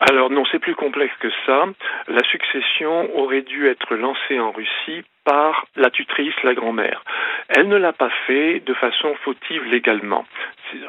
Alors 0.00 0.30
non, 0.30 0.44
c'est 0.52 0.60
plus 0.60 0.76
complexe 0.76 1.14
que 1.20 1.30
ça. 1.44 1.66
La 2.06 2.22
succession 2.30 3.16
aurait 3.16 3.42
dû 3.42 3.66
être 3.68 3.96
lancée 3.96 4.38
en 4.38 4.52
Russie 4.52 5.04
par 5.28 5.66
la 5.76 5.90
tutrice, 5.90 6.42
la 6.42 6.54
grand-mère. 6.54 7.04
Elle 7.50 7.68
ne 7.68 7.76
l'a 7.76 7.92
pas 7.92 8.08
fait 8.26 8.60
de 8.60 8.72
façon 8.72 9.14
fautive 9.24 9.62
légalement. 9.64 10.24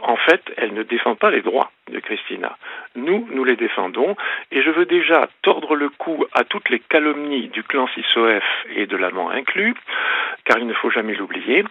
En 0.01 0.15
fait, 0.15 0.41
elle 0.55 0.73
ne 0.73 0.83
défend 0.83 1.15
pas 1.15 1.29
les 1.29 1.41
droits 1.41 1.71
de 1.91 1.99
Christina. 1.99 2.57
Nous, 2.95 3.27
nous 3.31 3.43
les 3.43 3.57
défendons, 3.57 4.15
et 4.51 4.61
je 4.61 4.69
veux 4.69 4.85
déjà 4.85 5.27
tordre 5.41 5.75
le 5.75 5.89
cou 5.89 6.25
à 6.31 6.45
toutes 6.45 6.69
les 6.69 6.79
calomnies 6.79 7.49
du 7.49 7.63
clan 7.63 7.87
Sissoef 7.87 8.43
et 8.73 8.85
de 8.85 8.95
l'amant 8.95 9.29
inclus, 9.29 9.75
car 10.45 10.57
il 10.57 10.67
ne 10.67 10.73
faut 10.73 10.89
jamais 10.89 11.15
l'oublier, 11.15 11.65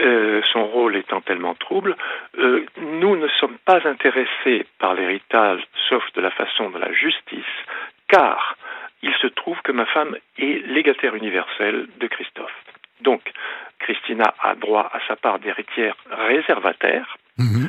euh, 0.00 0.40
son 0.52 0.66
rôle 0.66 0.96
étant 0.96 1.20
tellement 1.20 1.54
trouble. 1.54 1.94
Euh, 2.38 2.64
nous 2.80 3.14
ne 3.14 3.28
sommes 3.40 3.58
pas 3.64 3.86
intéressés 3.86 4.66
par 4.80 4.94
l'héritage, 4.94 5.62
sauf 5.88 6.02
de 6.14 6.20
la 6.20 6.30
façon 6.30 6.70
de 6.70 6.78
la 6.78 6.92
justice, 6.92 7.56
car 8.08 8.56
il 9.02 9.12
se 9.20 9.26
trouve 9.26 9.58
que 9.62 9.72
ma 9.72 9.86
femme 9.86 10.16
est 10.38 10.66
légataire 10.66 11.14
universelle 11.14 11.86
de 12.00 12.06
Christophe. 12.06 12.52
Donc, 13.00 13.22
Christina 13.78 14.34
a 14.42 14.54
droit 14.54 14.90
à 14.92 14.98
sa 15.06 15.16
part 15.16 15.38
d'héritière 15.38 15.96
réservataire, 16.10 17.16
mhm. 17.38 17.68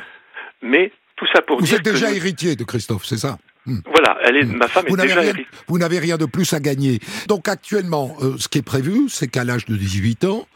mais 0.62 0.92
tout 1.16 1.26
ça 1.32 1.42
pour 1.42 1.58
vous 1.58 1.66
dire. 1.66 1.76
Êtes 1.76 1.84
déjà 1.84 2.10
héritier 2.10 2.56
de 2.56 2.64
Christophe, 2.64 3.04
c'est 3.04 3.18
ça? 3.18 3.38
Hmm. 3.66 3.80
Voilà, 3.84 4.18
elle 4.24 4.36
est, 4.38 4.44
hmm. 4.44 4.56
ma 4.56 4.68
femme 4.68 4.86
vous 4.88 4.96
est 4.96 5.02
déjà 5.02 5.20
rien, 5.20 5.34
Vous 5.68 5.78
n'avez 5.78 5.98
rien 5.98 6.16
de 6.16 6.24
plus 6.24 6.52
à 6.54 6.60
gagner. 6.60 6.98
Donc 7.28 7.46
actuellement, 7.46 8.16
euh, 8.22 8.36
ce 8.38 8.48
qui 8.48 8.58
est 8.58 8.66
prévu, 8.66 9.08
c'est 9.08 9.28
qu'à 9.28 9.44
l'âge 9.44 9.66
de 9.66 9.76
18 9.76 10.24
ans, 10.24 10.46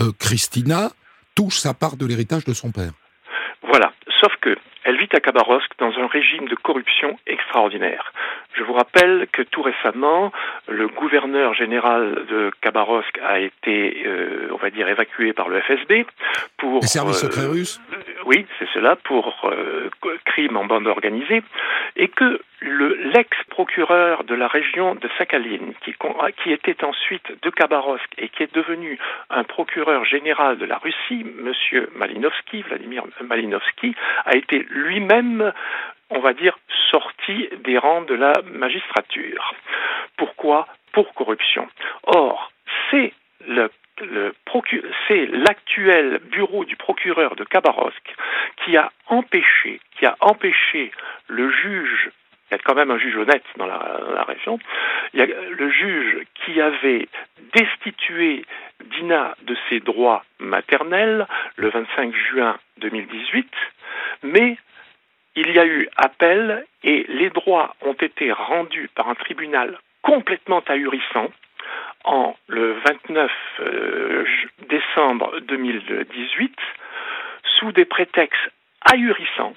euh, 0.00 0.12
Christina 0.18 0.90
touche 1.34 1.56
sa 1.56 1.74
part 1.74 1.96
de 1.96 2.06
l'héritage 2.06 2.44
de 2.44 2.54
son 2.54 2.72
père. 2.72 2.92
Voilà, 3.68 3.92
sauf 4.20 4.32
que 4.40 4.56
elle 4.84 4.98
vit 4.98 5.08
à 5.12 5.20
Khabarovsk 5.20 5.72
dans 5.78 5.92
un 5.98 6.06
régime 6.06 6.46
de 6.48 6.54
corruption 6.54 7.18
extraordinaire. 7.26 8.12
Je 8.56 8.62
vous 8.62 8.74
rappelle 8.74 9.26
que 9.32 9.42
tout 9.42 9.62
récemment, 9.62 10.30
le 10.68 10.88
gouverneur 10.88 11.54
général 11.54 12.26
de 12.28 12.52
Khabarovsk 12.60 13.18
a 13.26 13.40
été, 13.40 14.04
euh, 14.06 14.48
on 14.52 14.56
va 14.56 14.70
dire, 14.70 14.88
évacué 14.88 15.32
par 15.32 15.48
le 15.48 15.60
FSB 15.60 16.06
pour. 16.58 16.80
Les 16.82 16.86
services 16.86 17.20
secrets 17.20 17.46
euh, 17.46 17.50
russes 17.50 17.80
Oui, 18.26 18.46
c'est 18.58 18.68
cela, 18.74 18.96
pour 18.96 19.34
euh, 19.44 19.90
crime 20.24 20.56
en 20.56 20.66
bande 20.66 20.86
organisée, 20.86 21.42
et 21.96 22.08
que 22.08 22.40
l'ex-procureur 22.64 24.24
de 24.24 24.34
la 24.34 24.48
région 24.48 24.94
de 24.94 25.08
Sakhalin, 25.18 25.72
qui, 25.84 25.94
qui, 26.42 26.52
était 26.52 26.82
ensuite 26.84 27.26
de 27.42 27.50
Khabarovsk 27.50 28.08
et 28.18 28.28
qui 28.28 28.42
est 28.42 28.54
devenu 28.54 28.98
un 29.30 29.44
procureur 29.44 30.04
général 30.04 30.58
de 30.58 30.64
la 30.64 30.78
Russie, 30.78 31.24
M. 31.24 31.52
Malinovski, 31.96 32.62
Vladimir 32.62 33.04
Malinovski, 33.22 33.94
a 34.24 34.36
été 34.36 34.66
lui-même 34.74 35.52
on 36.10 36.20
va 36.20 36.32
dire, 36.32 36.56
sorti 36.90 37.48
des 37.64 37.78
rangs 37.78 38.02
de 38.02 38.14
la 38.14 38.32
magistrature. 38.52 39.54
Pourquoi? 40.16 40.66
Pour 40.92 41.12
corruption. 41.14 41.66
Or, 42.04 42.52
c'est 42.90 43.12
l'actuel 45.32 46.20
bureau 46.30 46.64
du 46.64 46.76
procureur 46.76 47.34
de 47.36 47.44
Khabarovsk 47.44 48.14
qui 48.64 48.76
a 48.76 48.92
empêché, 49.08 49.80
qui 49.98 50.06
a 50.06 50.16
empêché 50.20 50.92
le 51.26 51.50
juge, 51.50 52.10
y 52.54 52.60
a 52.60 52.62
quand 52.64 52.74
même 52.74 52.90
un 52.90 52.98
juge 52.98 53.16
honnête 53.16 53.44
dans 53.56 53.66
la, 53.66 54.24
région, 54.26 54.58
il 55.12 55.20
y 55.20 55.22
a 55.22 55.26
le 55.26 55.70
juge 55.70 56.24
qui 56.34 56.60
avait 56.60 57.08
destitué 57.52 58.44
Dina 58.84 59.34
de 59.42 59.56
ses 59.68 59.80
droits 59.80 60.24
maternels 60.38 61.26
le 61.56 61.70
25 61.70 62.14
juin 62.30 62.56
2018, 62.78 63.50
mais 64.22 64.56
il 65.36 65.50
y 65.50 65.58
a 65.58 65.66
eu 65.66 65.88
appel 65.96 66.64
et 66.82 67.04
les 67.08 67.30
droits 67.30 67.74
ont 67.82 67.94
été 67.94 68.30
rendus 68.32 68.88
par 68.94 69.08
un 69.08 69.14
tribunal 69.14 69.78
complètement 70.02 70.62
ahurissant 70.68 71.30
en 72.04 72.36
le 72.46 72.74
29 72.84 73.30
euh, 73.60 74.24
décembre 74.68 75.40
2018 75.40 76.54
sous 77.58 77.72
des 77.72 77.84
prétextes 77.84 78.50
ahurissants, 78.92 79.54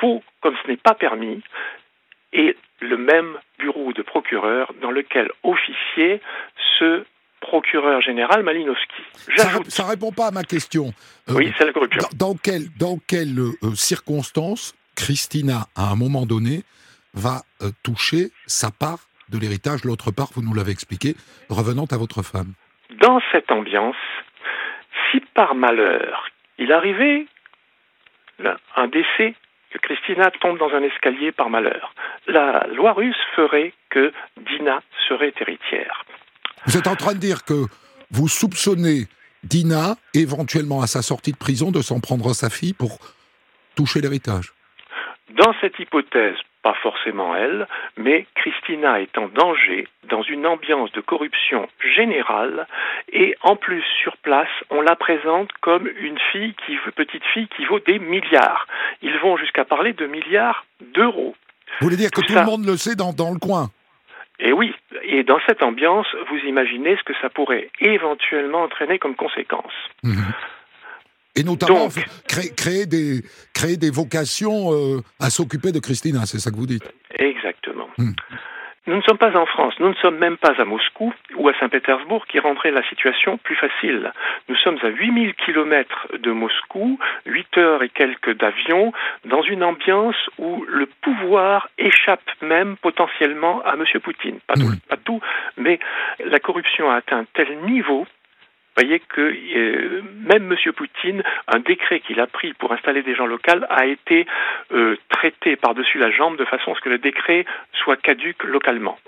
faux 0.00 0.22
comme 0.40 0.56
ce 0.62 0.70
n'est 0.70 0.76
pas 0.76 0.94
permis, 0.94 1.42
et 2.36 2.56
le 2.80 2.96
même 2.96 3.38
bureau 3.58 3.92
de 3.92 4.02
procureur 4.02 4.72
dans 4.82 4.90
lequel 4.90 5.30
officiait 5.42 6.20
ce 6.78 7.04
procureur 7.40 8.00
général 8.02 8.42
Malinowski. 8.42 9.02
Ça 9.68 9.84
ne 9.84 9.88
répond 9.88 10.12
pas 10.12 10.26
à 10.26 10.30
ma 10.30 10.44
question. 10.44 10.92
Euh, 11.28 11.34
oui, 11.34 11.52
c'est 11.56 11.64
la 11.64 11.72
corruption. 11.72 12.02
Dans, 12.16 12.34
quelles 12.34 12.68
dans 12.78 12.98
quelle, 13.08 13.38
euh, 13.38 13.74
circonstances 13.74 14.74
Christina, 14.94 15.66
à 15.74 15.90
un 15.90 15.96
moment 15.96 16.26
donné, 16.26 16.62
va 17.14 17.42
euh, 17.62 17.70
toucher 17.82 18.30
sa 18.46 18.70
part 18.70 19.00
de 19.30 19.38
l'héritage, 19.38 19.84
l'autre 19.84 20.12
part, 20.12 20.28
vous 20.34 20.42
nous 20.42 20.54
l'avez 20.54 20.72
expliqué, 20.72 21.14
revenant 21.48 21.86
à 21.90 21.96
votre 21.96 22.22
femme? 22.22 22.52
Dans 23.00 23.20
cette 23.32 23.50
ambiance, 23.50 23.96
si 25.10 25.20
par 25.34 25.54
malheur 25.54 26.30
il 26.58 26.72
arrivait 26.72 27.26
un 28.76 28.88
décès, 28.88 29.34
Christina 29.78 30.30
tombe 30.40 30.58
dans 30.58 30.70
un 30.70 30.82
escalier 30.82 31.32
par 31.32 31.50
malheur, 31.50 31.94
la 32.26 32.66
loi 32.68 32.92
russe 32.92 33.16
ferait 33.34 33.72
que 33.90 34.12
Dina 34.36 34.82
serait 35.08 35.34
héritière. 35.40 36.04
Vous 36.66 36.76
êtes 36.76 36.86
en 36.86 36.96
train 36.96 37.14
de 37.14 37.18
dire 37.18 37.44
que 37.44 37.66
vous 38.10 38.28
soupçonnez 38.28 39.06
Dina, 39.44 39.96
éventuellement 40.14 40.82
à 40.82 40.86
sa 40.86 41.02
sortie 41.02 41.32
de 41.32 41.36
prison, 41.36 41.70
de 41.70 41.82
s'en 41.82 42.00
prendre 42.00 42.30
à 42.30 42.34
sa 42.34 42.50
fille 42.50 42.74
pour 42.74 42.98
toucher 43.76 44.00
l'héritage 44.00 44.52
dans 45.36 45.54
cette 45.60 45.78
hypothèse, 45.78 46.36
pas 46.66 46.74
forcément 46.82 47.36
elle, 47.36 47.68
mais 47.96 48.26
Christina 48.34 49.00
est 49.00 49.16
en 49.18 49.28
danger 49.28 49.86
dans 50.08 50.22
une 50.24 50.44
ambiance 50.48 50.90
de 50.90 51.00
corruption 51.00 51.68
générale 51.94 52.66
et 53.12 53.36
en 53.42 53.54
plus 53.54 53.84
sur 54.02 54.16
place, 54.16 54.50
on 54.70 54.80
la 54.80 54.96
présente 54.96 55.52
comme 55.60 55.86
une 55.86 56.18
fille 56.32 56.56
qui 56.66 56.76
petite 56.96 57.22
fille 57.32 57.46
qui 57.56 57.64
vaut 57.66 57.78
des 57.78 58.00
milliards. 58.00 58.66
Ils 59.00 59.16
vont 59.18 59.36
jusqu'à 59.36 59.64
parler 59.64 59.92
de 59.92 60.06
milliards 60.06 60.66
d'euros. 60.80 61.36
Vous 61.78 61.84
voulez 61.86 61.96
dire 61.96 62.10
que 62.10 62.20
tout 62.20 62.34
le 62.34 62.44
monde 62.44 62.66
le 62.66 62.76
sait 62.76 62.96
dans, 62.96 63.12
le 63.32 63.38
coin 63.38 63.70
et 64.40 64.52
oui, 64.52 64.74
et 65.02 65.22
dans 65.22 65.38
cette 65.46 65.62
ambiance, 65.62 66.08
vous 66.28 66.38
imaginez 66.48 66.96
ce 66.96 67.04
que 67.04 67.14
ça 67.22 67.30
pourrait 67.30 67.70
éventuellement 67.80 68.64
entraîner 68.64 68.98
comme 68.98 69.14
conséquence. 69.14 69.72
Mhm. 70.02 70.32
Et 71.36 71.44
notamment 71.44 71.88
créer, 72.28 72.86
des, 72.86 73.22
créer 73.54 73.76
des 73.76 73.90
vocations 73.90 74.72
euh, 74.72 75.02
à 75.20 75.30
s'occuper 75.30 75.70
de 75.70 75.78
Christina, 75.78 76.24
c'est 76.24 76.38
ça 76.38 76.50
que 76.50 76.56
vous 76.56 76.66
dites? 76.66 76.84
Exactement. 77.18 77.88
Hmm. 77.98 78.12
Nous 78.86 78.94
ne 78.94 79.02
sommes 79.02 79.18
pas 79.18 79.36
en 79.36 79.46
France, 79.46 79.74
nous 79.80 79.88
ne 79.88 79.94
sommes 79.94 80.18
même 80.18 80.36
pas 80.36 80.54
à 80.58 80.64
Moscou 80.64 81.12
ou 81.34 81.48
à 81.48 81.58
Saint-Pétersbourg 81.58 82.24
qui 82.28 82.38
rendrait 82.38 82.70
la 82.70 82.88
situation 82.88 83.36
plus 83.36 83.56
facile. 83.56 84.12
Nous 84.48 84.54
sommes 84.56 84.78
à 84.82 84.88
8000 84.88 85.34
km 85.34 86.06
de 86.16 86.30
Moscou, 86.30 86.96
8 87.26 87.58
heures 87.58 87.82
et 87.82 87.88
quelques 87.88 88.38
d'avion, 88.38 88.92
dans 89.24 89.42
une 89.42 89.64
ambiance 89.64 90.14
où 90.38 90.64
le 90.68 90.86
pouvoir 91.02 91.68
échappe 91.78 92.30
même 92.42 92.76
potentiellement 92.76 93.60
à 93.64 93.74
M. 93.74 93.84
Poutine. 94.00 94.38
Pas, 94.46 94.54
tout, 94.54 94.68
hmm. 94.68 94.78
pas 94.88 94.96
tout, 94.98 95.20
mais 95.56 95.80
la 96.24 96.38
corruption 96.38 96.88
a 96.88 96.96
atteint 96.96 97.24
tel 97.34 97.58
niveau 97.62 98.06
voyez 98.76 99.00
que 99.00 99.20
euh, 99.20 100.02
même 100.26 100.52
M. 100.52 100.72
Poutine, 100.72 101.22
un 101.48 101.60
décret 101.60 102.00
qu'il 102.00 102.20
a 102.20 102.26
pris 102.26 102.52
pour 102.54 102.72
installer 102.72 103.02
des 103.02 103.14
gens 103.14 103.26
locaux 103.26 103.64
a 103.68 103.86
été 103.86 104.26
euh, 104.72 104.96
traité 105.08 105.56
par-dessus 105.56 105.98
la 105.98 106.10
jambe 106.10 106.36
de 106.36 106.44
façon 106.44 106.72
à 106.72 106.74
ce 106.74 106.80
que 106.80 106.88
le 106.88 106.98
décret 106.98 107.44
soit 107.72 107.96
caduque 107.96 108.42
localement. 108.44 108.98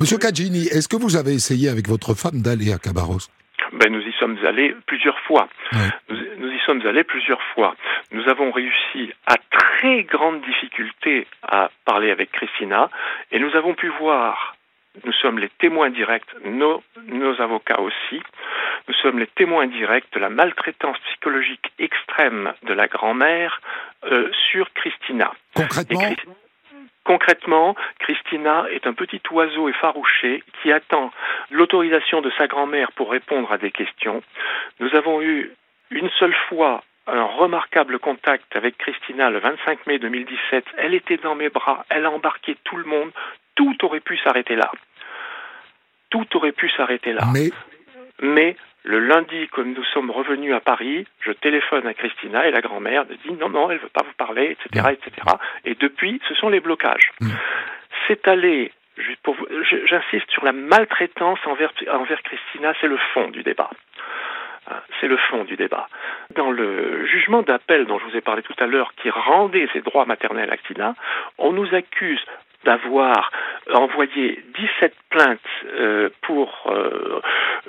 Monsieur 0.00 0.18
Cagini, 0.18 0.66
est-ce 0.66 0.88
que 0.88 0.96
vous 0.96 1.16
avez 1.16 1.32
essayé 1.32 1.68
avec 1.68 1.88
votre 1.88 2.14
femme 2.14 2.42
d'aller 2.42 2.72
à 2.72 2.78
Khabarovsk 2.78 3.30
ben, 3.72 3.90
nous 3.90 4.00
y 4.00 4.12
sommes 4.20 4.38
allés 4.46 4.76
plusieurs 4.86 5.18
fois. 5.20 5.48
Nous, 6.08 6.16
nous, 6.38 6.52
y 6.52 6.58
sommes 6.64 6.86
allés 6.86 7.02
plusieurs 7.02 7.42
fois. 7.54 7.74
Nous 8.12 8.28
avons 8.28 8.52
réussi 8.52 9.12
à 9.26 9.36
très 9.50 10.04
grande 10.04 10.40
difficulté 10.42 11.26
à 11.42 11.70
parler 11.84 12.10
avec 12.10 12.30
Christina 12.30 12.90
et 13.32 13.40
nous 13.40 13.56
avons 13.56 13.74
pu 13.74 13.88
voir 13.98 14.55
nous 15.04 15.12
sommes 15.12 15.38
les 15.38 15.48
témoins 15.58 15.90
directs, 15.90 16.34
nos, 16.44 16.82
nos, 17.06 17.40
avocats 17.40 17.80
aussi, 17.80 18.22
nous 18.88 18.94
sommes 18.94 19.18
les 19.18 19.26
témoins 19.26 19.66
directs 19.66 20.12
de 20.12 20.20
la 20.20 20.28
maltraitance 20.28 20.98
psychologique 21.10 21.72
extrême 21.78 22.52
de 22.62 22.72
la 22.72 22.86
grand-mère 22.86 23.60
euh, 24.04 24.30
sur 24.50 24.72
Christina. 24.74 25.32
Concrètement 25.54 26.14
Concrètement, 27.04 27.76
Christina 28.00 28.66
est 28.72 28.84
un 28.88 28.92
petit 28.92 29.20
oiseau 29.30 29.68
effarouché 29.68 30.42
qui 30.60 30.72
attend 30.72 31.12
l'autorisation 31.52 32.20
de 32.20 32.32
sa 32.36 32.48
grand-mère 32.48 32.90
pour 32.92 33.12
répondre 33.12 33.52
à 33.52 33.58
des 33.58 33.70
questions. 33.70 34.24
Nous 34.80 34.92
avons 34.96 35.22
eu 35.22 35.52
une 35.90 36.10
seule 36.18 36.34
fois 36.48 36.82
un 37.06 37.22
remarquable 37.22 38.00
contact 38.00 38.56
avec 38.56 38.76
Christina 38.78 39.30
le 39.30 39.38
25 39.38 39.86
mai 39.86 40.00
2017. 40.00 40.64
Elle 40.78 40.94
était 40.94 41.18
dans 41.18 41.36
mes 41.36 41.48
bras, 41.48 41.84
elle 41.90 42.06
a 42.06 42.10
embarqué 42.10 42.56
tout 42.64 42.76
le 42.76 42.84
monde, 42.84 43.12
tout 43.56 43.84
aurait 43.84 44.00
pu 44.00 44.16
s'arrêter 44.18 44.54
là. 44.54 44.70
Tout 46.10 46.26
aurait 46.36 46.52
pu 46.52 46.70
s'arrêter 46.70 47.12
là. 47.12 47.24
Mais 47.32 47.50
Mais 48.20 48.56
le 48.84 49.00
lundi, 49.00 49.48
comme 49.48 49.72
nous 49.72 49.84
sommes 49.84 50.10
revenus 50.10 50.54
à 50.54 50.60
Paris, 50.60 51.06
je 51.20 51.32
téléphone 51.32 51.86
à 51.88 51.94
Christina 51.94 52.46
et 52.46 52.52
la 52.52 52.60
grand-mère 52.60 53.04
me 53.06 53.16
dit 53.16 53.32
non, 53.32 53.48
non, 53.48 53.68
elle 53.70 53.78
veut 53.78 53.88
pas 53.88 54.04
vous 54.04 54.14
parler, 54.16 54.56
etc., 54.56 54.92
etc. 54.92 55.26
Et 55.64 55.74
depuis, 55.74 56.20
ce 56.28 56.34
sont 56.34 56.48
les 56.48 56.60
blocages. 56.60 57.10
Mm. 57.20 57.30
C'est 58.06 58.28
allé, 58.28 58.72
j'insiste 58.96 60.30
sur 60.30 60.44
la 60.44 60.52
maltraitance 60.52 61.40
envers, 61.46 61.72
envers 61.90 62.22
Christina, 62.22 62.74
c'est 62.80 62.86
le 62.86 62.98
fond 63.12 63.28
du 63.28 63.42
débat. 63.42 63.70
Hein, 64.70 64.80
C'est 65.00 65.08
le 65.08 65.16
fond 65.16 65.44
du 65.44 65.56
débat. 65.56 65.88
Dans 66.34 66.50
le 66.50 67.06
jugement 67.06 67.42
d'appel 67.42 67.86
dont 67.86 67.98
je 67.98 68.04
vous 68.04 68.16
ai 68.16 68.20
parlé 68.20 68.42
tout 68.42 68.54
à 68.58 68.66
l'heure, 68.66 68.92
qui 68.96 69.10
rendait 69.10 69.68
ses 69.72 69.80
droits 69.80 70.06
maternels 70.06 70.50
à 70.50 70.56
Christina, 70.56 70.94
on 71.38 71.52
nous 71.52 71.74
accuse 71.74 72.24
d'avoir 72.66 73.30
envoyé 73.72 74.42
17 74.80 74.92
plaintes 75.10 75.38
euh, 75.64 76.10
pour 76.22 76.50
euh, 76.66 77.20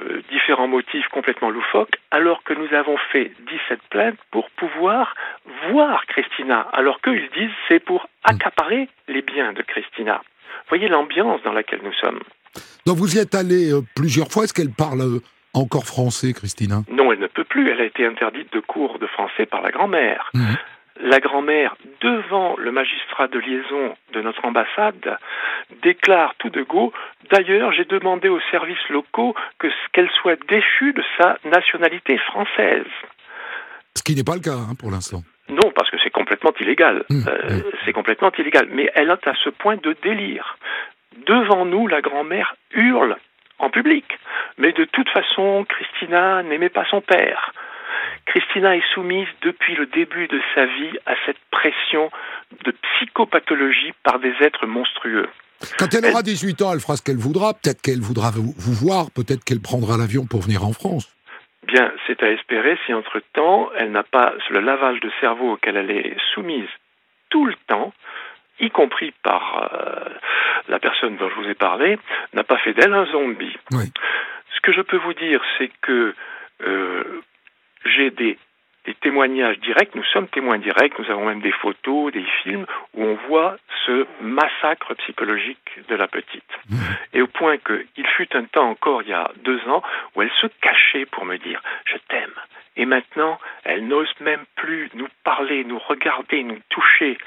euh, 0.02 0.22
différents 0.30 0.68
motifs 0.68 1.08
complètement 1.10 1.50
loufoques, 1.50 1.96
alors 2.12 2.44
que 2.44 2.54
nous 2.54 2.74
avons 2.76 2.98
fait 3.12 3.32
17 3.70 3.80
plaintes 3.90 4.18
pour 4.32 4.50
pouvoir 4.52 5.16
voir 5.72 6.06
Christina, 6.08 6.68
alors 6.74 7.00
qu'eux 7.02 7.16
ils 7.16 7.30
disent 7.40 7.56
c'est 7.68 7.80
pour 7.80 8.08
accaparer 8.24 8.90
les 9.08 9.22
biens 9.22 9.54
de 9.54 9.62
Christina. 9.62 10.22
Voyez 10.70 10.88
l'ambiance 10.88 11.42
dans 11.44 11.54
laquelle 11.54 11.82
nous 11.84 11.94
sommes. 11.94 12.20
donc 12.86 12.98
vous 12.98 13.16
y 13.16 13.20
êtes 13.20 13.36
allé 13.36 13.72
euh, 13.72 13.82
plusieurs 13.96 14.30
fois. 14.30 14.44
Est-ce 14.44 14.54
qu'elle 14.54 14.74
parle 14.74 15.22
encore 15.54 15.86
français, 15.86 16.34
Christina? 16.34 16.84
Non, 16.92 17.12
elle 17.12 17.20
ne 17.20 17.28
peut 17.28 17.44
plus. 17.44 17.70
Elle 17.70 17.82
a 17.82 17.86
été 17.86 18.06
interdite 18.06 18.52
de 18.52 18.60
cours 18.60 19.00
de 19.00 19.08
français 19.08 19.46
par 19.46 19.62
la 19.62 19.72
grand-mère. 19.72 20.30
Mhm. 20.34 20.58
La 21.00 21.20
grand-mère, 21.20 21.76
devant 22.02 22.56
le 22.58 22.72
magistrat 22.72 23.28
de 23.28 23.40
liaison 23.40 23.96
de 24.14 24.22
notre 24.22 24.44
ambassade, 24.46 25.18
déclare 25.84 26.34
tout 26.40 26.50
de 26.50 26.64
go 26.64 26.92
D'ailleurs, 27.30 27.72
j'ai 27.72 27.86
demandé 27.86 28.30
aux 28.30 28.40
services 28.52 28.90
locaux 28.90 29.36
que 29.60 29.68
qu'elle 29.92 30.10
soit 30.12 30.40
déchue 30.48 30.94
de 30.94 31.04
sa 31.20 31.38
nationalité 31.46 32.18
française. 32.18 32.86
Ce 33.96 34.04
qui 34.04 34.16
n'est 34.16 34.24
pas 34.24 34.36
le 34.36 34.42
cas 34.42 34.56
hein, 34.56 34.76
pour 34.80 34.92
l'instant. 34.92 35.24
Non, 35.50 35.72
parce 35.76 35.90
que 35.90 35.98
c'est 36.04 36.10
complètement 36.10 36.54
illégal. 36.60 37.04
Mhm. 37.10 37.26
Euh, 37.28 37.62
c'est 37.86 37.94
complètement 37.94 38.32
illégal. 38.38 38.68
Mais 38.72 38.90
elle 38.96 39.10
est 39.10 39.28
à 39.28 39.34
ce 39.44 39.50
point 39.50 39.78
de 39.78 39.96
délire. 40.04 40.58
Devant 41.26 41.66
nous, 41.66 41.88
la 41.88 42.02
grand-mère 42.02 42.56
hurle 42.74 43.18
en 43.60 43.70
public. 43.70 44.06
Mais 44.58 44.72
de 44.72 44.86
toute 44.86 45.10
façon, 45.10 45.66
Christina 45.68 46.44
n'aimait 46.44 46.70
pas 46.70 46.86
son 46.86 47.02
père. 47.02 47.54
Christina 48.26 48.76
est 48.76 48.94
soumise 48.94 49.28
depuis 49.42 49.76
le 49.76 49.86
début 49.86 50.28
de 50.28 50.40
sa 50.56 50.66
vie 50.66 50.98
à 51.06 51.14
cette 51.26 51.40
pression 51.52 52.10
de 52.66 52.72
psychopathologie 52.72 53.94
par 54.04 54.20
des 54.20 54.34
êtres 54.42 54.66
monstrueux. 54.66 55.30
Quand 55.80 55.94
elle 55.94 56.06
aura 56.06 56.22
18 56.22 56.62
ans, 56.62 56.74
elle 56.74 56.80
fera 56.80 56.98
ce 56.98 57.02
qu'elle 57.02 57.18
voudra. 57.18 57.54
Peut-être 57.54 57.82
qu'elle 57.82 58.02
voudra 58.02 58.32
vous, 58.32 58.54
vous 58.58 58.74
voir. 58.74 59.08
Peut-être 59.16 59.44
qu'elle 59.44 59.62
prendra 59.62 59.98
l'avion 59.98 60.26
pour 60.26 60.42
venir 60.42 60.64
en 60.64 60.74
France. 60.74 61.10
Bien, 61.64 61.92
c'est 62.06 62.22
à 62.24 62.32
espérer 62.32 62.78
si 62.86 62.94
entre-temps 62.94 63.70
elle 63.76 63.92
n'a 63.92 64.04
pas 64.04 64.34
le 64.50 64.62
lavage 64.62 65.00
de 65.02 65.12
cerveau 65.20 65.54
auquel 65.54 65.76
elle 65.76 65.92
est 65.92 66.16
soumise 66.34 66.70
tout 67.30 67.46
le 67.46 67.56
temps, 67.68 67.94
y 68.60 68.70
compris 68.70 69.14
par 69.24 69.70
euh, 69.74 70.10
la 70.70 70.80
personne 70.80 71.18
dont 71.18 71.30
je 71.30 71.36
vous 71.36 71.50
ai 71.50 71.56
parlé, 71.56 72.00
n'a 72.34 72.44
pas 72.44 72.58
fait 72.58 72.74
d'elle 72.74 72.94
un 72.94 73.06
zombie. 73.08 73.58
Oui. 73.72 73.92
Ce 74.56 74.62
que 74.62 74.72
je 74.72 74.82
peux 74.82 74.98
vous 74.98 75.14
dire, 75.14 75.42
c'est 75.58 75.72
que 75.82 76.16
euh, 76.64 77.22
j'ai 77.86 78.12
des, 78.12 78.38
des 78.86 78.94
témoignages 78.96 79.60
directs, 79.60 79.96
nous 79.96 80.04
sommes 80.06 80.28
témoins 80.28 80.58
directs, 80.58 80.98
nous 80.98 81.10
avons 81.12 81.26
même 81.26 81.42
des 81.42 81.52
photos, 81.52 82.12
des 82.14 82.26
films 82.44 82.66
où 82.94 83.04
on 83.04 83.16
voit 83.28 83.58
ce 83.86 84.06
massacre 84.22 84.94
psychologique 84.96 85.80
de 85.90 85.96
la 85.96 86.08
petite. 86.08 86.52
Et 87.14 87.22
au 87.22 87.28
point 87.28 87.58
qu'il 87.58 88.08
fut 88.16 88.36
un 88.36 88.46
temps 88.46 88.70
encore, 88.70 89.02
il 89.04 89.10
y 89.10 89.14
a 89.14 89.32
deux 89.44 89.60
ans, 89.68 89.84
où 90.16 90.22
elle 90.22 90.32
se 90.42 90.48
cachait 90.62 91.06
pour 91.06 91.26
me 91.26 91.38
dire 91.38 91.62
«je 91.86 91.98
t'aime». 92.08 92.34
Et 92.78 92.86
maintenant, 92.86 93.40
elle 93.64 93.88
n'ose 93.88 94.14
même 94.22 94.46
plus 94.56 94.90
nous 94.94 95.08
parler, 95.24 95.64
nous 95.64 95.80
regarder, 95.80 96.44
nous 96.44 96.60
toucher. 96.70 97.18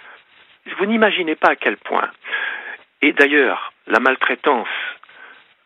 Vous 0.78 0.86
n'imaginez 0.86 1.34
pas 1.34 1.50
à 1.50 1.56
quel 1.56 1.76
point. 1.76 2.08
Et 3.02 3.12
d'ailleurs, 3.12 3.72
la 3.86 3.98
maltraitance, 3.98 4.68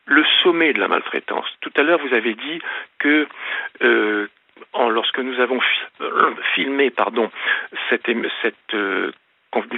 le 0.06 0.24
sommet 0.42 0.72
de 0.72 0.80
la 0.80 0.88
maltraitance. 0.88 1.46
Tout 1.60 1.72
à 1.76 1.82
l'heure, 1.82 2.00
vous 2.00 2.14
avez 2.14 2.34
dit 2.34 2.60
que 2.98 3.28
euh, 3.82 4.28
en- 4.72 4.88
lorsque 4.88 5.18
nous 5.18 5.38
avons 5.40 5.58
euh, 6.00 6.34
filmé 6.54 6.90
pardon, 6.90 7.30
cette, 7.90 8.06
cette 8.42 8.54
euh, 8.74 9.12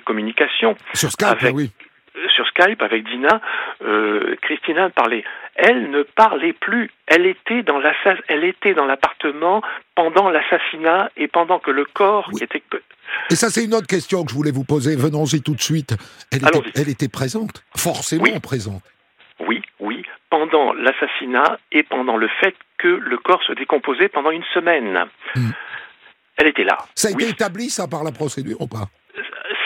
communication 0.04 0.76
Sur 0.94 1.10
Skype, 1.10 1.28
Avec- 1.28 1.54
oui. 1.54 1.70
euh, 2.16 2.28
sur 2.28 2.46
Skype 2.46 2.80
avec 2.82 3.04
Dina, 3.08 3.40
euh, 3.82 4.36
Christina 4.42 4.90
parlait. 4.90 5.24
Elle 5.54 5.90
ne 5.90 6.02
parlait 6.02 6.52
plus. 6.52 6.90
Elle 7.06 7.26
était 7.26 7.62
dans 7.62 7.80
elle 8.28 8.44
était 8.44 8.74
dans 8.74 8.84
l'appartement 8.86 9.62
pendant 9.94 10.28
l'assassinat 10.30 11.10
et 11.16 11.28
pendant 11.28 11.58
que 11.58 11.70
le 11.70 11.84
corps 11.86 12.28
Oui. 12.32 12.42
était 12.42 12.62
Et 13.30 13.36
ça, 13.36 13.48
c'est 13.50 13.64
une 13.64 13.74
autre 13.74 13.86
question 13.86 14.24
que 14.24 14.30
je 14.30 14.34
voulais 14.36 14.50
vous 14.50 14.64
poser. 14.64 14.96
Venons-y 14.96 15.40
tout 15.42 15.54
de 15.54 15.60
suite. 15.62 15.94
Elle 16.32 16.38
était, 16.38 16.46
Allons-y. 16.48 16.72
elle 16.80 16.88
était 16.90 17.08
présente, 17.08 17.64
forcément 17.76 18.24
Oui. 18.24 18.38
présente. 18.40 18.82
Pendant 20.48 20.72
l'assassinat 20.74 21.58
et 21.72 21.82
pendant 21.82 22.16
le 22.16 22.28
fait 22.40 22.54
que 22.78 22.88
le 22.88 23.16
corps 23.18 23.42
se 23.42 23.52
décomposait 23.52 24.08
pendant 24.08 24.30
une 24.30 24.44
semaine. 24.54 25.06
Hmm. 25.34 25.50
Elle 26.36 26.48
était 26.48 26.64
là. 26.64 26.78
Ça 26.94 27.08
a 27.08 27.10
été 27.10 27.28
établi, 27.28 27.68
ça, 27.70 27.88
par 27.88 28.04
la 28.04 28.12
procédure 28.12 28.60
ou 28.60 28.68
pas? 28.68 28.86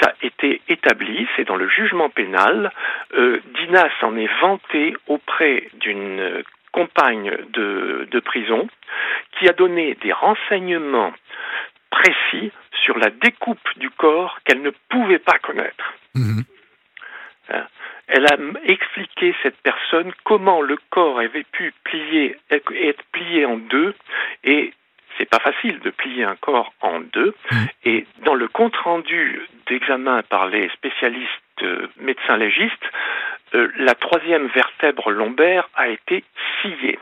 Ça 0.01 0.11
a 0.11 0.27
été 0.27 0.63
établi, 0.69 1.27
c'est 1.37 1.45
dans 1.45 1.57
le 1.57 1.69
jugement 1.69 2.09
pénal. 2.09 2.73
Euh, 3.15 3.41
Dina 3.57 3.89
s'en 4.01 4.17
est 4.17 4.31
vantée 4.41 4.95
auprès 5.07 5.69
d'une 5.75 6.43
compagne 6.73 7.31
de, 7.53 8.09
de 8.11 8.21
prison 8.21 8.69
qui 9.39 9.49
a 9.49 9.53
donné 9.53 9.97
des 10.03 10.13
renseignements 10.13 11.13
précis 11.91 12.53
sur 12.85 12.97
la 12.97 13.11
découpe 13.11 13.69
du 13.77 13.91
corps 13.91 14.39
qu'elle 14.45 14.63
ne 14.63 14.71
pouvait 14.89 15.19
pas 15.19 15.39
connaître. 15.39 15.93
Mhm. 16.15 16.45
Elle 18.13 18.27
a 18.27 18.37
expliqué, 18.65 19.35
cette 19.43 19.57
personne, 19.63 20.13
comment 20.25 20.61
le 20.63 20.77
corps 20.91 21.21
avait 21.21 21.45
pu 21.53 21.73
plier, 21.85 22.37
être 22.51 23.03
plié 23.13 23.47
en 23.47 23.57
deux, 23.57 23.95
et 24.43 24.73
c'est 25.17 25.29
pas 25.29 25.39
facile 25.39 25.79
de 25.81 25.91
plier 25.91 26.25
un 26.25 26.35
corps 26.37 26.73
en 26.81 27.01
deux. 27.01 27.35
Et 27.85 28.07
dans 28.25 28.35
le 28.35 28.49
compte 28.49 28.77
rendu 28.77 29.41
d'examen 29.69 30.23
par 30.25 30.49
les 30.49 30.69
spécialistes 30.71 31.29
euh, 31.63 31.87
médecins 32.01 32.37
légistes, 32.37 32.73
euh, 33.55 33.69
la 33.79 33.95
troisième 33.95 34.49
vertèbre 34.49 35.11
lombaire 35.11 35.69
a 35.75 35.89
été 35.89 36.25
sciée. 36.63 36.99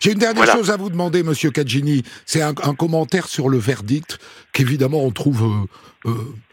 J'ai 0.00 0.12
une 0.12 0.18
dernière 0.18 0.44
Voilà. 0.44 0.52
chose 0.52 0.70
à 0.70 0.76
vous 0.76 0.90
demander, 0.90 1.22
Monsieur 1.22 1.50
Cagini. 1.50 2.02
C'est 2.26 2.42
un, 2.42 2.54
un 2.64 2.74
commentaire 2.74 3.26
sur 3.28 3.48
le 3.48 3.58
verdict 3.58 4.18
qu'évidemment 4.52 5.04
on 5.04 5.10
trouve 5.10 5.66
euh, 6.06 6.10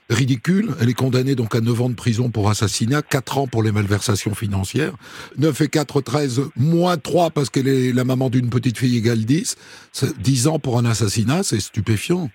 ridicule. 0.10 0.70
Elle 0.82 0.90
est 0.90 0.94
condamnée 0.94 1.36
donc 1.36 1.56
à 1.56 1.62
9 1.62 1.82
ans 1.82 1.90
de 1.90 1.96
prison 1.96 2.30
pour 2.30 2.50
assassinat, 2.50 3.02
4 3.02 3.38
ans 3.40 3.48
pour 3.48 3.64
les 3.64 3.72
malversations 3.72 4.36
financières, 4.36 4.94
9 5.38 5.62
et 5.62 5.68
4, 5.68 6.02
13, 6.02 6.42
moins 6.56 6.98
3 6.98 7.30
parce 7.32 7.50
qu'elle 7.50 7.68
est 7.68 7.94
la 7.94 8.04
maman 8.04 8.30
d'une 8.30 8.50
petite 8.50 8.78
fille 8.78 8.98
égale 8.98 9.20
10, 9.26 9.56
C'est 9.92 10.18
10 10.20 10.48
ans 10.48 10.60
pour 10.60 10.78
un 10.78 10.86
assassinat, 10.86 11.44
c'est 11.44 11.60
stupéfiant. 11.60 12.30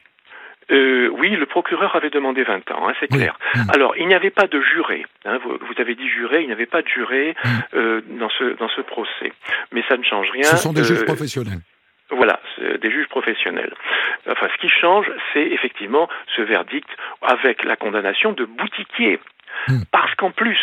Euh, 0.73 1.09
oui, 1.19 1.31
le 1.31 1.47
procureur 1.47 1.97
avait 1.97 2.11
demandé 2.11 2.45
20 2.45 2.71
ans, 2.71 2.89
hein, 2.89 2.93
c'est 3.01 3.11
Oui. 3.11 3.19
clair. 3.19 3.37
Mm. 3.57 3.61
Alors, 3.75 3.97
il 3.99 4.07
n'y 4.07 4.15
avait 4.15 4.31
pas 4.31 4.47
de 4.47 4.61
juré. 4.61 5.05
hein, 5.25 5.39
vous, 5.43 5.51
vous 5.67 5.75
avez 5.81 5.97
dit 5.97 6.09
juré, 6.09 6.43
il 6.43 6.47
n'y 6.47 6.53
avait 6.53 6.67
pas 6.67 6.83
de 6.83 6.87
juré 6.89 7.35
Mm. 7.45 7.49
euh, 7.75 8.01
dans, 8.21 8.29
ce, 8.39 8.57
dans 8.57 8.69
ce 8.69 8.81
procès. 8.83 9.33
Mais 9.73 9.83
ça 9.89 9.97
ne 9.97 10.05
change 10.05 10.29
rien. 10.33 10.45
Ce 10.45 10.57
sont 10.57 10.73
des 10.73 10.83
Euh, 10.83 10.85
juges 10.85 11.05
professionnels. 11.05 11.59
Voilà, 12.11 12.41
des 12.59 12.91
juges 12.91 13.09
professionnels. 13.09 13.73
Enfin, 14.29 14.49
ce 14.53 14.59
qui 14.61 14.69
change, 14.69 15.07
c'est 15.33 15.47
effectivement 15.47 16.09
ce 16.37 16.43
verdict 16.43 16.89
avec 17.23 17.63
la 17.65 17.77
condamnation 17.77 18.33
de 18.33 18.45
boutiquier. 18.45 19.21
Hmm. 19.69 19.83
Parce 19.93 20.15
qu'en 20.17 20.31
plus, 20.31 20.59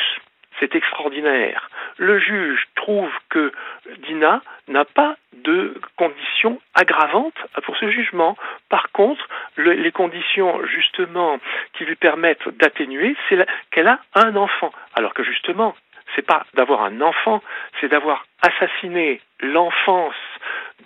c'est 0.59 0.75
extraordinaire. 0.75 1.69
Le 1.97 2.19
juge 2.19 2.67
trouve 2.75 3.09
que 3.29 3.51
Dina 3.99 4.41
n'a 4.67 4.85
pas 4.85 5.15
de 5.33 5.79
conditions 5.97 6.59
aggravantes 6.73 7.37
pour 7.63 7.77
ce 7.77 7.89
jugement. 7.91 8.35
Par 8.69 8.91
contre, 8.91 9.25
le- 9.55 9.73
les 9.73 9.91
conditions 9.91 10.65
justement 10.65 11.39
qui 11.73 11.85
lui 11.85 11.95
permettent 11.95 12.49
d'atténuer, 12.57 13.15
c'est 13.29 13.45
qu'elle 13.71 13.87
a 13.87 13.99
un 14.15 14.35
enfant. 14.35 14.71
Alors 14.95 15.13
que 15.13 15.23
justement, 15.23 15.75
c'est 16.15 16.25
pas 16.25 16.45
d'avoir 16.55 16.83
un 16.83 17.01
enfant, 17.01 17.43
c'est 17.79 17.89
d'avoir 17.89 18.25
assassiné 18.41 19.21
l'enfance 19.41 20.15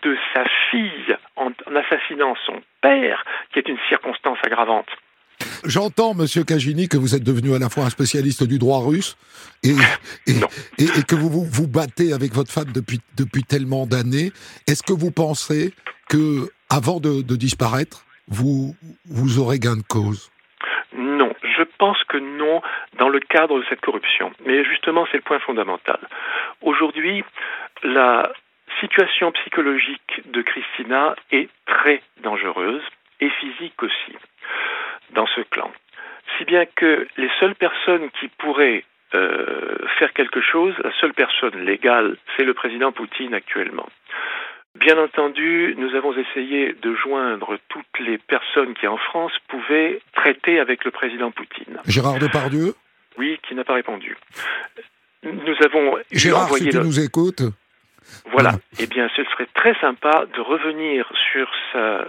de 0.04 0.18
sa 0.34 0.44
fille 0.70 1.16
en, 1.36 1.48
en 1.68 1.76
assassinant 1.76 2.36
son 2.46 2.62
père, 2.82 3.24
qui 3.54 3.60
est 3.60 3.68
une 3.68 3.78
circonstance 3.90 4.38
aggravante. 4.44 4.88
J'entends, 5.66 6.14
Monsieur 6.14 6.44
Cagini, 6.44 6.88
que 6.88 6.98
vous 6.98 7.16
êtes 7.16 7.24
devenu 7.24 7.54
à 7.56 7.60
la 7.60 7.70
fois 7.70 7.84
un 7.86 7.90
spécialiste 7.90 8.44
du 8.44 8.60
droit 8.60 8.80
russe 8.86 9.18
et, 9.64 9.70
et, 10.28 10.40
Non. 10.40 10.48
et- 10.78 11.00
et 11.00 11.04
que 11.04 11.16
vous, 11.16 11.30
vous 11.30 11.46
vous 11.46 11.68
battez 11.68 12.14
avec 12.14 12.32
votre 12.34 12.52
femme 12.52 12.72
depuis, 12.74 13.00
depuis 13.18 13.44
tellement 13.44 13.86
d'années. 13.88 14.32
Est-ce 14.68 14.84
que 14.84 14.94
vous 14.94 15.12
pensez 15.12 15.74
que, 16.10 16.50
avant 16.70 17.00
de, 17.00 17.22
de 17.24 17.36
disparaître, 17.36 18.06
vous, 18.28 18.76
vous 19.06 19.40
aurez 19.40 19.58
gain 19.60 19.76
de 19.78 19.84
cause? 19.84 20.32
Non, 20.96 21.34
je 21.58 21.64
pense 21.80 21.98
que 22.08 22.18
non 22.18 22.62
dans 23.00 23.10
le 23.10 23.20
cadre 23.20 23.58
de 23.60 23.66
cette 23.70 23.82
corruption. 23.82 24.32
Mais 24.46 24.64
justement, 24.66 25.06
c'est 25.12 25.18
le 25.18 25.24
point 25.24 25.40
fondamental. 25.40 26.00
Aujourd'hui, 26.62 27.24
la 27.84 28.32
situation 28.80 29.32
psychologique 29.32 30.22
de 30.32 30.42
Christina 30.42 31.16
est 31.32 31.50
très 31.66 32.02
dangereuse 32.24 32.84
et 33.20 33.30
physique 33.30 33.82
aussi 33.84 34.18
dans 35.14 35.28
ce 35.28 35.42
clan. 35.42 35.72
Si 36.38 36.46
bien 36.46 36.66
que 36.66 37.08
les 37.18 37.30
seules 37.40 37.56
personnes 37.56 38.10
qui 38.20 38.28
pourraient 38.30 38.84
euh, 39.14 39.78
faire 40.00 40.14
quelque 40.14 40.42
chose, 40.42 40.74
la 40.84 40.92
seule 41.00 41.14
personne 41.14 41.66
légale, 41.66 42.18
c'est 42.36 42.44
le 42.44 42.54
président 42.54 42.92
Poutine 42.92 43.34
actuellement. 43.34 43.88
Bien 44.80 44.98
entendu, 44.98 45.76
nous 45.78 45.94
avons 45.96 46.14
essayé 46.14 46.74
de 46.82 46.96
joindre 46.96 47.58
toutes 47.68 48.00
les 48.00 48.18
personnes 48.18 48.74
qui 48.74 48.88
en 48.88 48.98
France 48.98 49.34
pouvaient 49.50 50.02
traiter 50.16 50.60
avec 50.60 50.86
le 50.86 50.92
président 50.92 51.30
Poutine. 51.30 51.78
Gérard 51.88 52.20
Depardieu? 52.20 52.74
Oui, 53.18 53.38
qui 53.46 53.54
n'a 53.54 53.66
pas 53.66 53.74
répondu. 53.74 54.16
Nous 55.24 55.56
avons 55.66 55.98
Gérard, 56.12 56.50
si 56.56 56.70
tu 56.70 56.78
nous 56.78 57.00
écoutes. 57.00 57.44
Voilà. 58.32 58.54
Eh 58.80 58.88
bien, 58.88 59.10
ce 59.16 59.24
serait 59.26 59.48
très 59.54 59.76
sympa 59.80 60.26
de 60.34 60.42
revenir 60.42 61.12
sur 61.32 61.50
sa, 61.72 62.06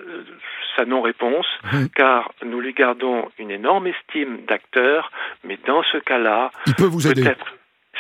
sa 0.77 0.85
non-réponse, 0.85 1.47
car 1.95 2.33
nous 2.45 2.61
lui 2.61 2.73
gardons 2.73 3.31
une 3.39 3.51
énorme 3.51 3.87
estime 3.87 4.45
d'acteur, 4.47 5.11
mais 5.45 5.59
dans 5.67 5.83
ce 5.83 5.99
cas-là, 5.99 6.51
il 6.67 6.75
peut 6.75 6.85
vous 6.85 7.07
aider. 7.07 7.23
Peut-être, 7.23 7.57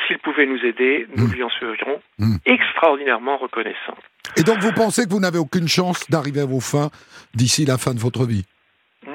s'il 0.07 0.18
pouvait 0.18 0.46
nous 0.46 0.64
aider, 0.64 1.07
nous 1.16 1.28
lui 1.28 1.42
en 1.42 1.50
serions 1.50 2.00
extraordinairement 2.46 3.36
reconnaissants. 3.36 3.98
Et 4.36 4.42
donc, 4.42 4.59
vous 4.59 4.72
pensez 4.72 5.05
que 5.05 5.11
vous 5.11 5.20
n'avez 5.20 5.38
aucune 5.38 5.68
chance 5.68 6.09
d'arriver 6.11 6.40
à 6.40 6.46
vos 6.46 6.61
fins 6.61 6.90
d'ici 7.34 7.64
la 7.64 7.76
fin 7.76 7.94
de 7.94 8.00
votre 8.00 8.24
vie? 8.24 8.44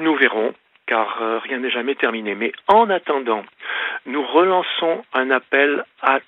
Nous 0.02 0.16
verrons 0.16 0.54
car 0.88 1.22
euh, 1.22 1.38
rien 1.40 1.60
n'est 1.60 1.70
jamais 1.70 1.96
terminé. 1.96 2.34
Mais 2.34 2.54
en 2.68 2.90
attendant, 2.90 3.44
nous 4.06 4.26
relançons 4.26 5.04
un 5.14 5.30
appel 5.30 5.84
à 6.02 6.20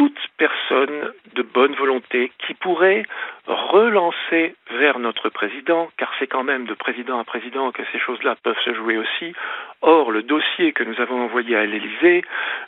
toute 0.00 0.16
personne 0.38 1.12
de 1.36 1.42
bonne 1.42 1.74
volonté 1.74 2.32
qui 2.46 2.54
pourrait 2.54 3.02
relancer 3.46 4.54
vers 4.78 4.98
notre 4.98 5.28
président, 5.28 5.90
car 5.98 6.08
c'est 6.18 6.26
quand 6.26 6.42
même 6.42 6.64
de 6.64 6.72
président 6.72 7.18
à 7.18 7.24
président 7.24 7.70
que 7.70 7.82
ces 7.92 7.98
choses-là 7.98 8.34
peuvent 8.42 8.62
se 8.64 8.72
jouer 8.72 8.96
aussi. 8.96 9.34
Or, 9.82 10.10
le 10.10 10.22
dossier 10.22 10.72
que 10.72 10.84
nous 10.84 10.98
avons 11.02 11.20
envoyé 11.22 11.54
à 11.54 11.66
l'Élysée 11.66 12.22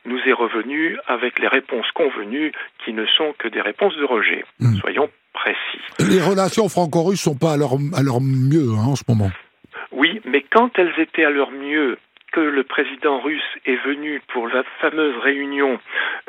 nous 0.05 0.19
est 0.27 0.35
revenu 0.35 0.99
avec 1.07 1.39
les 1.39 1.49
réponses 1.49 1.91
convenues 1.95 2.53
qui 2.85 2.93
ne 2.93 3.07
sont 3.07 3.33
que 3.39 3.49
des 3.49 3.63
réponses 3.63 3.97
de 3.97 4.05
rejet. 4.05 4.45
Mmh. 4.61 4.75
Soyons 4.81 5.09
précis. 5.33 5.81
Les 6.01 6.21
relations 6.21 6.69
franco-russes 6.69 7.23
sont 7.23 7.39
pas 7.39 7.55
à 7.55 7.57
leur, 7.57 7.73
à 7.97 8.03
leur 8.03 8.21
mieux 8.21 8.77
hein, 8.77 8.89
en 8.89 8.97
ce 8.97 9.05
moment. 9.09 9.31
Oui, 9.91 10.21
mais 10.27 10.45
quand 10.53 10.79
elles 10.79 10.93
étaient 10.99 11.25
à 11.25 11.31
leur 11.31 11.51
mieux 11.51 11.97
le 12.41 12.63
président 12.65 13.21
russe 13.21 13.43
est 13.67 13.83
venu 13.85 14.21
pour 14.29 14.49
la 14.49 14.63
fameuse 14.81 15.17
réunion 15.23 15.79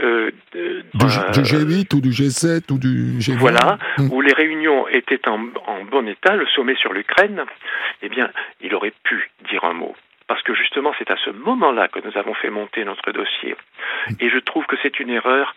euh, 0.01 0.31
du, 0.53 1.41
G8 1.41 1.95
ou 1.95 2.01
du 2.01 2.09
G7 2.09 2.71
ou 2.71 2.77
du 2.77 3.19
G20. 3.19 3.37
Voilà, 3.37 3.77
hum. 3.97 4.09
où 4.11 4.21
les 4.21 4.33
réunions 4.33 4.87
étaient 4.87 5.27
en, 5.27 5.39
en 5.67 5.83
bon 5.89 6.07
état, 6.07 6.35
le 6.35 6.45
sommet 6.47 6.75
sur 6.75 6.93
l'Ukraine, 6.93 7.43
eh 8.01 8.09
bien, 8.09 8.29
il 8.61 8.73
aurait 8.75 8.93
pu 9.03 9.29
dire 9.49 9.63
un 9.63 9.73
mot 9.73 9.95
parce 10.27 10.41
que 10.41 10.55
justement 10.55 10.93
c'est 10.97 11.11
à 11.11 11.17
ce 11.23 11.29
moment-là 11.29 11.89
que 11.89 11.99
nous 11.99 12.17
avons 12.17 12.33
fait 12.33 12.49
monter 12.49 12.85
notre 12.85 13.11
dossier. 13.11 13.55
Et 14.19 14.29
je 14.29 14.39
trouve 14.39 14.65
que 14.65 14.75
c'est 14.81 14.99
une 14.99 15.09
erreur 15.09 15.53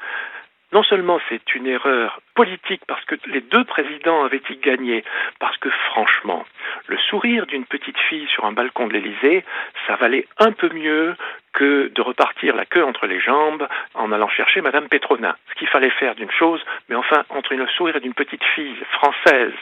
non 0.72 0.82
seulement 0.82 1.18
c'est 1.28 1.54
une 1.54 1.66
erreur 1.66 2.20
politique 2.34 2.82
parce 2.86 3.04
que 3.04 3.14
les 3.26 3.40
deux 3.40 3.64
présidents 3.64 4.24
avaient 4.24 4.42
y 4.50 4.56
gagné, 4.56 5.04
parce 5.38 5.56
que 5.58 5.70
franchement, 5.90 6.44
le 6.86 6.98
sourire 6.98 7.46
d'une 7.46 7.64
petite 7.64 7.98
fille 7.98 8.26
sur 8.28 8.44
un 8.44 8.52
balcon 8.52 8.86
de 8.86 8.92
l'Élysée, 8.92 9.44
ça 9.86 9.96
valait 9.96 10.26
un 10.38 10.52
peu 10.52 10.68
mieux 10.68 11.16
que 11.52 11.90
de 11.94 12.02
repartir 12.02 12.54
la 12.54 12.66
queue 12.66 12.84
entre 12.84 13.06
les 13.06 13.18
jambes 13.18 13.66
en 13.94 14.12
allant 14.12 14.28
chercher 14.28 14.60
Madame 14.60 14.88
Petrona. 14.88 15.36
Ce 15.50 15.58
qu'il 15.58 15.68
fallait 15.68 15.90
faire 15.90 16.14
d'une 16.14 16.30
chose, 16.30 16.60
mais 16.88 16.94
enfin, 16.94 17.24
entre 17.30 17.54
le 17.54 17.66
sourire 17.68 17.98
d'une 18.00 18.12
petite 18.12 18.44
fille 18.54 18.76
française 18.92 19.54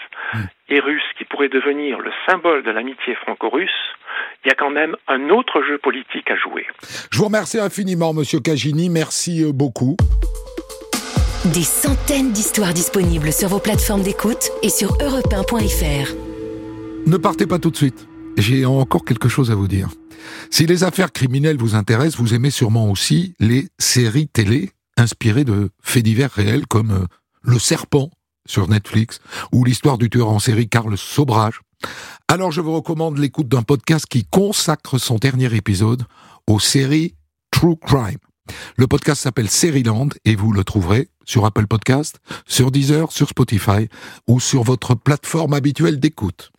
et 0.68 0.80
russe 0.80 1.05
qui 1.16 1.24
pourrait 1.24 1.48
devenir 1.48 2.00
le 2.00 2.11
symbole 2.28 2.64
de 2.64 2.70
l'amitié 2.72 3.14
franco-russe, 3.14 3.70
il 4.44 4.48
y 4.48 4.50
a 4.50 4.55
quand 4.57 4.70
même 4.70 4.96
un 5.07 5.30
autre 5.30 5.62
jeu 5.62 5.78
politique 5.78 6.30
à 6.30 6.36
jouer. 6.36 6.66
Je 7.12 7.18
vous 7.18 7.26
remercie 7.26 7.61
infiniment, 7.61 8.12
Monsieur 8.12 8.40
Cagini. 8.40 8.90
Merci 8.90 9.44
euh, 9.44 9.52
beaucoup. 9.52 9.96
Des 11.53 11.62
centaines 11.62 12.32
d'histoires 12.32 12.72
disponibles 12.72 13.30
sur 13.30 13.51
vos 13.51 13.59
plateformes 13.59 14.03
d'écoute 14.03 14.51
et 14.62 14.70
sur 14.70 14.97
europe 15.03 15.34
Ne 17.07 17.16
partez 17.18 17.47
pas 17.47 17.59
tout 17.59 17.70
de 17.70 17.76
suite. 17.76 18.09
J'ai 18.38 18.64
encore 18.64 19.05
quelque 19.05 19.28
chose 19.28 19.51
à 19.51 19.55
vous 19.55 19.68
dire. 19.68 19.90
Si 20.51 20.64
les 20.64 20.84
affaires 20.84 21.12
criminelles 21.12 21.59
vous 21.59 21.74
intéressent, 21.74 22.18
vous 22.18 22.32
aimez 22.32 22.49
sûrement 22.49 22.90
aussi 22.90 23.34
les 23.40 23.68
séries 23.78 24.26
télé 24.26 24.70
inspirées 24.97 25.45
de 25.45 25.68
faits 25.82 26.05
divers 26.05 26.30
réels 26.30 26.66
comme 26.66 26.92
euh, 26.92 27.07
Le 27.42 27.59
Serpent 27.59 28.09
sur 28.49 28.66
Netflix 28.66 29.20
ou 29.53 29.64
l'histoire 29.64 29.99
du 29.99 30.09
tueur 30.09 30.30
en 30.30 30.38
série 30.38 30.70
Carl 30.70 30.97
Sobrage. 30.97 31.61
Alors 32.26 32.53
je 32.53 32.62
vous 32.62 32.72
recommande 32.72 33.18
l'écoute 33.18 33.49
d'un 33.49 33.62
podcast 33.62 34.07
qui 34.07 34.24
consacre 34.24 34.97
son 34.97 35.16
dernier 35.16 35.55
épisode 35.55 36.05
aux 36.47 36.59
séries 36.59 37.16
True 37.51 37.76
Crime. 37.76 38.16
Le 38.76 38.86
podcast 38.86 39.22
s'appelle 39.22 39.51
Seriland 39.51 40.09
et 40.24 40.36
vous 40.36 40.53
le 40.53 40.64
trouverez 40.64 41.09
sur 41.27 41.45
Apple 41.45 41.66
Podcast, 41.66 42.18
sur 42.47 42.70
Deezer, 42.70 43.12
sur 43.12 43.29
Spotify 43.29 43.89
ou 44.29 44.41
sur 44.41 44.62
votre 44.62 44.95
plateforme 44.95 45.55
habituelle 45.55 46.01
d'écoute. 46.01 46.53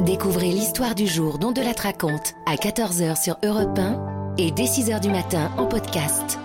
Découvrez 0.00 0.50
l'histoire 0.50 0.94
du 0.94 1.06
jour 1.06 1.38
dont 1.38 1.52
de 1.52 1.60
la 1.60 1.72
raconte 1.72 2.34
à 2.46 2.56
14h 2.56 3.22
sur 3.22 3.36
Europe 3.44 3.78
1 3.78 4.34
et 4.38 4.50
dès 4.50 4.64
6h 4.64 5.00
du 5.00 5.10
matin 5.10 5.50
en 5.58 5.66
podcast. 5.66 6.38